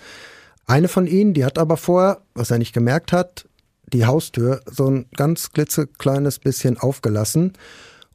Eine 0.67 0.89
von 0.89 1.07
ihnen, 1.07 1.33
die 1.33 1.45
hat 1.45 1.59
aber 1.59 1.79
vorher, 1.79 2.21
was 2.35 2.51
er 2.51 2.59
nicht 2.59 2.75
gemerkt 2.75 3.13
hat, 3.13 3.47
die 3.93 4.07
Haustür 4.07 4.61
so 4.71 4.89
ein 4.89 5.07
ganz 5.17 5.53
klitzekleines 5.53 6.39
bisschen 6.39 6.79
aufgelassen. 6.79 7.53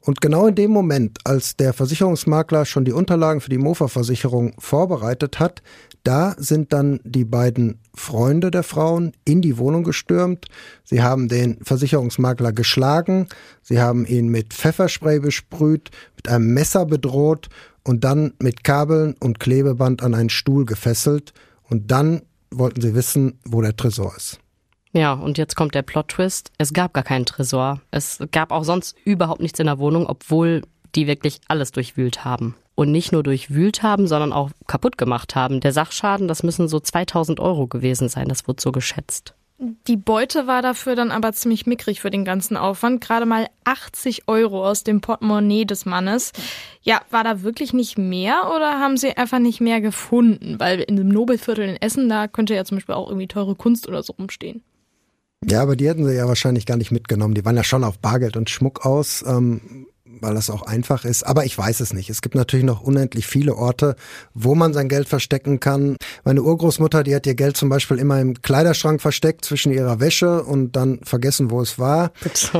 Und 0.08 0.22
genau 0.22 0.46
in 0.46 0.54
dem 0.54 0.70
Moment, 0.70 1.18
als 1.24 1.56
der 1.56 1.74
Versicherungsmakler 1.74 2.64
schon 2.64 2.86
die 2.86 2.92
Unterlagen 2.92 3.42
für 3.42 3.50
die 3.50 3.58
Mofa-Versicherung 3.58 4.54
vorbereitet 4.58 5.38
hat, 5.38 5.60
da 6.02 6.34
sind 6.38 6.72
dann 6.72 6.98
die 7.04 7.26
beiden 7.26 7.78
Freunde 7.94 8.50
der 8.50 8.62
Frauen 8.62 9.12
in 9.26 9.42
die 9.42 9.58
Wohnung 9.58 9.84
gestürmt. 9.84 10.46
Sie 10.82 11.02
haben 11.02 11.28
den 11.28 11.62
Versicherungsmakler 11.62 12.52
geschlagen, 12.52 13.28
sie 13.60 13.82
haben 13.82 14.06
ihn 14.06 14.28
mit 14.28 14.54
Pfefferspray 14.54 15.20
besprüht, 15.20 15.90
mit 16.16 16.26
einem 16.30 16.54
Messer 16.54 16.86
bedroht 16.86 17.50
und 17.84 18.02
dann 18.02 18.32
mit 18.38 18.64
Kabeln 18.64 19.14
und 19.20 19.40
Klebeband 19.40 20.02
an 20.02 20.14
einen 20.14 20.30
Stuhl 20.30 20.64
gefesselt. 20.64 21.34
Und 21.68 21.90
dann 21.90 22.22
wollten 22.50 22.80
sie 22.80 22.94
wissen, 22.94 23.40
wo 23.44 23.60
der 23.60 23.76
Tresor 23.76 24.16
ist. 24.16 24.40
Ja, 24.98 25.12
und 25.12 25.38
jetzt 25.38 25.54
kommt 25.54 25.76
der 25.76 25.82
Plot-Twist. 25.82 26.50
Es 26.58 26.72
gab 26.72 26.92
gar 26.92 27.04
keinen 27.04 27.24
Tresor. 27.24 27.80
Es 27.92 28.18
gab 28.32 28.50
auch 28.50 28.64
sonst 28.64 28.96
überhaupt 29.04 29.40
nichts 29.40 29.60
in 29.60 29.66
der 29.66 29.78
Wohnung, 29.78 30.08
obwohl 30.08 30.62
die 30.96 31.06
wirklich 31.06 31.38
alles 31.46 31.70
durchwühlt 31.70 32.24
haben. 32.24 32.56
Und 32.74 32.90
nicht 32.90 33.12
nur 33.12 33.22
durchwühlt 33.22 33.84
haben, 33.84 34.08
sondern 34.08 34.32
auch 34.32 34.50
kaputt 34.66 34.98
gemacht 34.98 35.36
haben. 35.36 35.60
Der 35.60 35.72
Sachschaden, 35.72 36.26
das 36.26 36.42
müssen 36.42 36.66
so 36.66 36.80
2000 36.80 37.38
Euro 37.38 37.68
gewesen 37.68 38.08
sein. 38.08 38.26
Das 38.28 38.48
wird 38.48 38.60
so 38.60 38.72
geschätzt. 38.72 39.34
Die 39.86 39.96
Beute 39.96 40.48
war 40.48 40.62
dafür 40.62 40.96
dann 40.96 41.12
aber 41.12 41.32
ziemlich 41.32 41.64
mickrig 41.66 42.00
für 42.00 42.10
den 42.10 42.24
ganzen 42.24 42.56
Aufwand. 42.56 43.00
Gerade 43.00 43.26
mal 43.26 43.46
80 43.62 44.26
Euro 44.26 44.66
aus 44.66 44.82
dem 44.82 45.00
Portemonnaie 45.00 45.64
des 45.64 45.86
Mannes. 45.86 46.32
Ja, 46.82 47.02
war 47.10 47.22
da 47.22 47.42
wirklich 47.42 47.72
nicht 47.72 47.98
mehr 47.98 48.50
oder 48.52 48.80
haben 48.80 48.96
sie 48.96 49.16
einfach 49.16 49.38
nicht 49.38 49.60
mehr 49.60 49.80
gefunden? 49.80 50.58
Weil 50.58 50.80
in 50.80 50.96
dem 50.96 51.08
Nobelviertel 51.08 51.68
in 51.68 51.76
Essen, 51.76 52.08
da 52.08 52.26
könnte 52.26 52.56
ja 52.56 52.64
zum 52.64 52.78
Beispiel 52.78 52.96
auch 52.96 53.08
irgendwie 53.08 53.28
teure 53.28 53.54
Kunst 53.54 53.86
oder 53.86 54.02
so 54.02 54.14
rumstehen. 54.14 54.64
Ja, 55.46 55.62
aber 55.62 55.76
die 55.76 55.88
hätten 55.88 56.04
sie 56.04 56.14
ja 56.14 56.26
wahrscheinlich 56.26 56.66
gar 56.66 56.76
nicht 56.76 56.90
mitgenommen. 56.90 57.34
Die 57.34 57.44
waren 57.44 57.56
ja 57.56 57.64
schon 57.64 57.84
auf 57.84 57.98
Bargeld 57.98 58.36
und 58.36 58.50
Schmuck 58.50 58.84
aus, 58.84 59.24
ähm, 59.26 59.86
weil 60.20 60.34
das 60.34 60.50
auch 60.50 60.62
einfach 60.62 61.04
ist. 61.04 61.22
Aber 61.22 61.44
ich 61.44 61.56
weiß 61.56 61.78
es 61.78 61.92
nicht. 61.92 62.10
Es 62.10 62.22
gibt 62.22 62.34
natürlich 62.34 62.66
noch 62.66 62.80
unendlich 62.80 63.24
viele 63.24 63.54
Orte, 63.54 63.94
wo 64.34 64.56
man 64.56 64.72
sein 64.72 64.88
Geld 64.88 65.08
verstecken 65.08 65.60
kann. 65.60 65.96
Meine 66.24 66.42
Urgroßmutter, 66.42 67.04
die 67.04 67.14
hat 67.14 67.24
ihr 67.24 67.36
Geld 67.36 67.56
zum 67.56 67.68
Beispiel 67.68 67.98
immer 67.98 68.20
im 68.20 68.42
Kleiderschrank 68.42 69.00
versteckt 69.00 69.44
zwischen 69.44 69.72
ihrer 69.72 70.00
Wäsche 70.00 70.42
und 70.42 70.74
dann 70.74 70.98
vergessen, 71.04 71.52
wo 71.52 71.60
es 71.60 71.78
war. 71.78 72.10
Das 72.24 72.50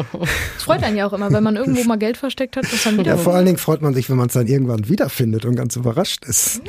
freut 0.59 0.85
einen 0.85 0.97
ja 0.97 1.09
auch 1.09 1.13
immer, 1.13 1.33
wenn 1.33 1.43
man 1.43 1.57
irgendwo 1.57 1.83
mal 1.83 1.99
Geld 1.99 2.17
versteckt 2.17 2.57
hat, 2.57 2.73
was 2.73 2.85
dann 2.85 2.97
wieder. 2.97 3.13
Ja, 3.13 3.17
vor 3.17 3.35
allen 3.35 3.47
Dingen 3.47 3.59
freut 3.59 3.83
man 3.83 3.93
sich, 3.93 4.09
wenn 4.09 4.17
man 4.17 4.29
es 4.29 4.35
dann 4.35 4.47
irgendwann 4.47 4.89
wiederfindet 4.89 5.45
und 5.45 5.57
ganz 5.57 5.75
überrascht 5.75 6.25
ist. 6.27 6.63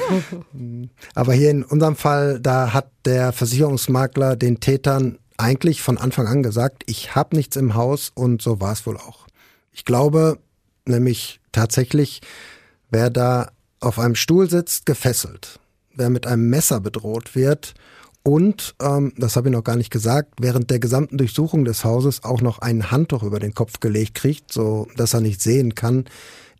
Aber 1.13 1.33
hier 1.33 1.51
in 1.51 1.63
unserem 1.63 1.95
Fall, 1.95 2.39
da 2.39 2.73
hat 2.73 2.89
der 3.05 3.31
Versicherungsmakler 3.31 4.35
den 4.35 4.59
Tätern 4.59 5.19
eigentlich 5.39 5.81
von 5.81 5.97
Anfang 5.97 6.27
an 6.27 6.43
gesagt, 6.43 6.83
ich 6.85 7.15
habe 7.15 7.35
nichts 7.35 7.55
im 7.55 7.75
Haus 7.75 8.11
und 8.13 8.41
so 8.41 8.59
war 8.59 8.73
es 8.73 8.85
wohl 8.85 8.97
auch. 8.97 9.27
Ich 9.71 9.85
glaube 9.85 10.39
nämlich 10.85 11.39
tatsächlich, 11.51 12.21
wer 12.89 13.09
da 13.09 13.51
auf 13.79 13.99
einem 13.99 14.15
Stuhl 14.15 14.49
sitzt, 14.49 14.85
gefesselt, 14.85 15.59
wer 15.93 16.09
mit 16.09 16.27
einem 16.27 16.49
Messer 16.49 16.79
bedroht 16.79 17.35
wird 17.35 17.73
und, 18.23 18.75
ähm, 18.81 19.13
das 19.17 19.35
habe 19.35 19.49
ich 19.49 19.53
noch 19.53 19.63
gar 19.63 19.75
nicht 19.75 19.91
gesagt, 19.91 20.33
während 20.39 20.69
der 20.69 20.79
gesamten 20.79 21.17
Durchsuchung 21.17 21.65
des 21.65 21.83
Hauses 21.83 22.23
auch 22.23 22.41
noch 22.41 22.59
ein 22.59 22.91
Handtuch 22.91 23.23
über 23.23 23.39
den 23.39 23.53
Kopf 23.53 23.79
gelegt 23.79 24.15
kriegt, 24.15 24.51
so 24.51 24.87
dass 24.97 25.13
er 25.13 25.21
nicht 25.21 25.41
sehen 25.41 25.73
kann. 25.75 26.05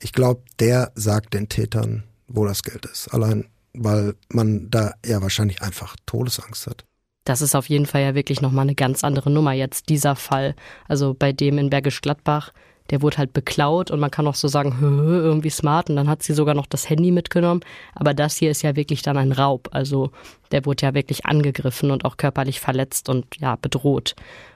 Ich 0.02 0.14
glaube, 0.14 0.42
der 0.60 0.92
sagt 0.96 1.34
den 1.34 1.50
Tätern, 1.50 2.04
wo 2.28 2.46
das 2.46 2.64
Geld 2.64 2.86
ist. 2.86 3.10
Allein, 3.14 3.46
weil 3.74 4.16
man 4.30 4.70
da 4.72 4.94
ja 5.06 5.22
wahrscheinlich 5.22 5.62
einfach 5.62 5.96
Todesangst 6.06 6.68
hat. 6.68 6.86
Das 7.26 7.42
ist 7.42 7.56
auf 7.56 7.70
jeden 7.70 7.86
Fall 7.86 8.02
ja 8.02 8.16
wirklich 8.16 8.42
nochmal 8.42 8.64
eine 8.64 8.76
ganz 8.76 9.04
andere 9.04 9.30
Nummer 9.30 9.54
jetzt, 9.54 9.90
dieser 9.90 10.16
Fall. 10.16 10.56
Also 10.88 11.14
bei 11.14 11.32
dem 11.32 11.58
in 11.58 11.70
Bergisch 11.70 12.02
Gladbach, 12.02 12.52
der 12.90 13.02
wurde 13.02 13.18
halt 13.18 13.34
beklaut 13.34 13.92
und 13.92 14.00
man 14.00 14.12
kann 14.12 14.28
auch 14.28 14.36
so 14.36 14.48
sagen, 14.48 14.78
irgendwie 14.82 15.50
smart 15.50 15.90
und 15.90 15.96
dann 15.96 16.10
hat 16.10 16.24
sie 16.24 16.34
sogar 16.34 16.56
noch 16.56 16.66
das 16.66 16.90
Handy 16.90 17.12
mitgenommen. 17.12 17.62
Aber 17.94 18.14
das 18.14 18.38
hier 18.38 18.50
ist 18.50 18.62
ja 18.62 18.76
wirklich 18.76 19.02
dann 19.02 19.18
ein 19.18 19.32
Raub. 19.32 19.70
Also 19.72 20.12
der 20.52 20.66
wurde 20.66 20.86
ja 20.86 20.94
wirklich 20.94 21.26
angegriffen 21.26 21.92
und 21.92 22.06
auch 22.06 22.18
körperlich 22.18 22.60
verletzt 22.60 23.10
und 23.10 23.26
ja, 23.40 23.56
bedroht. 23.56 24.16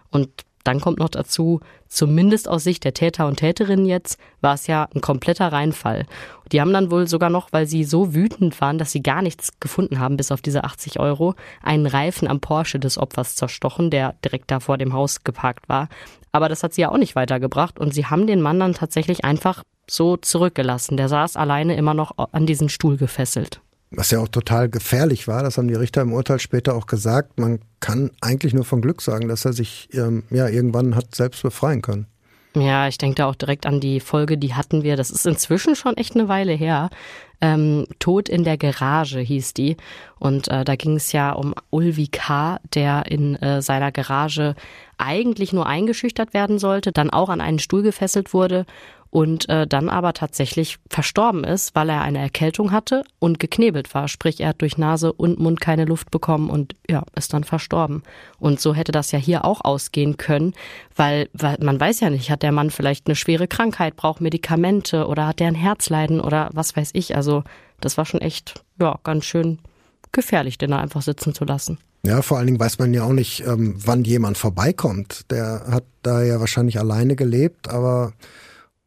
Und 0.10 0.30
dann 0.64 0.80
kommt 0.80 1.00
noch 1.00 1.10
dazu, 1.10 1.60
zumindest 1.94 2.48
aus 2.50 2.64
Sicht 2.64 2.84
der 2.84 2.94
Täter 2.94 3.28
und 3.28 3.38
Täterinnen 3.38 3.86
jetzt, 3.86 4.20
war 4.42 4.54
es 4.54 4.68
ja 4.68 4.88
ein 4.94 5.02
kompletter 5.02 5.52
Reinfall. 5.52 6.06
Die 6.52 6.62
haben 6.62 6.74
dann 6.74 6.92
wohl 6.92 7.08
sogar 7.08 7.30
noch, 7.30 7.50
weil 7.52 7.66
sie 7.66 7.84
so 7.84 8.14
wütend 8.14 8.60
waren, 8.62 8.78
dass 8.78 8.92
sie 8.92 9.02
gar 9.02 9.22
nichts 9.22 9.60
gefunden 9.60 10.00
haben, 10.00 10.18
bis 10.18 10.32
auf 10.32 10.42
diese 10.42 10.64
80 10.64 11.00
Euro, 11.00 11.36
einen 11.62 11.88
Reifen 11.88 12.28
am 12.28 12.40
Porsche 12.40 12.80
des 12.80 12.98
Opfers 12.98 13.36
zerstochen, 13.36 13.90
der 13.90 14.16
direkt 14.24 14.52
da 14.52 14.60
vor 14.60 14.78
dem 14.78 14.94
Haus 14.94 15.24
geparkt 15.24 15.70
war. 15.70 15.90
Aber 16.32 16.50
das 16.50 16.64
hat 16.64 16.74
sie 16.74 16.82
ja 16.82 16.92
auch 16.92 16.98
nicht 16.98 17.16
weitergebracht 17.16 17.80
und 17.80 17.94
sie 17.94 18.06
haben 18.06 18.28
den 18.28 18.42
Mann 18.42 18.60
dann 18.60 18.74
tatsächlich 18.74 19.24
einfach 19.24 19.64
so 19.90 20.18
zurückgelassen. 20.18 20.98
Der 20.98 21.10
saß 21.10 21.38
alleine 21.38 21.76
immer 21.76 21.94
noch 21.94 22.14
an 22.32 22.46
diesen 22.46 22.70
Stuhl 22.70 22.98
gefesselt. 22.98 23.62
Was 23.96 24.10
ja 24.12 24.20
auch 24.20 24.28
total 24.28 24.70
gefährlich 24.70 25.28
war, 25.28 25.44
das 25.44 25.58
haben 25.58 25.68
die 25.68 25.76
Richter 25.76 26.02
im 26.02 26.14
Urteil 26.14 26.40
später 26.40 26.76
auch 26.76 26.88
gesagt. 26.88 27.40
Man 27.40 27.60
kann 27.80 28.10
eigentlich 28.22 28.54
nur 28.54 28.66
von 28.66 28.82
Glück 28.82 29.02
sagen, 29.02 29.28
dass 29.28 29.46
er 29.46 29.54
sich 29.54 29.88
ähm, 29.94 30.24
ja 30.32 30.48
irgendwann 30.48 30.96
hat 30.96 31.14
selbst 31.14 31.44
befreien 31.44 31.82
können. 31.82 32.08
Ja, 32.56 32.88
ich 32.88 33.00
denke 33.00 33.16
da 33.16 33.26
auch 33.26 33.36
direkt 33.36 33.66
an 33.66 33.80
die 33.80 34.00
Folge, 34.00 34.38
die 34.38 34.54
hatten 34.54 34.84
wir, 34.84 34.96
das 34.96 35.10
ist 35.10 35.26
inzwischen 35.26 35.76
schon 35.76 35.98
echt 35.98 36.16
eine 36.16 36.28
Weile 36.28 36.54
her. 36.54 36.90
Ähm, 37.42 37.88
Tod 37.98 38.30
in 38.30 38.44
der 38.44 38.58
Garage 38.58 39.20
hieß 39.20 39.54
die. 39.54 39.76
Und 40.20 40.50
äh, 40.50 40.64
da 40.64 40.76
ging 40.76 40.96
es 40.96 41.12
ja 41.12 41.32
um 41.32 41.56
Ulvi 41.72 42.08
K., 42.08 42.60
der 42.76 43.08
in 43.08 43.36
äh, 43.38 43.62
seiner 43.62 43.92
Garage 43.92 44.56
eigentlich 44.98 45.52
nur 45.52 45.66
eingeschüchtert 45.66 46.34
werden 46.34 46.60
sollte, 46.60 46.92
dann 46.92 47.10
auch 47.10 47.30
an 47.30 47.42
einen 47.42 47.60
Stuhl 47.60 47.82
gefesselt 47.82 48.34
wurde 48.34 48.66
und 49.14 49.48
äh, 49.48 49.68
dann 49.68 49.90
aber 49.90 50.14
tatsächlich 50.14 50.80
verstorben 50.90 51.44
ist, 51.44 51.76
weil 51.76 51.90
er 51.90 52.02
eine 52.02 52.18
Erkältung 52.18 52.72
hatte 52.72 53.04
und 53.20 53.40
geknebelt 53.40 53.94
war. 53.94 54.08
Sprich, 54.08 54.40
er 54.40 54.50
hat 54.50 54.62
durch 54.64 54.80
Nase 54.80 55.14
und 55.14 55.40
Mund 55.40 55.62
keine 55.62 55.86
Luft 55.86 56.10
bekommen 56.10 56.50
und 56.50 56.76
ja, 56.90 57.04
ist 57.16 57.32
dann 57.32 57.44
verstorben. 57.44 58.02
Und 58.40 58.60
so 58.60 58.74
hätte 58.74 58.92
das 58.92 59.12
ja 59.12 59.20
hier 59.20 59.46
auch 59.46 59.64
ausgehen 59.64 60.18
können, 60.18 60.56
weil, 60.96 61.30
weil 61.34 61.58
man 61.62 61.80
weiß 61.80 62.00
ja 62.00 62.10
nicht, 62.10 62.32
hat 62.32 62.42
der 62.42 62.52
Mann 62.52 62.72
vielleicht 62.72 63.06
eine 63.06 63.16
schwere 63.16 63.48
Krankheit, 63.48 63.96
braucht 63.96 64.20
Medikamente 64.20 65.06
oder 65.06 65.28
hat 65.28 65.40
der 65.40 65.50
ein 65.50 65.54
Herzleiden 65.54 66.20
oder 66.20 66.50
was 66.52 66.76
weiß 66.76 66.90
ich. 66.94 67.16
Also 67.16 67.44
das 67.82 67.98
war 68.00 68.08
schon 68.08 68.22
echt, 68.22 68.64
ja, 68.80 68.98
ganz 69.04 69.26
schön 69.26 69.60
gefährlich, 70.12 70.58
den 70.58 70.72
da 70.72 70.80
einfach 70.80 71.04
sitzen 71.04 71.36
zu 71.36 71.46
lassen. 71.46 71.78
Ja, 72.04 72.24
vor 72.24 72.38
allen 72.38 72.48
Dingen 72.48 72.60
weiß 72.60 72.80
man 72.80 72.96
ja 72.96 73.04
auch 73.04 73.14
nicht, 73.14 73.46
ähm, 73.46 73.76
wann 73.78 74.04
jemand 74.06 74.40
vorbeikommt. 74.40 75.30
Der 75.30 75.66
hat 75.70 75.84
da 76.02 76.24
ja 76.24 76.40
wahrscheinlich 76.40 76.80
alleine 76.80 77.16
gelebt, 77.16 77.70
aber 77.70 78.14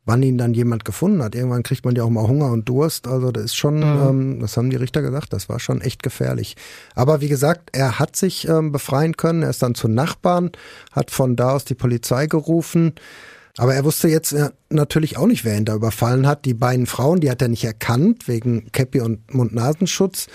wann 0.07 0.23
ihn 0.23 0.39
dann 0.39 0.55
jemand 0.55 0.85
gefunden 0.85 1.23
hat. 1.23 1.35
Irgendwann 1.35 1.65
kriegt 1.65 1.85
man 1.85 1.95
ja 1.95 2.05
auch 2.05 2.11
mal 2.11 2.27
Hunger 2.27 2.51
und 2.51 2.69
Durst. 2.69 3.09
Also 3.09 3.33
das 3.33 3.47
ist 3.47 3.57
schon, 3.57 3.79
mhm. 3.79 4.09
ähm, 4.09 4.41
das 4.41 4.57
haben 4.57 4.71
die 4.71 4.77
Richter 4.77 5.03
gesagt, 5.03 5.33
das 5.33 5.49
war 5.49 5.61
schon 5.61 5.83
echt 5.83 6.03
gefährlich. 6.03 6.57
Aber 6.95 7.21
wie 7.21 7.29
gesagt, 7.29 7.71
er 7.73 7.99
hat 7.99 8.17
sich 8.17 8.49
ähm, 8.49 8.73
befreien 8.73 9.17
können. 9.17 9.43
Er 9.43 9.51
ist 9.51 9.63
dann 9.63 9.75
zu 9.75 9.89
Nachbarn, 9.89 10.53
hat 10.93 11.11
von 11.11 11.37
da 11.37 11.51
aus 11.51 11.65
die 11.65 11.75
Polizei 11.75 12.27
gerufen. 12.27 12.95
Aber 13.59 13.75
er 13.75 13.85
wusste 13.85 14.09
jetzt 14.09 14.33
äh, 14.33 14.51
natürlich 14.71 15.17
auch 15.17 15.27
nicht, 15.27 15.45
wer 15.45 15.57
ihn 15.57 15.65
da 15.65 15.75
überfallen 15.75 16.27
hat. 16.27 16.45
Die 16.45 16.55
beiden 16.55 16.87
Frauen, 16.87 17.21
die 17.21 17.31
hat 17.31 17.43
er 17.43 17.49
nicht 17.49 17.65
erkannt, 17.65 18.29
wegen 18.29 18.71
Käppi 18.71 19.01
und 19.01 19.35
Mund-Nasenschutz. 19.35 20.29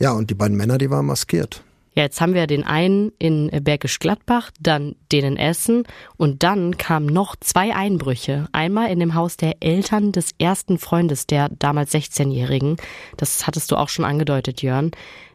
Ja, 0.00 0.12
und 0.12 0.30
die 0.30 0.34
beiden 0.34 0.56
Männer, 0.56 0.78
die 0.78 0.90
waren 0.90 1.06
maskiert. 1.06 1.62
Ja, 1.98 2.04
jetzt 2.04 2.20
haben 2.20 2.34
wir 2.34 2.46
den 2.46 2.62
einen 2.62 3.10
in 3.18 3.50
Bergisch 3.64 3.98
Gladbach, 3.98 4.52
dann 4.60 4.94
den 5.10 5.24
in 5.24 5.36
Essen 5.36 5.82
und 6.16 6.44
dann 6.44 6.78
kamen 6.78 7.06
noch 7.06 7.34
zwei 7.34 7.74
Einbrüche. 7.74 8.46
Einmal 8.52 8.92
in 8.92 9.00
dem 9.00 9.14
Haus 9.16 9.36
der 9.36 9.56
Eltern 9.58 10.12
des 10.12 10.30
ersten 10.38 10.78
Freundes 10.78 11.26
der 11.26 11.48
damals 11.48 11.92
16-Jährigen. 11.92 12.76
Das 13.16 13.48
hattest 13.48 13.72
du 13.72 13.76
auch 13.76 13.88
schon 13.88 14.04
angedeutet, 14.04 14.62
Jörn. 14.62 14.92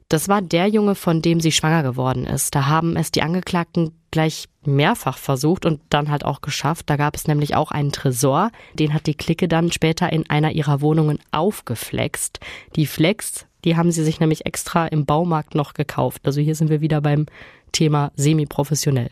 Das 0.07 0.29
war 0.29 0.41
der 0.41 0.67
Junge, 0.67 0.95
von 0.95 1.21
dem 1.21 1.41
sie 1.41 1.51
schwanger 1.51 1.83
geworden 1.83 2.25
ist. 2.25 2.55
Da 2.55 2.67
haben 2.67 2.95
es 2.95 3.11
die 3.11 3.23
Angeklagten 3.23 3.91
gleich 4.11 4.45
mehrfach 4.63 5.17
versucht 5.17 5.65
und 5.65 5.81
dann 5.89 6.09
halt 6.09 6.23
auch 6.23 6.39
geschafft. 6.39 6.89
Da 6.89 6.95
gab 6.95 7.17
es 7.17 7.27
nämlich 7.27 7.55
auch 7.57 7.71
einen 7.71 7.91
Tresor. 7.91 8.51
Den 8.73 8.93
hat 8.93 9.07
die 9.07 9.15
Clique 9.15 9.49
dann 9.49 9.69
später 9.69 10.13
in 10.13 10.29
einer 10.29 10.53
ihrer 10.53 10.79
Wohnungen 10.79 11.19
aufgeflext. 11.31 12.39
Die 12.77 12.85
Flex 12.85 13.47
die 13.63 13.77
haben 13.77 13.91
sie 13.91 14.03
sich 14.03 14.19
nämlich 14.19 14.45
extra 14.45 14.87
im 14.87 15.05
Baumarkt 15.05 15.55
noch 15.55 15.73
gekauft. 15.73 16.21
Also 16.25 16.41
hier 16.41 16.55
sind 16.55 16.69
wir 16.69 16.81
wieder 16.81 17.01
beim 17.01 17.25
Thema 17.71 18.11
semi-professionell. 18.15 19.09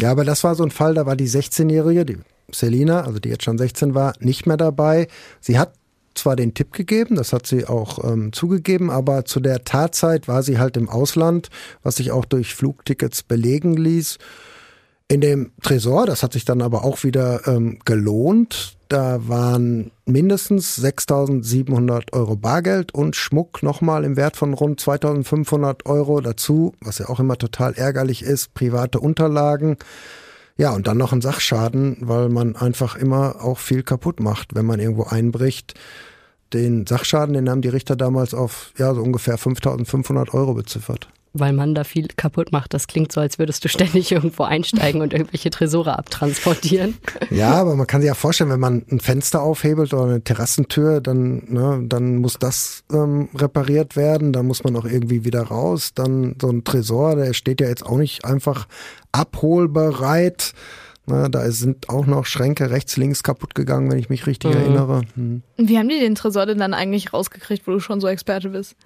Ja, 0.00 0.10
aber 0.10 0.24
das 0.24 0.42
war 0.44 0.54
so 0.54 0.64
ein 0.64 0.70
Fall, 0.70 0.94
da 0.94 1.06
war 1.06 1.16
die 1.16 1.28
16-Jährige, 1.28 2.04
die 2.04 2.18
Selina, 2.50 3.02
also 3.02 3.18
die 3.18 3.28
jetzt 3.28 3.44
schon 3.44 3.58
16 3.58 3.94
war, 3.94 4.14
nicht 4.20 4.46
mehr 4.46 4.56
dabei. 4.56 5.08
Sie 5.40 5.58
hat 5.58 5.74
zwar 6.14 6.36
den 6.36 6.54
Tipp 6.54 6.72
gegeben, 6.72 7.16
das 7.16 7.32
hat 7.32 7.46
sie 7.46 7.66
auch 7.66 8.04
ähm, 8.04 8.32
zugegeben, 8.32 8.90
aber 8.90 9.24
zu 9.24 9.40
der 9.40 9.64
Tatzeit 9.64 10.28
war 10.28 10.42
sie 10.42 10.58
halt 10.58 10.76
im 10.76 10.88
Ausland, 10.88 11.48
was 11.82 11.96
sich 11.96 12.10
auch 12.10 12.24
durch 12.24 12.54
Flugtickets 12.54 13.22
belegen 13.22 13.76
ließ. 13.76 14.18
In 15.08 15.20
dem 15.20 15.52
Tresor, 15.62 16.06
das 16.06 16.22
hat 16.22 16.32
sich 16.32 16.44
dann 16.44 16.62
aber 16.62 16.84
auch 16.84 17.02
wieder 17.04 17.46
ähm, 17.46 17.78
gelohnt, 17.84 18.76
da 18.92 19.26
waren 19.26 19.90
mindestens 20.04 20.78
6.700 20.78 22.12
Euro 22.12 22.36
Bargeld 22.36 22.92
und 22.94 23.16
Schmuck 23.16 23.62
nochmal 23.62 24.04
im 24.04 24.16
Wert 24.16 24.36
von 24.36 24.52
rund 24.52 24.80
2.500 24.82 25.86
Euro 25.86 26.20
dazu, 26.20 26.74
was 26.80 26.98
ja 26.98 27.08
auch 27.08 27.18
immer 27.18 27.38
total 27.38 27.72
ärgerlich 27.72 28.22
ist, 28.22 28.52
private 28.52 29.00
Unterlagen. 29.00 29.78
Ja, 30.58 30.72
und 30.72 30.86
dann 30.86 30.98
noch 30.98 31.14
ein 31.14 31.22
Sachschaden, 31.22 31.96
weil 32.00 32.28
man 32.28 32.54
einfach 32.54 32.96
immer 32.96 33.42
auch 33.42 33.58
viel 33.58 33.82
kaputt 33.82 34.20
macht, 34.20 34.54
wenn 34.54 34.66
man 34.66 34.78
irgendwo 34.78 35.04
einbricht. 35.04 35.72
Den 36.52 36.86
Sachschaden, 36.86 37.32
den 37.32 37.48
haben 37.48 37.62
die 37.62 37.70
Richter 37.70 37.96
damals 37.96 38.34
auf 38.34 38.74
ja 38.76 38.94
so 38.94 39.00
ungefähr 39.02 39.38
5.500 39.38 40.34
Euro 40.34 40.52
beziffert 40.52 41.08
weil 41.34 41.52
man 41.52 41.74
da 41.74 41.84
viel 41.84 42.08
kaputt 42.08 42.52
macht. 42.52 42.74
Das 42.74 42.86
klingt 42.86 43.12
so, 43.12 43.20
als 43.20 43.38
würdest 43.38 43.64
du 43.64 43.68
ständig 43.68 44.12
irgendwo 44.12 44.42
einsteigen 44.42 45.00
und 45.00 45.12
irgendwelche 45.12 45.50
Tresore 45.50 45.98
abtransportieren. 45.98 46.98
Ja, 47.30 47.52
aber 47.52 47.76
man 47.76 47.86
kann 47.86 48.00
sich 48.02 48.08
ja 48.08 48.14
vorstellen, 48.14 48.50
wenn 48.50 48.60
man 48.60 48.84
ein 48.90 49.00
Fenster 49.00 49.42
aufhebelt 49.42 49.94
oder 49.94 50.04
eine 50.04 50.22
Terrassentür, 50.22 51.00
dann, 51.00 51.44
ne, 51.48 51.82
dann 51.86 52.16
muss 52.16 52.38
das 52.38 52.84
ähm, 52.92 53.28
repariert 53.34 53.96
werden, 53.96 54.32
dann 54.32 54.46
muss 54.46 54.64
man 54.64 54.76
auch 54.76 54.84
irgendwie 54.84 55.24
wieder 55.24 55.42
raus. 55.42 55.92
Dann 55.94 56.36
so 56.40 56.50
ein 56.50 56.64
Tresor, 56.64 57.16
der 57.16 57.32
steht 57.32 57.60
ja 57.60 57.68
jetzt 57.68 57.86
auch 57.86 57.96
nicht 57.96 58.24
einfach 58.24 58.66
abholbereit. 59.12 60.52
Na, 61.12 61.28
da 61.28 61.50
sind 61.50 61.90
auch 61.90 62.06
noch 62.06 62.24
Schränke 62.24 62.70
rechts, 62.70 62.96
links 62.96 63.22
kaputt 63.22 63.54
gegangen, 63.54 63.90
wenn 63.90 63.98
ich 63.98 64.08
mich 64.08 64.26
richtig 64.26 64.54
mhm. 64.54 64.60
erinnere. 64.60 65.02
Hm. 65.14 65.42
Wie 65.58 65.76
haben 65.76 65.90
die 65.90 66.00
den 66.00 66.14
Tresor 66.14 66.46
denn 66.46 66.56
dann 66.56 66.72
eigentlich 66.72 67.12
rausgekriegt, 67.12 67.66
wo 67.66 67.72
du 67.72 67.80
schon 67.80 68.00
so 68.00 68.08
Experte 68.08 68.48
bist? 68.48 68.76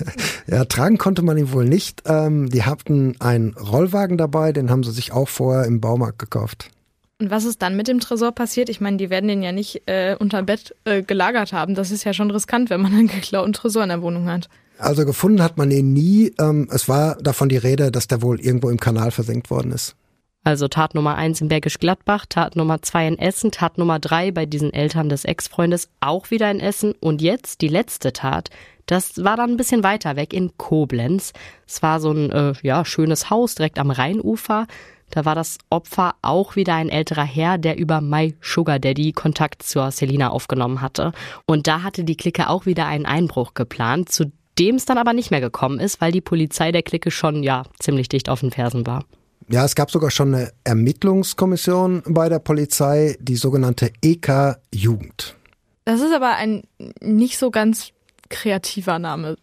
ja, 0.46 0.64
tragen 0.64 0.96
konnte 0.96 1.22
man 1.22 1.36
ihn 1.36 1.50
wohl 1.50 1.64
nicht. 1.64 2.02
Ähm, 2.06 2.48
die 2.50 2.62
hatten 2.62 3.20
einen 3.20 3.54
Rollwagen 3.54 4.16
dabei, 4.16 4.52
den 4.52 4.70
haben 4.70 4.84
sie 4.84 4.92
sich 4.92 5.12
auch 5.12 5.28
vorher 5.28 5.64
im 5.64 5.80
Baumarkt 5.80 6.20
gekauft. 6.20 6.70
Und 7.18 7.30
was 7.30 7.44
ist 7.44 7.62
dann 7.62 7.76
mit 7.76 7.88
dem 7.88 7.98
Tresor 7.98 8.32
passiert? 8.32 8.68
Ich 8.68 8.80
meine, 8.80 8.96
die 8.96 9.10
werden 9.10 9.28
den 9.28 9.42
ja 9.42 9.50
nicht 9.50 9.82
äh, 9.86 10.14
unter 10.18 10.42
Bett 10.42 10.76
äh, 10.84 11.02
gelagert 11.02 11.52
haben. 11.52 11.74
Das 11.74 11.90
ist 11.90 12.04
ja 12.04 12.12
schon 12.12 12.30
riskant, 12.30 12.70
wenn 12.70 12.80
man 12.80 12.92
einen 12.92 13.08
geklauten 13.08 13.52
Tresor 13.52 13.82
in 13.82 13.88
der 13.88 14.02
Wohnung 14.02 14.28
hat. 14.28 14.48
Also 14.78 15.04
gefunden 15.04 15.42
hat 15.42 15.56
man 15.56 15.70
ihn 15.70 15.92
nie. 15.92 16.32
Ähm, 16.40 16.68
es 16.70 16.88
war 16.88 17.16
davon 17.16 17.48
die 17.48 17.56
Rede, 17.56 17.90
dass 17.90 18.08
der 18.08 18.22
wohl 18.22 18.40
irgendwo 18.40 18.70
im 18.70 18.78
Kanal 18.78 19.10
versenkt 19.10 19.50
worden 19.50 19.72
ist. 19.72 19.96
Also 20.44 20.66
Tat 20.66 20.94
Nummer 20.94 21.14
eins 21.14 21.40
in 21.40 21.48
Bergisch 21.48 21.78
Gladbach, 21.78 22.26
Tat 22.28 22.56
Nummer 22.56 22.82
zwei 22.82 23.06
in 23.06 23.18
Essen, 23.18 23.52
Tat 23.52 23.78
Nummer 23.78 24.00
drei 24.00 24.32
bei 24.32 24.44
diesen 24.44 24.72
Eltern 24.72 25.08
des 25.08 25.24
Ex-Freundes 25.24 25.88
auch 26.00 26.30
wieder 26.30 26.50
in 26.50 26.58
Essen 26.58 26.94
und 26.98 27.22
jetzt 27.22 27.60
die 27.60 27.68
letzte 27.68 28.12
Tat. 28.12 28.50
Das 28.86 29.22
war 29.22 29.36
dann 29.36 29.50
ein 29.50 29.56
bisschen 29.56 29.84
weiter 29.84 30.16
weg 30.16 30.32
in 30.32 30.56
Koblenz. 30.56 31.32
Es 31.66 31.82
war 31.82 32.00
so 32.00 32.10
ein 32.10 32.30
äh, 32.32 32.54
ja 32.62 32.84
schönes 32.84 33.30
Haus 33.30 33.54
direkt 33.54 33.78
am 33.78 33.92
Rheinufer. 33.92 34.66
Da 35.10 35.24
war 35.24 35.36
das 35.36 35.58
Opfer 35.70 36.14
auch 36.22 36.56
wieder 36.56 36.74
ein 36.74 36.88
älterer 36.88 37.24
Herr, 37.24 37.58
der 37.58 37.78
über 37.78 38.00
My 38.00 38.34
Sugar 38.40 38.80
Daddy 38.80 39.12
Kontakt 39.12 39.62
zur 39.62 39.92
Selina 39.92 40.30
aufgenommen 40.30 40.80
hatte. 40.80 41.12
Und 41.46 41.68
da 41.68 41.82
hatte 41.82 42.02
die 42.02 42.16
Clique 42.16 42.48
auch 42.48 42.66
wieder 42.66 42.86
einen 42.86 43.06
Einbruch 43.06 43.54
geplant, 43.54 44.10
zu 44.10 44.32
dem 44.58 44.76
es 44.76 44.86
dann 44.86 44.98
aber 44.98 45.12
nicht 45.12 45.30
mehr 45.30 45.40
gekommen 45.40 45.78
ist, 45.78 46.00
weil 46.00 46.12
die 46.12 46.20
Polizei 46.20 46.72
der 46.72 46.82
Clique 46.82 47.10
schon 47.10 47.42
ja 47.42 47.64
ziemlich 47.78 48.08
dicht 48.08 48.28
auf 48.28 48.40
den 48.40 48.50
Fersen 48.50 48.86
war. 48.86 49.04
Ja, 49.52 49.66
es 49.66 49.74
gab 49.74 49.90
sogar 49.90 50.10
schon 50.10 50.34
eine 50.34 50.50
Ermittlungskommission 50.64 52.02
bei 52.06 52.30
der 52.30 52.38
Polizei, 52.38 53.18
die 53.20 53.36
sogenannte 53.36 53.92
EK 54.00 54.56
Jugend. 54.74 55.36
Das 55.84 56.00
ist 56.00 56.14
aber 56.14 56.36
ein 56.36 56.62
nicht 57.02 57.36
so 57.36 57.50
ganz 57.50 57.90
kreativer 58.30 58.98
Name. 58.98 59.36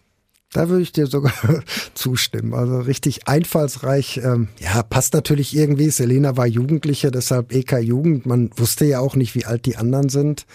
Da 0.52 0.68
würde 0.68 0.82
ich 0.82 0.92
dir 0.92 1.06
sogar 1.06 1.34
zustimmen. 1.94 2.56
Also 2.56 2.80
richtig 2.80 3.28
einfallsreich. 3.28 4.18
Ähm, 4.24 4.48
ja, 4.58 4.82
passt 4.82 5.14
natürlich 5.14 5.56
irgendwie. 5.56 5.92
Selena 5.92 6.38
war 6.38 6.48
Jugendliche, 6.48 7.12
deshalb 7.12 7.54
EK 7.54 7.78
Jugend. 7.78 8.26
Man 8.26 8.50
wusste 8.56 8.86
ja 8.86 9.00
auch 9.02 9.16
nicht, 9.16 9.36
wie 9.36 9.46
alt 9.46 9.68
die 9.68 9.78
anderen 9.78 10.10
sind. 10.10 10.48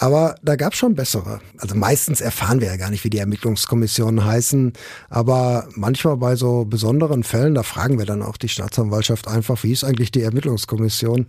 Aber 0.00 0.36
da 0.42 0.54
gab 0.54 0.72
es 0.72 0.78
schon 0.78 0.94
bessere. 0.94 1.40
Also 1.58 1.74
meistens 1.74 2.20
erfahren 2.20 2.60
wir 2.60 2.68
ja 2.68 2.76
gar 2.76 2.90
nicht, 2.90 3.02
wie 3.02 3.10
die 3.10 3.18
Ermittlungskommissionen 3.18 4.24
heißen. 4.24 4.72
Aber 5.10 5.68
manchmal 5.74 6.16
bei 6.16 6.36
so 6.36 6.64
besonderen 6.64 7.24
Fällen, 7.24 7.56
da 7.56 7.64
fragen 7.64 7.98
wir 7.98 8.06
dann 8.06 8.22
auch 8.22 8.36
die 8.36 8.48
Staatsanwaltschaft 8.48 9.26
einfach, 9.26 9.64
wie 9.64 9.72
ist 9.72 9.82
eigentlich 9.82 10.12
die 10.12 10.22
Ermittlungskommission? 10.22 11.26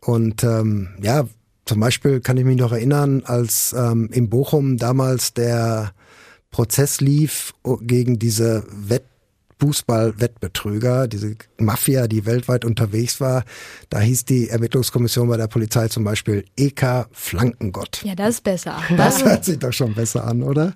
Und 0.00 0.44
ähm, 0.44 0.90
ja, 1.02 1.26
zum 1.64 1.80
Beispiel 1.80 2.20
kann 2.20 2.36
ich 2.36 2.44
mich 2.44 2.58
noch 2.58 2.70
erinnern, 2.70 3.22
als 3.24 3.74
ähm, 3.76 4.08
in 4.12 4.30
Bochum 4.30 4.76
damals 4.76 5.34
der 5.34 5.92
Prozess 6.52 7.00
lief 7.00 7.52
gegen 7.80 8.20
diese 8.20 8.64
Wett 8.70 9.06
Fußballwettbetrüger, 9.60 11.08
diese 11.08 11.36
Mafia, 11.58 12.06
die 12.06 12.26
weltweit 12.26 12.64
unterwegs 12.64 13.20
war. 13.20 13.44
Da 13.90 14.00
hieß 14.00 14.24
die 14.24 14.48
Ermittlungskommission 14.48 15.28
bei 15.28 15.36
der 15.36 15.46
Polizei 15.46 15.88
zum 15.88 16.04
Beispiel 16.04 16.44
EK 16.56 17.06
Flankengott. 17.12 18.02
Ja, 18.04 18.14
das 18.14 18.36
ist 18.36 18.44
besser. 18.44 18.82
Das 18.96 19.24
hört 19.24 19.44
sich 19.44 19.58
doch 19.58 19.72
schon 19.72 19.94
besser 19.94 20.24
an, 20.24 20.42
oder? 20.42 20.74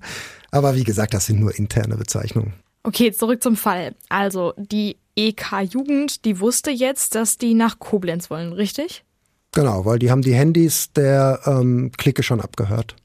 Aber 0.51 0.75
wie 0.75 0.85
gesagt, 0.85 1.15
das 1.15 1.27
sind 1.27 1.41
nur 1.41 1.57
interne 1.57 1.97
Bezeichnungen. 1.97 2.55
Okay, 2.83 3.13
zurück 3.13 3.43
zum 3.43 3.57
Fall. 3.57 3.95
Also 4.09 4.55
die 4.57 4.97
EK 5.17 5.61
Jugend, 5.71 6.25
die 6.25 6.41
wusste 6.41 6.71
jetzt, 6.71 7.15
dass 7.15 7.39
die 7.39 7.55
nach 7.55 7.79
Koblenz 7.79 8.31
wollen, 8.31 8.53
richtig? 8.53 9.05
Genau, 9.53 9.85
weil 9.85 9.99
die 9.99 10.11
haben 10.11 10.23
die 10.23 10.35
Handys 10.35 10.93
der 10.93 11.41
ähm, 11.47 11.91
Clique 11.97 12.23
schon 12.23 12.41
abgehört. 12.41 12.97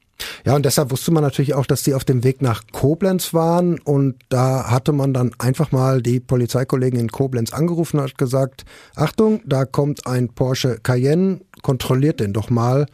Ja, 0.44 0.54
und 0.54 0.64
deshalb 0.64 0.90
wusste 0.90 1.10
man 1.10 1.22
natürlich 1.22 1.54
auch, 1.54 1.66
dass 1.66 1.82
die 1.82 1.94
auf 1.94 2.04
dem 2.04 2.24
Weg 2.24 2.42
nach 2.42 2.62
Koblenz 2.72 3.34
waren 3.34 3.78
und 3.80 4.16
da 4.28 4.70
hatte 4.70 4.92
man 4.92 5.14
dann 5.14 5.32
einfach 5.38 5.72
mal 5.72 6.02
die 6.02 6.20
Polizeikollegen 6.20 6.98
in 6.98 7.10
Koblenz 7.10 7.52
angerufen 7.52 7.98
und 7.98 8.04
hat 8.04 8.18
gesagt, 8.18 8.64
Achtung, 8.94 9.40
da 9.44 9.64
kommt 9.64 10.06
ein 10.06 10.28
Porsche 10.28 10.78
Cayenne, 10.82 11.40
kontrolliert 11.62 12.20
den 12.20 12.32
doch 12.32 12.50
mal, 12.50 12.86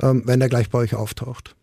ähm, 0.00 0.22
wenn 0.26 0.40
der 0.40 0.48
gleich 0.48 0.70
bei 0.70 0.78
euch 0.78 0.94
auftaucht. 0.94 1.54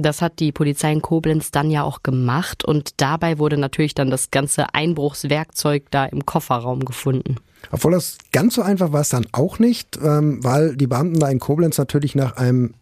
Das 0.00 0.22
hat 0.22 0.38
die 0.38 0.52
Polizei 0.52 0.92
in 0.92 1.02
Koblenz 1.02 1.50
dann 1.50 1.70
ja 1.70 1.82
auch 1.82 2.04
gemacht 2.04 2.64
und 2.64 3.00
dabei 3.00 3.38
wurde 3.38 3.58
natürlich 3.58 3.94
dann 3.94 4.10
das 4.10 4.30
ganze 4.30 4.72
Einbruchswerkzeug 4.72 5.86
da 5.90 6.04
im 6.04 6.24
Kofferraum 6.24 6.84
gefunden. 6.84 7.36
Obwohl 7.72 7.92
das 7.92 8.18
ganz 8.30 8.54
so 8.54 8.62
einfach 8.62 8.92
war 8.92 9.00
es 9.00 9.08
dann 9.08 9.26
auch 9.32 9.58
nicht, 9.58 9.98
ähm, 10.02 10.42
weil 10.42 10.76
die 10.76 10.86
Beamten 10.86 11.18
da 11.18 11.28
in 11.28 11.40
Koblenz 11.40 11.78
natürlich 11.78 12.14
nach 12.14 12.36
einem 12.36 12.74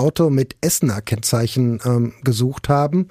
Auto 0.00 0.30
mit 0.30 0.56
Essener 0.60 1.00
Kennzeichen 1.00 1.80
ähm, 1.84 2.14
gesucht 2.24 2.68
haben. 2.68 3.08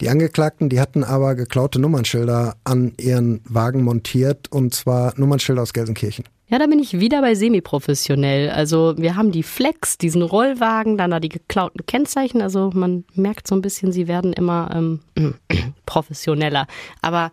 Die 0.00 0.08
Angeklagten, 0.08 0.68
die 0.68 0.80
hatten 0.80 1.02
aber 1.02 1.34
geklaute 1.34 1.80
Nummernschilder 1.80 2.56
an 2.62 2.92
ihren 2.98 3.40
Wagen 3.44 3.82
montiert 3.82 4.50
und 4.52 4.72
zwar 4.72 5.12
Nummernschilder 5.16 5.62
aus 5.62 5.72
Gelsenkirchen. 5.72 6.24
Ja, 6.50 6.58
da 6.58 6.66
bin 6.66 6.78
ich 6.78 6.98
wieder 6.98 7.20
bei 7.20 7.34
semi-professionell. 7.34 8.48
Also 8.48 8.94
wir 8.96 9.16
haben 9.16 9.32
die 9.32 9.42
Flex, 9.42 9.98
diesen 9.98 10.22
Rollwagen, 10.22 10.96
dann 10.96 11.10
da 11.10 11.20
die 11.20 11.28
geklauten 11.28 11.84
Kennzeichen. 11.84 12.40
Also 12.40 12.70
man 12.72 13.04
merkt 13.14 13.46
so 13.46 13.54
ein 13.54 13.60
bisschen, 13.60 13.92
sie 13.92 14.08
werden 14.08 14.32
immer 14.32 14.70
ähm, 14.74 15.00
professioneller. 15.86 16.66
Aber 17.02 17.32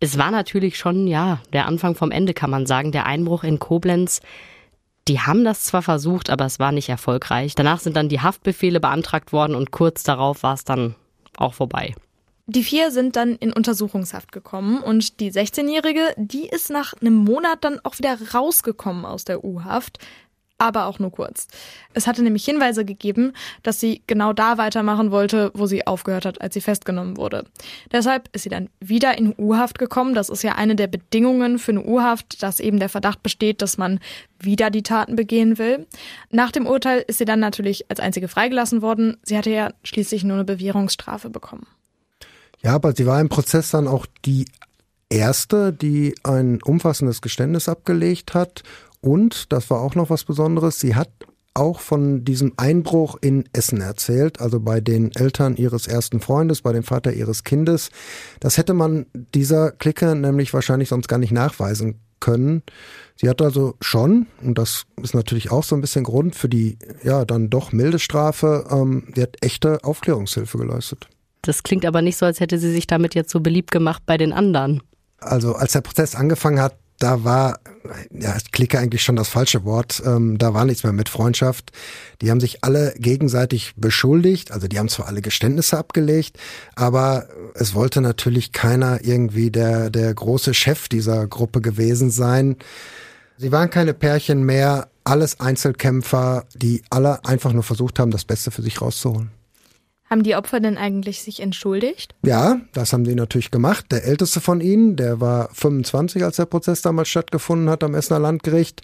es 0.00 0.18
war 0.18 0.32
natürlich 0.32 0.76
schon, 0.76 1.06
ja, 1.06 1.40
der 1.52 1.66
Anfang 1.66 1.94
vom 1.94 2.10
Ende, 2.10 2.34
kann 2.34 2.50
man 2.50 2.66
sagen. 2.66 2.90
Der 2.90 3.06
Einbruch 3.06 3.44
in 3.44 3.60
Koblenz. 3.60 4.20
Die 5.08 5.20
haben 5.20 5.44
das 5.44 5.62
zwar 5.62 5.82
versucht, 5.82 6.28
aber 6.28 6.44
es 6.44 6.58
war 6.58 6.70
nicht 6.70 6.90
erfolgreich. 6.90 7.54
Danach 7.54 7.80
sind 7.80 7.96
dann 7.96 8.10
die 8.10 8.20
Haftbefehle 8.20 8.78
beantragt 8.78 9.32
worden 9.32 9.54
und 9.54 9.70
kurz 9.70 10.02
darauf 10.02 10.42
war 10.42 10.54
es 10.54 10.64
dann 10.64 10.94
auch 11.38 11.54
vorbei. 11.54 11.94
Die 12.46 12.62
vier 12.62 12.90
sind 12.90 13.16
dann 13.16 13.36
in 13.36 13.52
Untersuchungshaft 13.52 14.32
gekommen 14.32 14.82
und 14.82 15.20
die 15.20 15.30
16-Jährige, 15.30 16.14
die 16.16 16.48
ist 16.48 16.70
nach 16.70 16.94
einem 16.94 17.14
Monat 17.14 17.62
dann 17.62 17.80
auch 17.84 17.98
wieder 17.98 18.16
rausgekommen 18.34 19.04
aus 19.04 19.24
der 19.24 19.44
U-Haft. 19.44 19.98
Aber 20.60 20.86
auch 20.86 20.98
nur 20.98 21.12
kurz. 21.12 21.46
Es 21.94 22.08
hatte 22.08 22.22
nämlich 22.24 22.44
Hinweise 22.44 22.84
gegeben, 22.84 23.32
dass 23.62 23.78
sie 23.78 24.02
genau 24.08 24.32
da 24.32 24.58
weitermachen 24.58 25.12
wollte, 25.12 25.52
wo 25.54 25.66
sie 25.66 25.86
aufgehört 25.86 26.24
hat, 26.24 26.40
als 26.40 26.54
sie 26.54 26.60
festgenommen 26.60 27.16
wurde. 27.16 27.44
Deshalb 27.92 28.28
ist 28.32 28.42
sie 28.42 28.48
dann 28.48 28.68
wieder 28.80 29.16
in 29.16 29.34
U-Haft 29.38 29.78
gekommen. 29.78 30.14
Das 30.14 30.28
ist 30.28 30.42
ja 30.42 30.56
eine 30.56 30.74
der 30.74 30.88
Bedingungen 30.88 31.60
für 31.60 31.70
eine 31.70 31.84
U-Haft, 31.84 32.42
dass 32.42 32.58
eben 32.58 32.80
der 32.80 32.88
Verdacht 32.88 33.22
besteht, 33.22 33.62
dass 33.62 33.78
man 33.78 34.00
wieder 34.40 34.70
die 34.70 34.82
Taten 34.82 35.14
begehen 35.14 35.58
will. 35.58 35.86
Nach 36.30 36.50
dem 36.50 36.66
Urteil 36.66 37.04
ist 37.06 37.18
sie 37.18 37.24
dann 37.24 37.38
natürlich 37.38 37.88
als 37.88 38.00
einzige 38.00 38.26
freigelassen 38.26 38.82
worden. 38.82 39.16
Sie 39.22 39.38
hatte 39.38 39.50
ja 39.50 39.72
schließlich 39.84 40.24
nur 40.24 40.34
eine 40.34 40.44
Bewährungsstrafe 40.44 41.30
bekommen. 41.30 41.68
Ja, 42.62 42.74
aber 42.74 42.94
sie 42.96 43.06
war 43.06 43.20
im 43.20 43.28
Prozess 43.28 43.70
dann 43.70 43.86
auch 43.86 44.06
die 44.24 44.46
erste, 45.10 45.72
die 45.72 46.14
ein 46.24 46.60
umfassendes 46.62 47.22
Geständnis 47.22 47.68
abgelegt 47.68 48.34
hat. 48.34 48.62
Und, 49.00 49.52
das 49.52 49.70
war 49.70 49.80
auch 49.80 49.94
noch 49.94 50.10
was 50.10 50.24
Besonderes, 50.24 50.80
sie 50.80 50.94
hat 50.94 51.10
auch 51.54 51.80
von 51.80 52.24
diesem 52.24 52.52
Einbruch 52.56 53.16
in 53.20 53.44
Essen 53.52 53.80
erzählt, 53.80 54.40
also 54.40 54.60
bei 54.60 54.80
den 54.80 55.10
Eltern 55.14 55.56
ihres 55.56 55.86
ersten 55.86 56.20
Freundes, 56.20 56.62
bei 56.62 56.72
dem 56.72 56.84
Vater 56.84 57.12
ihres 57.12 57.42
Kindes. 57.42 57.90
Das 58.40 58.58
hätte 58.58 58.74
man 58.74 59.06
dieser 59.34 59.72
Clique 59.72 60.14
nämlich 60.14 60.54
wahrscheinlich 60.54 60.88
sonst 60.88 61.08
gar 61.08 61.18
nicht 61.18 61.32
nachweisen 61.32 62.00
können. 62.20 62.62
Sie 63.16 63.28
hat 63.28 63.42
also 63.42 63.74
schon, 63.80 64.26
und 64.42 64.56
das 64.58 64.84
ist 65.02 65.14
natürlich 65.14 65.50
auch 65.50 65.64
so 65.64 65.74
ein 65.74 65.80
bisschen 65.80 66.04
Grund 66.04 66.36
für 66.36 66.48
die 66.48 66.78
ja 67.02 67.24
dann 67.24 67.50
doch 67.50 67.72
milde 67.72 67.98
Strafe, 67.98 68.66
ähm, 68.70 69.12
die 69.16 69.22
hat 69.22 69.36
echte 69.40 69.82
Aufklärungshilfe 69.82 70.58
geleistet. 70.58 71.08
Das 71.42 71.62
klingt 71.62 71.86
aber 71.86 72.02
nicht 72.02 72.16
so, 72.16 72.26
als 72.26 72.40
hätte 72.40 72.58
sie 72.58 72.72
sich 72.72 72.86
damit 72.86 73.14
jetzt 73.14 73.30
so 73.30 73.40
beliebt 73.40 73.70
gemacht 73.70 74.02
bei 74.06 74.16
den 74.16 74.32
anderen. 74.32 74.82
Also 75.18 75.54
als 75.54 75.72
der 75.72 75.80
Prozess 75.80 76.14
angefangen 76.14 76.60
hat, 76.60 76.76
da 76.98 77.24
war, 77.24 77.60
ja, 78.10 78.36
ich 78.36 78.50
klicke 78.50 78.78
eigentlich 78.78 79.02
schon 79.02 79.16
das 79.16 79.28
falsche 79.28 79.64
Wort, 79.64 80.02
ähm, 80.04 80.36
da 80.38 80.52
war 80.52 80.64
nichts 80.64 80.82
mehr 80.82 80.92
mit 80.92 81.08
Freundschaft. 81.08 81.70
Die 82.20 82.30
haben 82.30 82.40
sich 82.40 82.64
alle 82.64 82.94
gegenseitig 82.98 83.74
beschuldigt, 83.76 84.50
also 84.50 84.66
die 84.66 84.78
haben 84.78 84.88
zwar 84.88 85.06
alle 85.06 85.22
Geständnisse 85.22 85.78
abgelegt, 85.78 86.38
aber 86.74 87.28
es 87.54 87.74
wollte 87.74 88.00
natürlich 88.00 88.52
keiner 88.52 89.04
irgendwie 89.04 89.50
der, 89.50 89.90
der 89.90 90.12
große 90.12 90.54
Chef 90.54 90.88
dieser 90.88 91.26
Gruppe 91.26 91.60
gewesen 91.60 92.10
sein. 92.10 92.56
Sie 93.36 93.52
waren 93.52 93.70
keine 93.70 93.94
Pärchen 93.94 94.42
mehr, 94.42 94.88
alles 95.04 95.38
Einzelkämpfer, 95.38 96.44
die 96.54 96.82
alle 96.90 97.24
einfach 97.24 97.52
nur 97.52 97.62
versucht 97.62 97.98
haben, 98.00 98.10
das 98.10 98.24
Beste 98.24 98.50
für 98.50 98.62
sich 98.62 98.80
rauszuholen. 98.80 99.37
Haben 100.10 100.22
die 100.22 100.36
Opfer 100.36 100.60
denn 100.60 100.78
eigentlich 100.78 101.22
sich 101.22 101.40
entschuldigt? 101.40 102.14
Ja, 102.24 102.60
das 102.72 102.92
haben 102.92 103.04
sie 103.04 103.14
natürlich 103.14 103.50
gemacht. 103.50 103.86
Der 103.90 104.04
älteste 104.04 104.40
von 104.40 104.60
ihnen, 104.60 104.96
der 104.96 105.20
war 105.20 105.50
25, 105.52 106.24
als 106.24 106.36
der 106.36 106.46
Prozess 106.46 106.80
damals 106.80 107.08
stattgefunden 107.08 107.68
hat 107.68 107.84
am 107.84 107.94
Essener 107.94 108.18
Landgericht. 108.18 108.82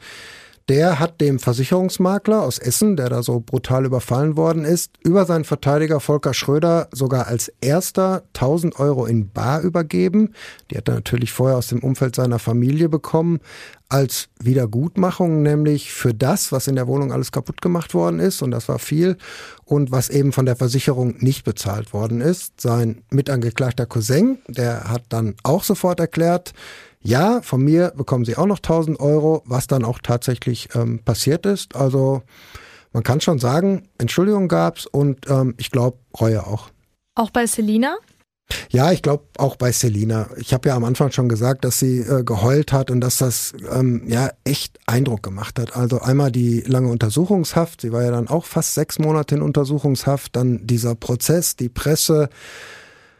Der 0.71 0.99
hat 0.99 1.21
dem 1.21 1.41
Versicherungsmakler 1.41 2.41
aus 2.43 2.59
Essen, 2.59 2.97
der 2.97 3.11
da 3.11 3.23
so 3.23 3.41
brutal 3.41 3.85
überfallen 3.85 4.39
worden 4.39 4.65
ist, 4.65 4.93
über 5.05 5.27
seinen 5.27 5.45
Verteidiger 5.45 6.01
Volker 6.01 6.33
Schröder 6.33 6.89
sogar 6.91 7.27
als 7.27 7.53
erster 7.61 8.23
1000 8.33 8.81
Euro 8.81 9.05
in 9.05 9.31
Bar 9.31 9.61
übergeben. 9.61 10.33
Die 10.71 10.79
hat 10.79 10.89
er 10.89 10.95
natürlich 10.95 11.33
vorher 11.33 11.59
aus 11.59 11.67
dem 11.67 11.81
Umfeld 11.81 12.17
seiner 12.17 12.39
Familie 12.39 12.89
bekommen. 12.89 13.41
Als 13.91 14.31
Wiedergutmachung, 14.41 15.43
nämlich 15.43 15.93
für 15.93 16.15
das, 16.15 16.51
was 16.51 16.67
in 16.67 16.77
der 16.77 16.87
Wohnung 16.87 17.13
alles 17.13 17.31
kaputt 17.31 17.61
gemacht 17.61 17.93
worden 17.93 18.19
ist, 18.19 18.41
und 18.41 18.51
das 18.51 18.67
war 18.67 18.79
viel, 18.79 19.19
und 19.67 19.93
was 19.93 20.09
eben 20.09 20.33
von 20.33 20.47
der 20.47 20.57
Versicherung 20.57 21.17
nicht 21.19 21.45
bezahlt 21.45 21.93
worden 21.93 22.23
ist. 22.23 22.59
Sein 22.63 23.03
mitangeklagter 23.11 23.85
Cousin, 23.85 24.39
der 24.49 24.85
hat 24.85 25.05
dann 25.11 25.35
auch 25.43 25.63
sofort 25.63 26.01
erklärt, 26.01 26.55
ja, 27.05 27.43
von 27.43 27.63
mir 27.63 27.93
bekommen 27.95 28.25
sie 28.25 28.37
auch 28.37 28.47
noch 28.47 28.59
1000 28.59 28.99
Euro, 28.99 29.43
was 29.45 29.67
dann 29.67 29.85
auch 29.85 29.99
tatsächlich 29.99 30.71
ähm, 30.75 31.01
passiert 31.05 31.45
ist. 31.45 31.77
Also 31.77 32.23
man 32.93 33.03
kann 33.03 33.21
schon 33.21 33.39
sagen, 33.39 33.89
Entschuldigung 33.99 34.49
gab's 34.49 34.87
und 34.87 35.29
ähm, 35.29 35.55
ich 35.59 35.71
glaube 35.71 35.99
Reue 36.19 36.47
auch. 36.47 36.71
Auch 37.15 37.31
bei 37.31 37.47
Selina? 37.47 37.97
Ja, 38.71 38.93
ich 38.93 39.03
glaube 39.03 39.25
auch 39.39 39.57
bei 39.57 39.73
Selina. 39.73 40.29
Ich 40.37 40.53
habe 40.53 40.69
ja 40.69 40.77
am 40.77 40.85
Anfang 40.85 41.11
schon 41.13 41.29
gesagt, 41.29 41.65
dass 41.65 41.79
sie 41.79 42.01
äh, 42.01 42.25
geheult 42.25 42.73
hat 42.73 42.91
und 42.91 43.01
dass 43.01 43.19
das 43.19 43.53
ähm, 43.71 44.05
ja 44.07 44.31
echt 44.45 44.79
Eindruck 44.87 45.23
gemacht 45.23 45.59
hat. 45.59 45.77
Also 45.77 46.01
einmal 46.01 46.31
die 46.31 46.61
lange 46.61 46.89
Untersuchungshaft, 46.89 47.83
sie 47.83 47.93
war 47.93 48.03
ja 48.03 48.11
dann 48.11 48.29
auch 48.29 48.45
fast 48.45 48.75
sechs 48.75 48.99
Monate 48.99 49.35
in 49.35 49.43
Untersuchungshaft, 49.43 50.37
dann 50.37 50.67
dieser 50.67 50.95
Prozess, 50.95 51.57
die 51.57 51.69
Presse, 51.69 52.29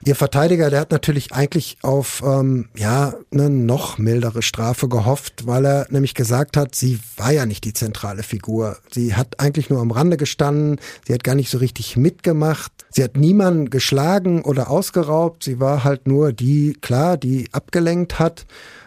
Ihr 0.07 0.17
Verteidiger, 0.17 0.69
der 0.69 0.81
hat 0.81 0.91
natürlich 0.91 1.33
eigentlich 1.33 1.79
auf 1.81 2.23
ähm, 2.27 2.69
ja 2.77 3.15
eine 3.33 3.49
noch 3.49 3.97
mildere 3.97 4.43
Strafe 4.43 4.87
gehofft, 4.87 5.47
weil 5.47 5.65
er 5.65 5.87
nämlich 5.89 6.15
gesagt 6.15 6.59
hat, 6.59 6.75
sie 6.75 7.01
war 7.17 7.33
ja 7.33 7.47
nicht 7.47 7.65
die 7.65 7.73
zentrale 7.73 8.23
Figur. 8.23 8.77
Sie 8.93 9.15
hat 9.15 9.41
eigentlich 9.41 9.71
nur 9.71 9.81
am 9.81 9.91
Rande 9.91 10.19
gestanden, 10.19 10.79
sie 11.07 11.15
hat 11.15 11.25
gar 11.25 11.35
nicht 11.35 11.51
so 11.51 11.57
richtig 11.57 11.97
mitgemacht, 11.97 12.71
sie 12.91 13.03
hat 13.03 13.17
niemanden 13.17 13.71
geschlagen 13.71 14.43
oder 14.43 14.71
ausgeraubt, 14.71 15.43
sie 15.43 15.59
war 15.59 15.85
halt 15.85 16.07
nur 16.07 16.35
die, 16.35 16.77
klar, 16.83 17.17
die 17.17 17.49
abgelenkt 17.53 18.19
hat. 18.19 18.45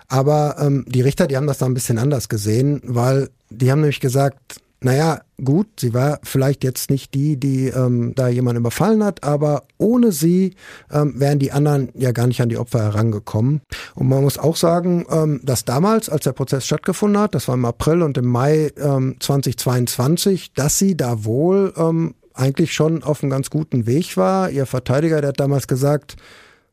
Aber 0.08 0.58
ähm, 0.60 0.86
die 0.88 1.02
Richter, 1.02 1.26
die 1.26 1.36
haben 1.36 1.48
das 1.48 1.58
da 1.58 1.66
ein 1.66 1.74
bisschen 1.74 1.98
anders 1.98 2.30
gesehen, 2.30 2.80
weil 2.84 3.30
die 3.50 3.72
haben 3.72 3.82
nämlich 3.82 4.00
gesagt, 4.00 4.62
naja, 4.80 5.22
gut, 5.44 5.80
sie 5.80 5.94
war 5.96 6.20
vielleicht 6.24 6.64
jetzt 6.64 6.92
nicht 6.92 7.16
die, 7.16 7.38
die 7.38 7.68
ähm, 7.68 8.14
da 8.16 8.28
jemand 8.28 8.60
überfallen 8.60 9.04
hat, 9.04 9.24
aber 9.24 9.64
ohne 9.78 10.12
sie 10.12 10.56
ähm, 10.92 11.20
wären 11.20 11.40
die 11.40 11.52
anderen 11.52 11.90
ja 11.96 12.12
gar 12.12 12.28
nicht 12.28 12.42
an 12.42 12.50
die 12.50 12.58
Opfer 12.58 12.84
herangekommen. 12.84 13.62
Und 13.96 14.08
man 14.08 14.22
muss 14.22 14.38
auch 14.38 14.56
sagen, 14.56 15.06
ähm, 15.10 15.40
dass 15.44 15.66
damals, 15.66 16.10
als 16.10 16.26
der 16.26 16.34
Prozess 16.34 16.66
stattgefunden 16.66 17.20
hat, 17.20 17.34
das 17.34 17.48
war 17.48 17.56
im 17.56 17.66
April 17.66 18.04
und 18.04 18.20
im 18.20 18.28
Mai 18.28 18.72
ähm, 18.78 19.16
2022, 19.20 20.54
dass 20.54 20.78
sie 20.78 20.96
da 20.96 21.26
wohl 21.26 21.74
ähm, 21.76 22.14
eigentlich 22.36 22.74
schon 22.74 23.02
auf 23.02 23.24
einem 23.24 23.32
ganz 23.32 23.50
guten 23.50 23.88
Weg 23.88 24.16
war. 24.16 24.52
Ihr 24.52 24.68
Verteidiger, 24.68 25.22
der 25.22 25.30
hat 25.30 25.40
damals 25.40 25.68
gesagt, 25.68 26.18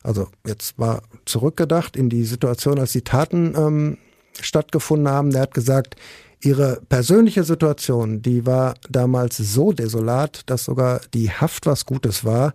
also 0.03 0.27
jetzt 0.45 0.77
war 0.77 1.01
zurückgedacht 1.25 1.97
in 1.97 2.09
die 2.09 2.23
Situation, 2.23 2.77
als 2.77 2.91
die 2.91 3.01
Taten 3.01 3.55
ähm, 3.57 3.97
stattgefunden 4.39 5.09
haben, 5.09 5.31
der 5.31 5.41
hat 5.41 5.53
gesagt, 5.55 5.95
Ihre 6.45 6.79
persönliche 6.89 7.43
Situation, 7.43 8.21
die 8.21 8.45
war 8.45 8.75
damals 8.87 9.37
so 9.37 9.71
desolat, 9.71 10.43
dass 10.45 10.65
sogar 10.65 11.01
die 11.13 11.31
Haft 11.31 11.65
was 11.65 11.85
Gutes 11.87 12.23
war. 12.23 12.53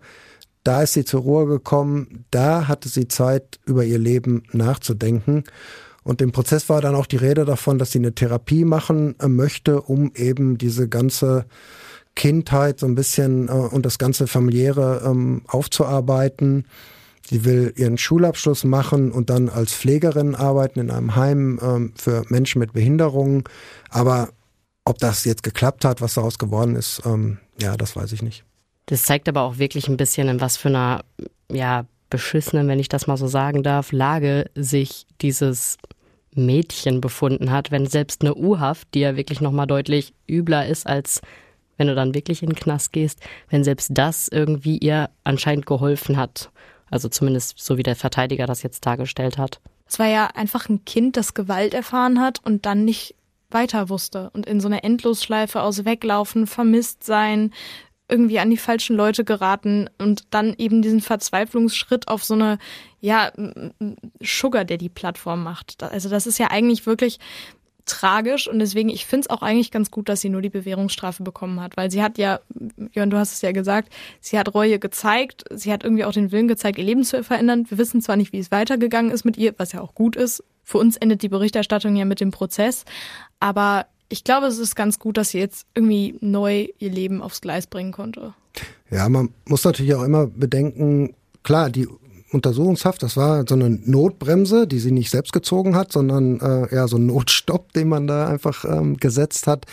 Da 0.62 0.82
ist 0.82 0.92
sie 0.92 1.04
zur 1.04 1.22
Ruhe 1.22 1.46
gekommen, 1.46 2.24
da 2.30 2.68
hatte 2.68 2.88
sie 2.88 3.08
Zeit, 3.08 3.58
über 3.64 3.84
ihr 3.84 3.98
Leben 3.98 4.44
nachzudenken. 4.52 5.42
Und 6.04 6.22
im 6.22 6.30
Prozess 6.30 6.68
war 6.68 6.80
dann 6.80 6.94
auch 6.94 7.06
die 7.06 7.16
Rede 7.16 7.44
davon, 7.44 7.78
dass 7.78 7.90
sie 7.90 7.98
eine 7.98 8.14
Therapie 8.14 8.64
machen 8.64 9.16
äh, 9.18 9.26
möchte, 9.26 9.82
um 9.82 10.12
eben 10.14 10.56
diese 10.56 10.88
ganze 10.88 11.46
Kindheit 12.14 12.80
so 12.80 12.86
ein 12.86 12.94
bisschen 12.94 13.48
äh, 13.48 13.52
und 13.52 13.84
das 13.84 13.98
ganze 13.98 14.26
familiäre 14.26 15.02
ähm, 15.04 15.42
aufzuarbeiten. 15.48 16.64
Sie 17.28 17.44
will 17.44 17.72
ihren 17.76 17.98
Schulabschluss 17.98 18.64
machen 18.64 19.12
und 19.12 19.30
dann 19.30 19.48
als 19.48 19.72
Pflegerin 19.72 20.34
arbeiten 20.34 20.80
in 20.80 20.90
einem 20.90 21.14
Heim 21.16 21.60
ähm, 21.62 21.92
für 21.96 22.24
Menschen 22.28 22.58
mit 22.58 22.72
Behinderungen. 22.72 23.44
Aber 23.90 24.30
ob 24.84 24.98
das 24.98 25.24
jetzt 25.24 25.42
geklappt 25.42 25.84
hat, 25.84 26.00
was 26.00 26.14
daraus 26.14 26.38
geworden 26.38 26.76
ist, 26.76 27.02
ähm, 27.04 27.38
ja, 27.60 27.76
das 27.76 27.96
weiß 27.96 28.12
ich 28.12 28.22
nicht. 28.22 28.44
Das 28.86 29.04
zeigt 29.04 29.28
aber 29.28 29.42
auch 29.42 29.58
wirklich 29.58 29.88
ein 29.88 29.96
bisschen, 29.96 30.28
in 30.28 30.40
was 30.40 30.56
für 30.56 30.68
einer, 30.68 31.04
ja, 31.50 31.84
beschissenen, 32.08 32.66
wenn 32.66 32.80
ich 32.80 32.88
das 32.88 33.06
mal 33.06 33.16
so 33.16 33.28
sagen 33.28 33.62
darf, 33.62 33.92
Lage 33.92 34.50
sich 34.56 35.06
dieses 35.20 35.78
Mädchen 36.34 37.00
befunden 37.00 37.50
hat, 37.50 37.70
wenn 37.70 37.86
selbst 37.86 38.22
eine 38.22 38.34
U-Haft, 38.34 38.88
die 38.94 39.00
ja 39.00 39.16
wirklich 39.16 39.40
nochmal 39.40 39.66
deutlich 39.66 40.12
übler 40.28 40.66
ist, 40.66 40.86
als 40.86 41.20
wenn 41.76 41.86
du 41.86 41.94
dann 41.94 42.14
wirklich 42.14 42.42
in 42.42 42.50
den 42.50 42.56
Knast 42.56 42.92
gehst, 42.92 43.20
wenn 43.48 43.64
selbst 43.64 43.90
das 43.94 44.28
irgendwie 44.28 44.76
ihr 44.78 45.08
anscheinend 45.24 45.66
geholfen 45.66 46.16
hat. 46.16 46.50
Also 46.90 47.08
zumindest 47.08 47.58
so 47.58 47.78
wie 47.78 47.82
der 47.82 47.96
Verteidiger 47.96 48.46
das 48.46 48.62
jetzt 48.62 48.84
dargestellt 48.84 49.38
hat. 49.38 49.60
Es 49.86 49.98
war 49.98 50.06
ja 50.06 50.26
einfach 50.34 50.68
ein 50.68 50.84
Kind, 50.84 51.16
das 51.16 51.34
Gewalt 51.34 51.74
erfahren 51.74 52.20
hat 52.20 52.44
und 52.44 52.66
dann 52.66 52.84
nicht 52.84 53.14
weiter 53.52 53.88
wusste 53.88 54.30
und 54.32 54.46
in 54.46 54.60
so 54.60 54.68
eine 54.68 54.82
Endlosschleife 54.82 55.62
aus 55.62 55.84
Weglaufen, 55.84 56.46
vermisst 56.46 57.04
sein, 57.04 57.52
irgendwie 58.08 58.40
an 58.40 58.50
die 58.50 58.56
falschen 58.56 58.96
Leute 58.96 59.24
geraten 59.24 59.88
und 59.98 60.24
dann 60.30 60.54
eben 60.58 60.82
diesen 60.82 61.00
Verzweiflungsschritt 61.00 62.08
auf 62.08 62.24
so 62.24 62.34
eine, 62.34 62.58
ja, 63.00 63.32
Sugar 64.20 64.64
Daddy 64.64 64.88
Plattform 64.88 65.42
macht. 65.42 65.82
Also 65.82 66.08
das 66.08 66.26
ist 66.26 66.38
ja 66.38 66.50
eigentlich 66.50 66.86
wirklich 66.86 67.18
tragisch 67.86 68.48
und 68.48 68.58
deswegen, 68.58 68.88
ich 68.88 69.06
finde 69.06 69.26
es 69.26 69.30
auch 69.30 69.42
eigentlich 69.42 69.70
ganz 69.70 69.90
gut, 69.90 70.08
dass 70.08 70.20
sie 70.20 70.28
nur 70.28 70.42
die 70.42 70.50
Bewährungsstrafe 70.50 71.22
bekommen 71.22 71.60
hat, 71.60 71.76
weil 71.76 71.90
sie 71.90 72.02
hat 72.02 72.18
ja, 72.18 72.40
Jörn, 72.92 73.10
du 73.10 73.16
hast 73.16 73.32
es 73.32 73.42
ja 73.42 73.52
gesagt, 73.52 73.92
sie 74.20 74.38
hat 74.38 74.54
Reue 74.54 74.78
gezeigt, 74.78 75.44
sie 75.50 75.72
hat 75.72 75.82
irgendwie 75.82 76.04
auch 76.04 76.12
den 76.12 76.30
Willen 76.30 76.48
gezeigt, 76.48 76.78
ihr 76.78 76.84
Leben 76.84 77.04
zu 77.04 77.22
verändern. 77.24 77.66
Wir 77.68 77.78
wissen 77.78 78.00
zwar 78.00 78.16
nicht, 78.16 78.32
wie 78.32 78.38
es 78.38 78.50
weitergegangen 78.50 79.10
ist 79.10 79.24
mit 79.24 79.36
ihr, 79.36 79.54
was 79.56 79.72
ja 79.72 79.80
auch 79.80 79.94
gut 79.94 80.14
ist. 80.16 80.44
Für 80.62 80.78
uns 80.78 80.96
endet 80.96 81.22
die 81.22 81.28
Berichterstattung 81.28 81.96
ja 81.96 82.04
mit 82.04 82.20
dem 82.20 82.30
Prozess, 82.30 82.84
aber 83.40 83.86
ich 84.08 84.24
glaube, 84.24 84.46
es 84.46 84.58
ist 84.58 84.76
ganz 84.76 84.98
gut, 84.98 85.16
dass 85.16 85.30
sie 85.30 85.38
jetzt 85.38 85.66
irgendwie 85.74 86.16
neu 86.20 86.68
ihr 86.78 86.90
Leben 86.90 87.22
aufs 87.22 87.40
Gleis 87.40 87.66
bringen 87.66 87.92
konnte. 87.92 88.34
Ja, 88.90 89.08
man 89.08 89.30
muss 89.46 89.64
natürlich 89.64 89.94
auch 89.94 90.02
immer 90.02 90.26
bedenken, 90.26 91.14
klar, 91.42 91.70
die 91.70 91.88
Untersuchungshaft, 92.32 93.02
das 93.02 93.16
war 93.16 93.44
so 93.48 93.54
eine 93.54 93.70
Notbremse, 93.70 94.66
die 94.66 94.78
sie 94.78 94.92
nicht 94.92 95.10
selbst 95.10 95.32
gezogen 95.32 95.74
hat, 95.74 95.92
sondern 95.92 96.40
äh, 96.40 96.74
ja 96.74 96.86
so 96.86 96.96
ein 96.96 97.06
Notstopp, 97.06 97.72
den 97.72 97.88
man 97.88 98.06
da 98.06 98.28
einfach 98.28 98.64
ähm, 98.64 98.96
gesetzt 98.98 99.46
hat. 99.46 99.66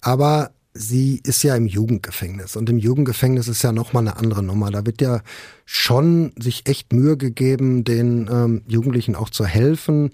Aber 0.00 0.50
sie 0.74 1.20
ist 1.24 1.42
ja 1.42 1.54
im 1.54 1.66
Jugendgefängnis 1.66 2.56
und 2.56 2.70
im 2.70 2.78
Jugendgefängnis 2.78 3.48
ist 3.48 3.62
ja 3.62 3.72
nochmal 3.72 4.06
eine 4.06 4.16
andere 4.16 4.42
Nummer. 4.42 4.70
Da 4.70 4.86
wird 4.86 5.00
ja 5.00 5.20
schon 5.64 6.32
sich 6.38 6.66
echt 6.66 6.92
Mühe 6.92 7.16
gegeben, 7.16 7.84
den 7.84 8.28
ähm, 8.32 8.62
Jugendlichen 8.66 9.14
auch 9.14 9.28
zu 9.28 9.44
helfen 9.44 10.12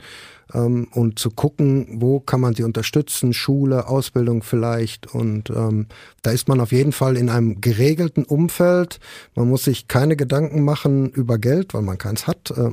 ähm, 0.52 0.88
und 0.92 1.18
zu 1.18 1.30
gucken, 1.30 2.00
wo 2.00 2.20
kann 2.20 2.40
man 2.40 2.54
sie 2.54 2.64
unterstützen, 2.64 3.32
Schule, 3.32 3.86
Ausbildung 3.86 4.42
vielleicht. 4.42 5.14
Und 5.14 5.50
ähm, 5.50 5.86
da 6.22 6.32
ist 6.32 6.48
man 6.48 6.60
auf 6.60 6.72
jeden 6.72 6.92
Fall 6.92 7.16
in 7.16 7.28
einem 7.28 7.60
geregelten 7.60 8.24
Umfeld. 8.24 8.98
Man 9.36 9.48
muss 9.48 9.64
sich 9.64 9.86
keine 9.86 10.16
Gedanken 10.16 10.64
machen 10.64 11.10
über 11.10 11.38
Geld, 11.38 11.72
weil 11.72 11.82
man 11.82 11.98
keins 11.98 12.26
hat 12.26 12.50
äh, 12.56 12.70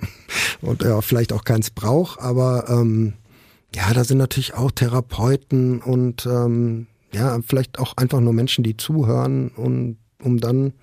und 0.62 0.84
ja, 0.84 1.02
vielleicht 1.02 1.34
auch 1.34 1.44
keins 1.44 1.70
braucht. 1.70 2.20
Aber 2.20 2.66
ähm, 2.68 3.14
ja, 3.76 3.94
da 3.94 4.04
sind 4.04 4.18
natürlich 4.18 4.54
auch 4.56 4.72
Therapeuten 4.72 5.82
und 5.82 6.26
ähm, 6.26 6.88
ja, 7.16 7.40
vielleicht 7.46 7.80
auch 7.80 7.98
einfach 7.98 8.20
nur 8.20 8.34
Menschen, 8.34 8.64
die 8.64 8.78
zuhören 8.78 9.50
und 9.50 9.98
um 10.22 10.40
dann 10.40 10.68
ein 10.68 10.74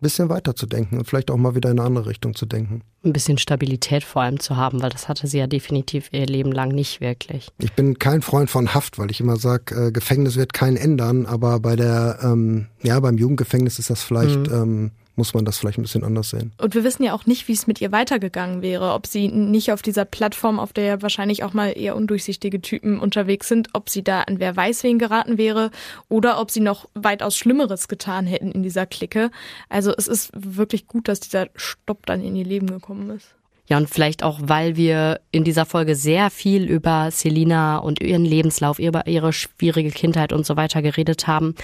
bisschen 0.00 0.30
weiterzudenken 0.30 0.98
und 0.98 1.04
vielleicht 1.04 1.30
auch 1.30 1.36
mal 1.36 1.54
wieder 1.54 1.70
in 1.70 1.78
eine 1.78 1.86
andere 1.86 2.06
Richtung 2.06 2.34
zu 2.34 2.46
denken. 2.46 2.82
Ein 3.04 3.12
bisschen 3.12 3.36
Stabilität 3.36 4.02
vor 4.02 4.22
allem 4.22 4.40
zu 4.40 4.56
haben, 4.56 4.82
weil 4.82 4.90
das 4.90 5.08
hatte 5.08 5.26
sie 5.26 5.38
ja 5.38 5.46
definitiv 5.46 6.08
ihr 6.12 6.26
Leben 6.26 6.52
lang 6.52 6.68
nicht 6.70 7.00
wirklich. 7.00 7.50
Ich 7.58 7.72
bin 7.74 7.98
kein 7.98 8.22
Freund 8.22 8.48
von 8.48 8.72
Haft, 8.74 8.98
weil 8.98 9.10
ich 9.10 9.20
immer 9.20 9.36
sage, 9.36 9.88
äh, 9.88 9.92
Gefängnis 9.92 10.36
wird 10.36 10.54
keinen 10.54 10.76
ändern, 10.76 11.26
aber 11.26 11.60
bei 11.60 11.76
der, 11.76 12.18
ähm, 12.22 12.68
ja, 12.82 12.98
beim 13.00 13.18
Jugendgefängnis 13.18 13.78
ist 13.78 13.90
das 13.90 14.02
vielleicht 14.02 14.48
mhm. 14.48 14.54
ähm, 14.54 14.90
muss 15.20 15.34
man 15.34 15.44
das 15.44 15.58
vielleicht 15.58 15.76
ein 15.76 15.82
bisschen 15.82 16.02
anders 16.02 16.30
sehen. 16.30 16.52
Und 16.56 16.74
wir 16.74 16.82
wissen 16.82 17.02
ja 17.02 17.12
auch 17.12 17.26
nicht, 17.26 17.46
wie 17.46 17.52
es 17.52 17.66
mit 17.66 17.78
ihr 17.82 17.92
weitergegangen 17.92 18.62
wäre, 18.62 18.94
ob 18.94 19.06
sie 19.06 19.28
nicht 19.28 19.70
auf 19.70 19.82
dieser 19.82 20.06
Plattform, 20.06 20.58
auf 20.58 20.72
der 20.72 20.84
ja 20.84 21.02
wahrscheinlich 21.02 21.44
auch 21.44 21.52
mal 21.52 21.76
eher 21.76 21.94
undurchsichtige 21.94 22.62
Typen 22.62 22.98
unterwegs 22.98 23.46
sind, 23.46 23.68
ob 23.74 23.90
sie 23.90 24.02
da 24.02 24.22
an 24.22 24.40
wer 24.40 24.56
weiß 24.56 24.82
wen 24.82 24.98
geraten 24.98 25.36
wäre 25.36 25.72
oder 26.08 26.40
ob 26.40 26.50
sie 26.50 26.60
noch 26.60 26.88
weitaus 26.94 27.36
Schlimmeres 27.36 27.86
getan 27.86 28.26
hätten 28.26 28.50
in 28.50 28.62
dieser 28.62 28.86
Clique. 28.86 29.30
Also 29.68 29.92
es 29.94 30.08
ist 30.08 30.30
wirklich 30.34 30.86
gut, 30.86 31.06
dass 31.06 31.20
dieser 31.20 31.48
Stopp 31.54 32.06
dann 32.06 32.24
in 32.24 32.34
ihr 32.34 32.46
Leben 32.46 32.68
gekommen 32.68 33.10
ist. 33.10 33.34
Ja, 33.68 33.76
und 33.76 33.90
vielleicht 33.90 34.22
auch, 34.22 34.40
weil 34.42 34.76
wir 34.76 35.20
in 35.32 35.44
dieser 35.44 35.66
Folge 35.66 35.96
sehr 35.96 36.30
viel 36.30 36.64
über 36.64 37.10
Selina 37.10 37.76
und 37.76 38.02
ihren 38.02 38.24
Lebenslauf, 38.24 38.78
über 38.78 39.06
ihre 39.06 39.34
schwierige 39.34 39.90
Kindheit 39.90 40.32
und 40.32 40.46
so 40.46 40.56
weiter 40.56 40.80
geredet 40.80 41.26
haben, 41.26 41.54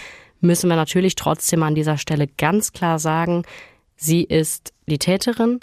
müssen 0.46 0.68
wir 0.68 0.76
natürlich 0.76 1.14
trotzdem 1.14 1.62
an 1.62 1.74
dieser 1.74 1.98
Stelle 1.98 2.26
ganz 2.26 2.72
klar 2.72 2.98
sagen, 2.98 3.44
sie 3.96 4.22
ist 4.22 4.72
die 4.86 4.98
Täterin 4.98 5.60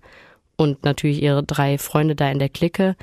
und 0.58 0.84
natürlich 0.84 1.22
ihre 1.22 1.44
drei 1.44 1.78
Freunde 1.78 2.16
da 2.16 2.30
in 2.30 2.40
der 2.40 2.50
Clique. 2.50 2.96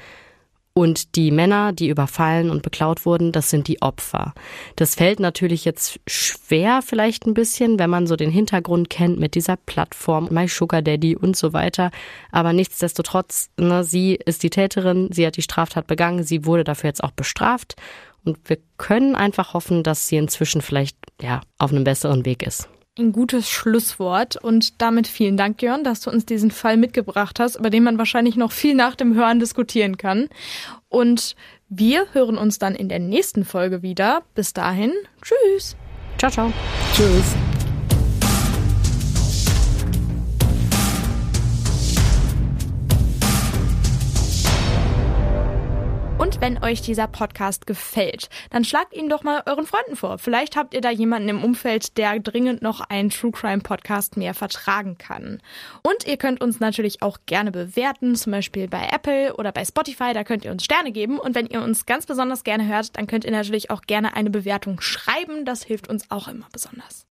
Und 0.72 1.16
die 1.16 1.33
Männer, 1.33 1.72
die 1.72 1.89
überfallen 1.89 2.49
und 2.49 2.62
beklaut 2.62 3.05
wurden, 3.05 3.33
das 3.33 3.51
sind 3.51 3.66
die 3.66 3.83
Opfer. 3.83 4.35
Das 4.76 4.95
fällt 4.95 5.18
natürlich 5.18 5.64
jetzt 5.64 5.99
schwer 6.07 6.81
vielleicht 6.81 7.26
ein 7.26 7.35
bisschen, 7.35 7.81
wenn 7.81 7.91
man 7.91 8.07
so 8.07 8.14
den 8.14 8.31
Hintergrund 8.31 8.89
kennt 8.89 9.18
mit 9.18 9.35
dieser 9.35 9.57
Plattform, 9.57 10.28
My 10.31 10.47
Sugar 10.47 10.81
Daddy 10.81 11.16
und 11.16 11.37
so 11.37 11.53
weiter. 11.53 11.91
Aber 12.31 12.53
nichtsdestotrotz, 12.53 13.51
ne, 13.59 13.83
sie 13.83 14.14
ist 14.14 14.45
die 14.45 14.51
Täterin, 14.51 15.09
sie 15.12 15.26
hat 15.26 15.37
die 15.37 15.43
Straftat 15.43 15.89
begangen, 15.89 16.22
sie 16.22 16.47
wurde 16.47 16.62
dafür 16.62 16.89
jetzt 16.89 17.03
auch 17.03 17.11
bestraft. 17.11 17.74
Und 18.25 18.39
wir 18.45 18.59
können 18.77 19.14
einfach 19.14 19.55
hoffen, 19.55 19.83
dass 19.83 20.09
sie 20.09 20.16
inzwischen 20.16 20.62
vielleicht 20.62 20.97
ja 21.21 21.41
auf 21.59 21.73
einem 21.73 21.85
besseren 21.85 22.25
Weg 22.25 22.47
ist. 22.47 22.68
Ein 22.99 23.12
gutes 23.12 23.49
Schlusswort 23.49 24.37
und 24.37 24.83
damit 24.83 25.07
vielen 25.07 25.37
Dank, 25.37 25.62
Jörn, 25.62 25.85
dass 25.85 26.01
du 26.01 26.11
uns 26.11 26.27
diesen 26.27 26.51
Fall 26.51 26.77
mitgebracht 26.77 27.39
hast, 27.41 27.57
über 27.57 27.71
den 27.71 27.85
man 27.85 27.99
wahrscheinlich 27.99 28.37
noch 28.37 28.53
viel 28.53 28.75
nach 28.75 28.95
dem 28.95 29.14
Hören 29.14 29.39
diskutieren 29.39 29.97
kann. 29.97 30.29
Und 30.89 31.37
wir 31.68 32.07
hören 32.12 32.37
uns 32.37 32.59
dann 32.59 32.75
in 32.75 32.89
der 32.89 32.99
nächsten 32.99 33.45
Folge 33.45 33.83
wieder. 33.83 34.23
Bis 34.35 34.53
dahin, 34.53 34.93
tschüss. 35.23 35.77
Ciao, 36.18 36.31
ciao. 36.31 36.53
Tschüss. 36.95 37.35
Wenn 46.41 46.64
euch 46.64 46.80
dieser 46.80 47.07
Podcast 47.07 47.66
gefällt, 47.66 48.30
dann 48.49 48.64
schlagt 48.64 48.95
ihn 48.95 49.11
doch 49.11 49.22
mal 49.22 49.43
euren 49.45 49.66
Freunden 49.66 49.95
vor. 49.95 50.16
Vielleicht 50.16 50.57
habt 50.57 50.72
ihr 50.72 50.80
da 50.80 50.91
jemanden 50.91 51.28
im 51.28 51.45
Umfeld, 51.45 51.99
der 51.99 52.18
dringend 52.18 52.62
noch 52.62 52.80
einen 52.80 53.11
True 53.11 53.30
Crime 53.30 53.61
Podcast 53.61 54.16
mehr 54.16 54.32
vertragen 54.32 54.97
kann. 54.97 55.43
Und 55.82 56.07
ihr 56.07 56.16
könnt 56.16 56.41
uns 56.41 56.59
natürlich 56.59 57.03
auch 57.03 57.18
gerne 57.26 57.53
bewerten, 57.53 58.16
zum 58.16 58.32
Beispiel 58.32 58.68
bei 58.68 58.88
Apple 58.91 59.36
oder 59.36 59.53
bei 59.53 59.66
Spotify. 59.66 60.14
Da 60.14 60.24
könnt 60.24 60.47
ihr 60.47 60.51
uns 60.51 60.64
Sterne 60.64 60.93
geben. 60.93 61.18
Und 61.18 61.34
wenn 61.34 61.47
ihr 61.47 61.61
uns 61.61 61.84
ganz 61.84 62.07
besonders 62.07 62.43
gerne 62.43 62.66
hört, 62.66 62.97
dann 62.97 63.07
könnt 63.07 63.26
ihr 63.26 63.32
natürlich 63.32 63.70
auch 63.70 63.82
gerne 63.82 64.16
eine 64.16 64.30
Bewertung 64.30 64.80
schreiben. 64.80 65.45
Das 65.45 65.62
hilft 65.62 65.91
uns 65.91 66.11
auch 66.11 66.26
immer 66.26 66.47
besonders. 66.53 67.05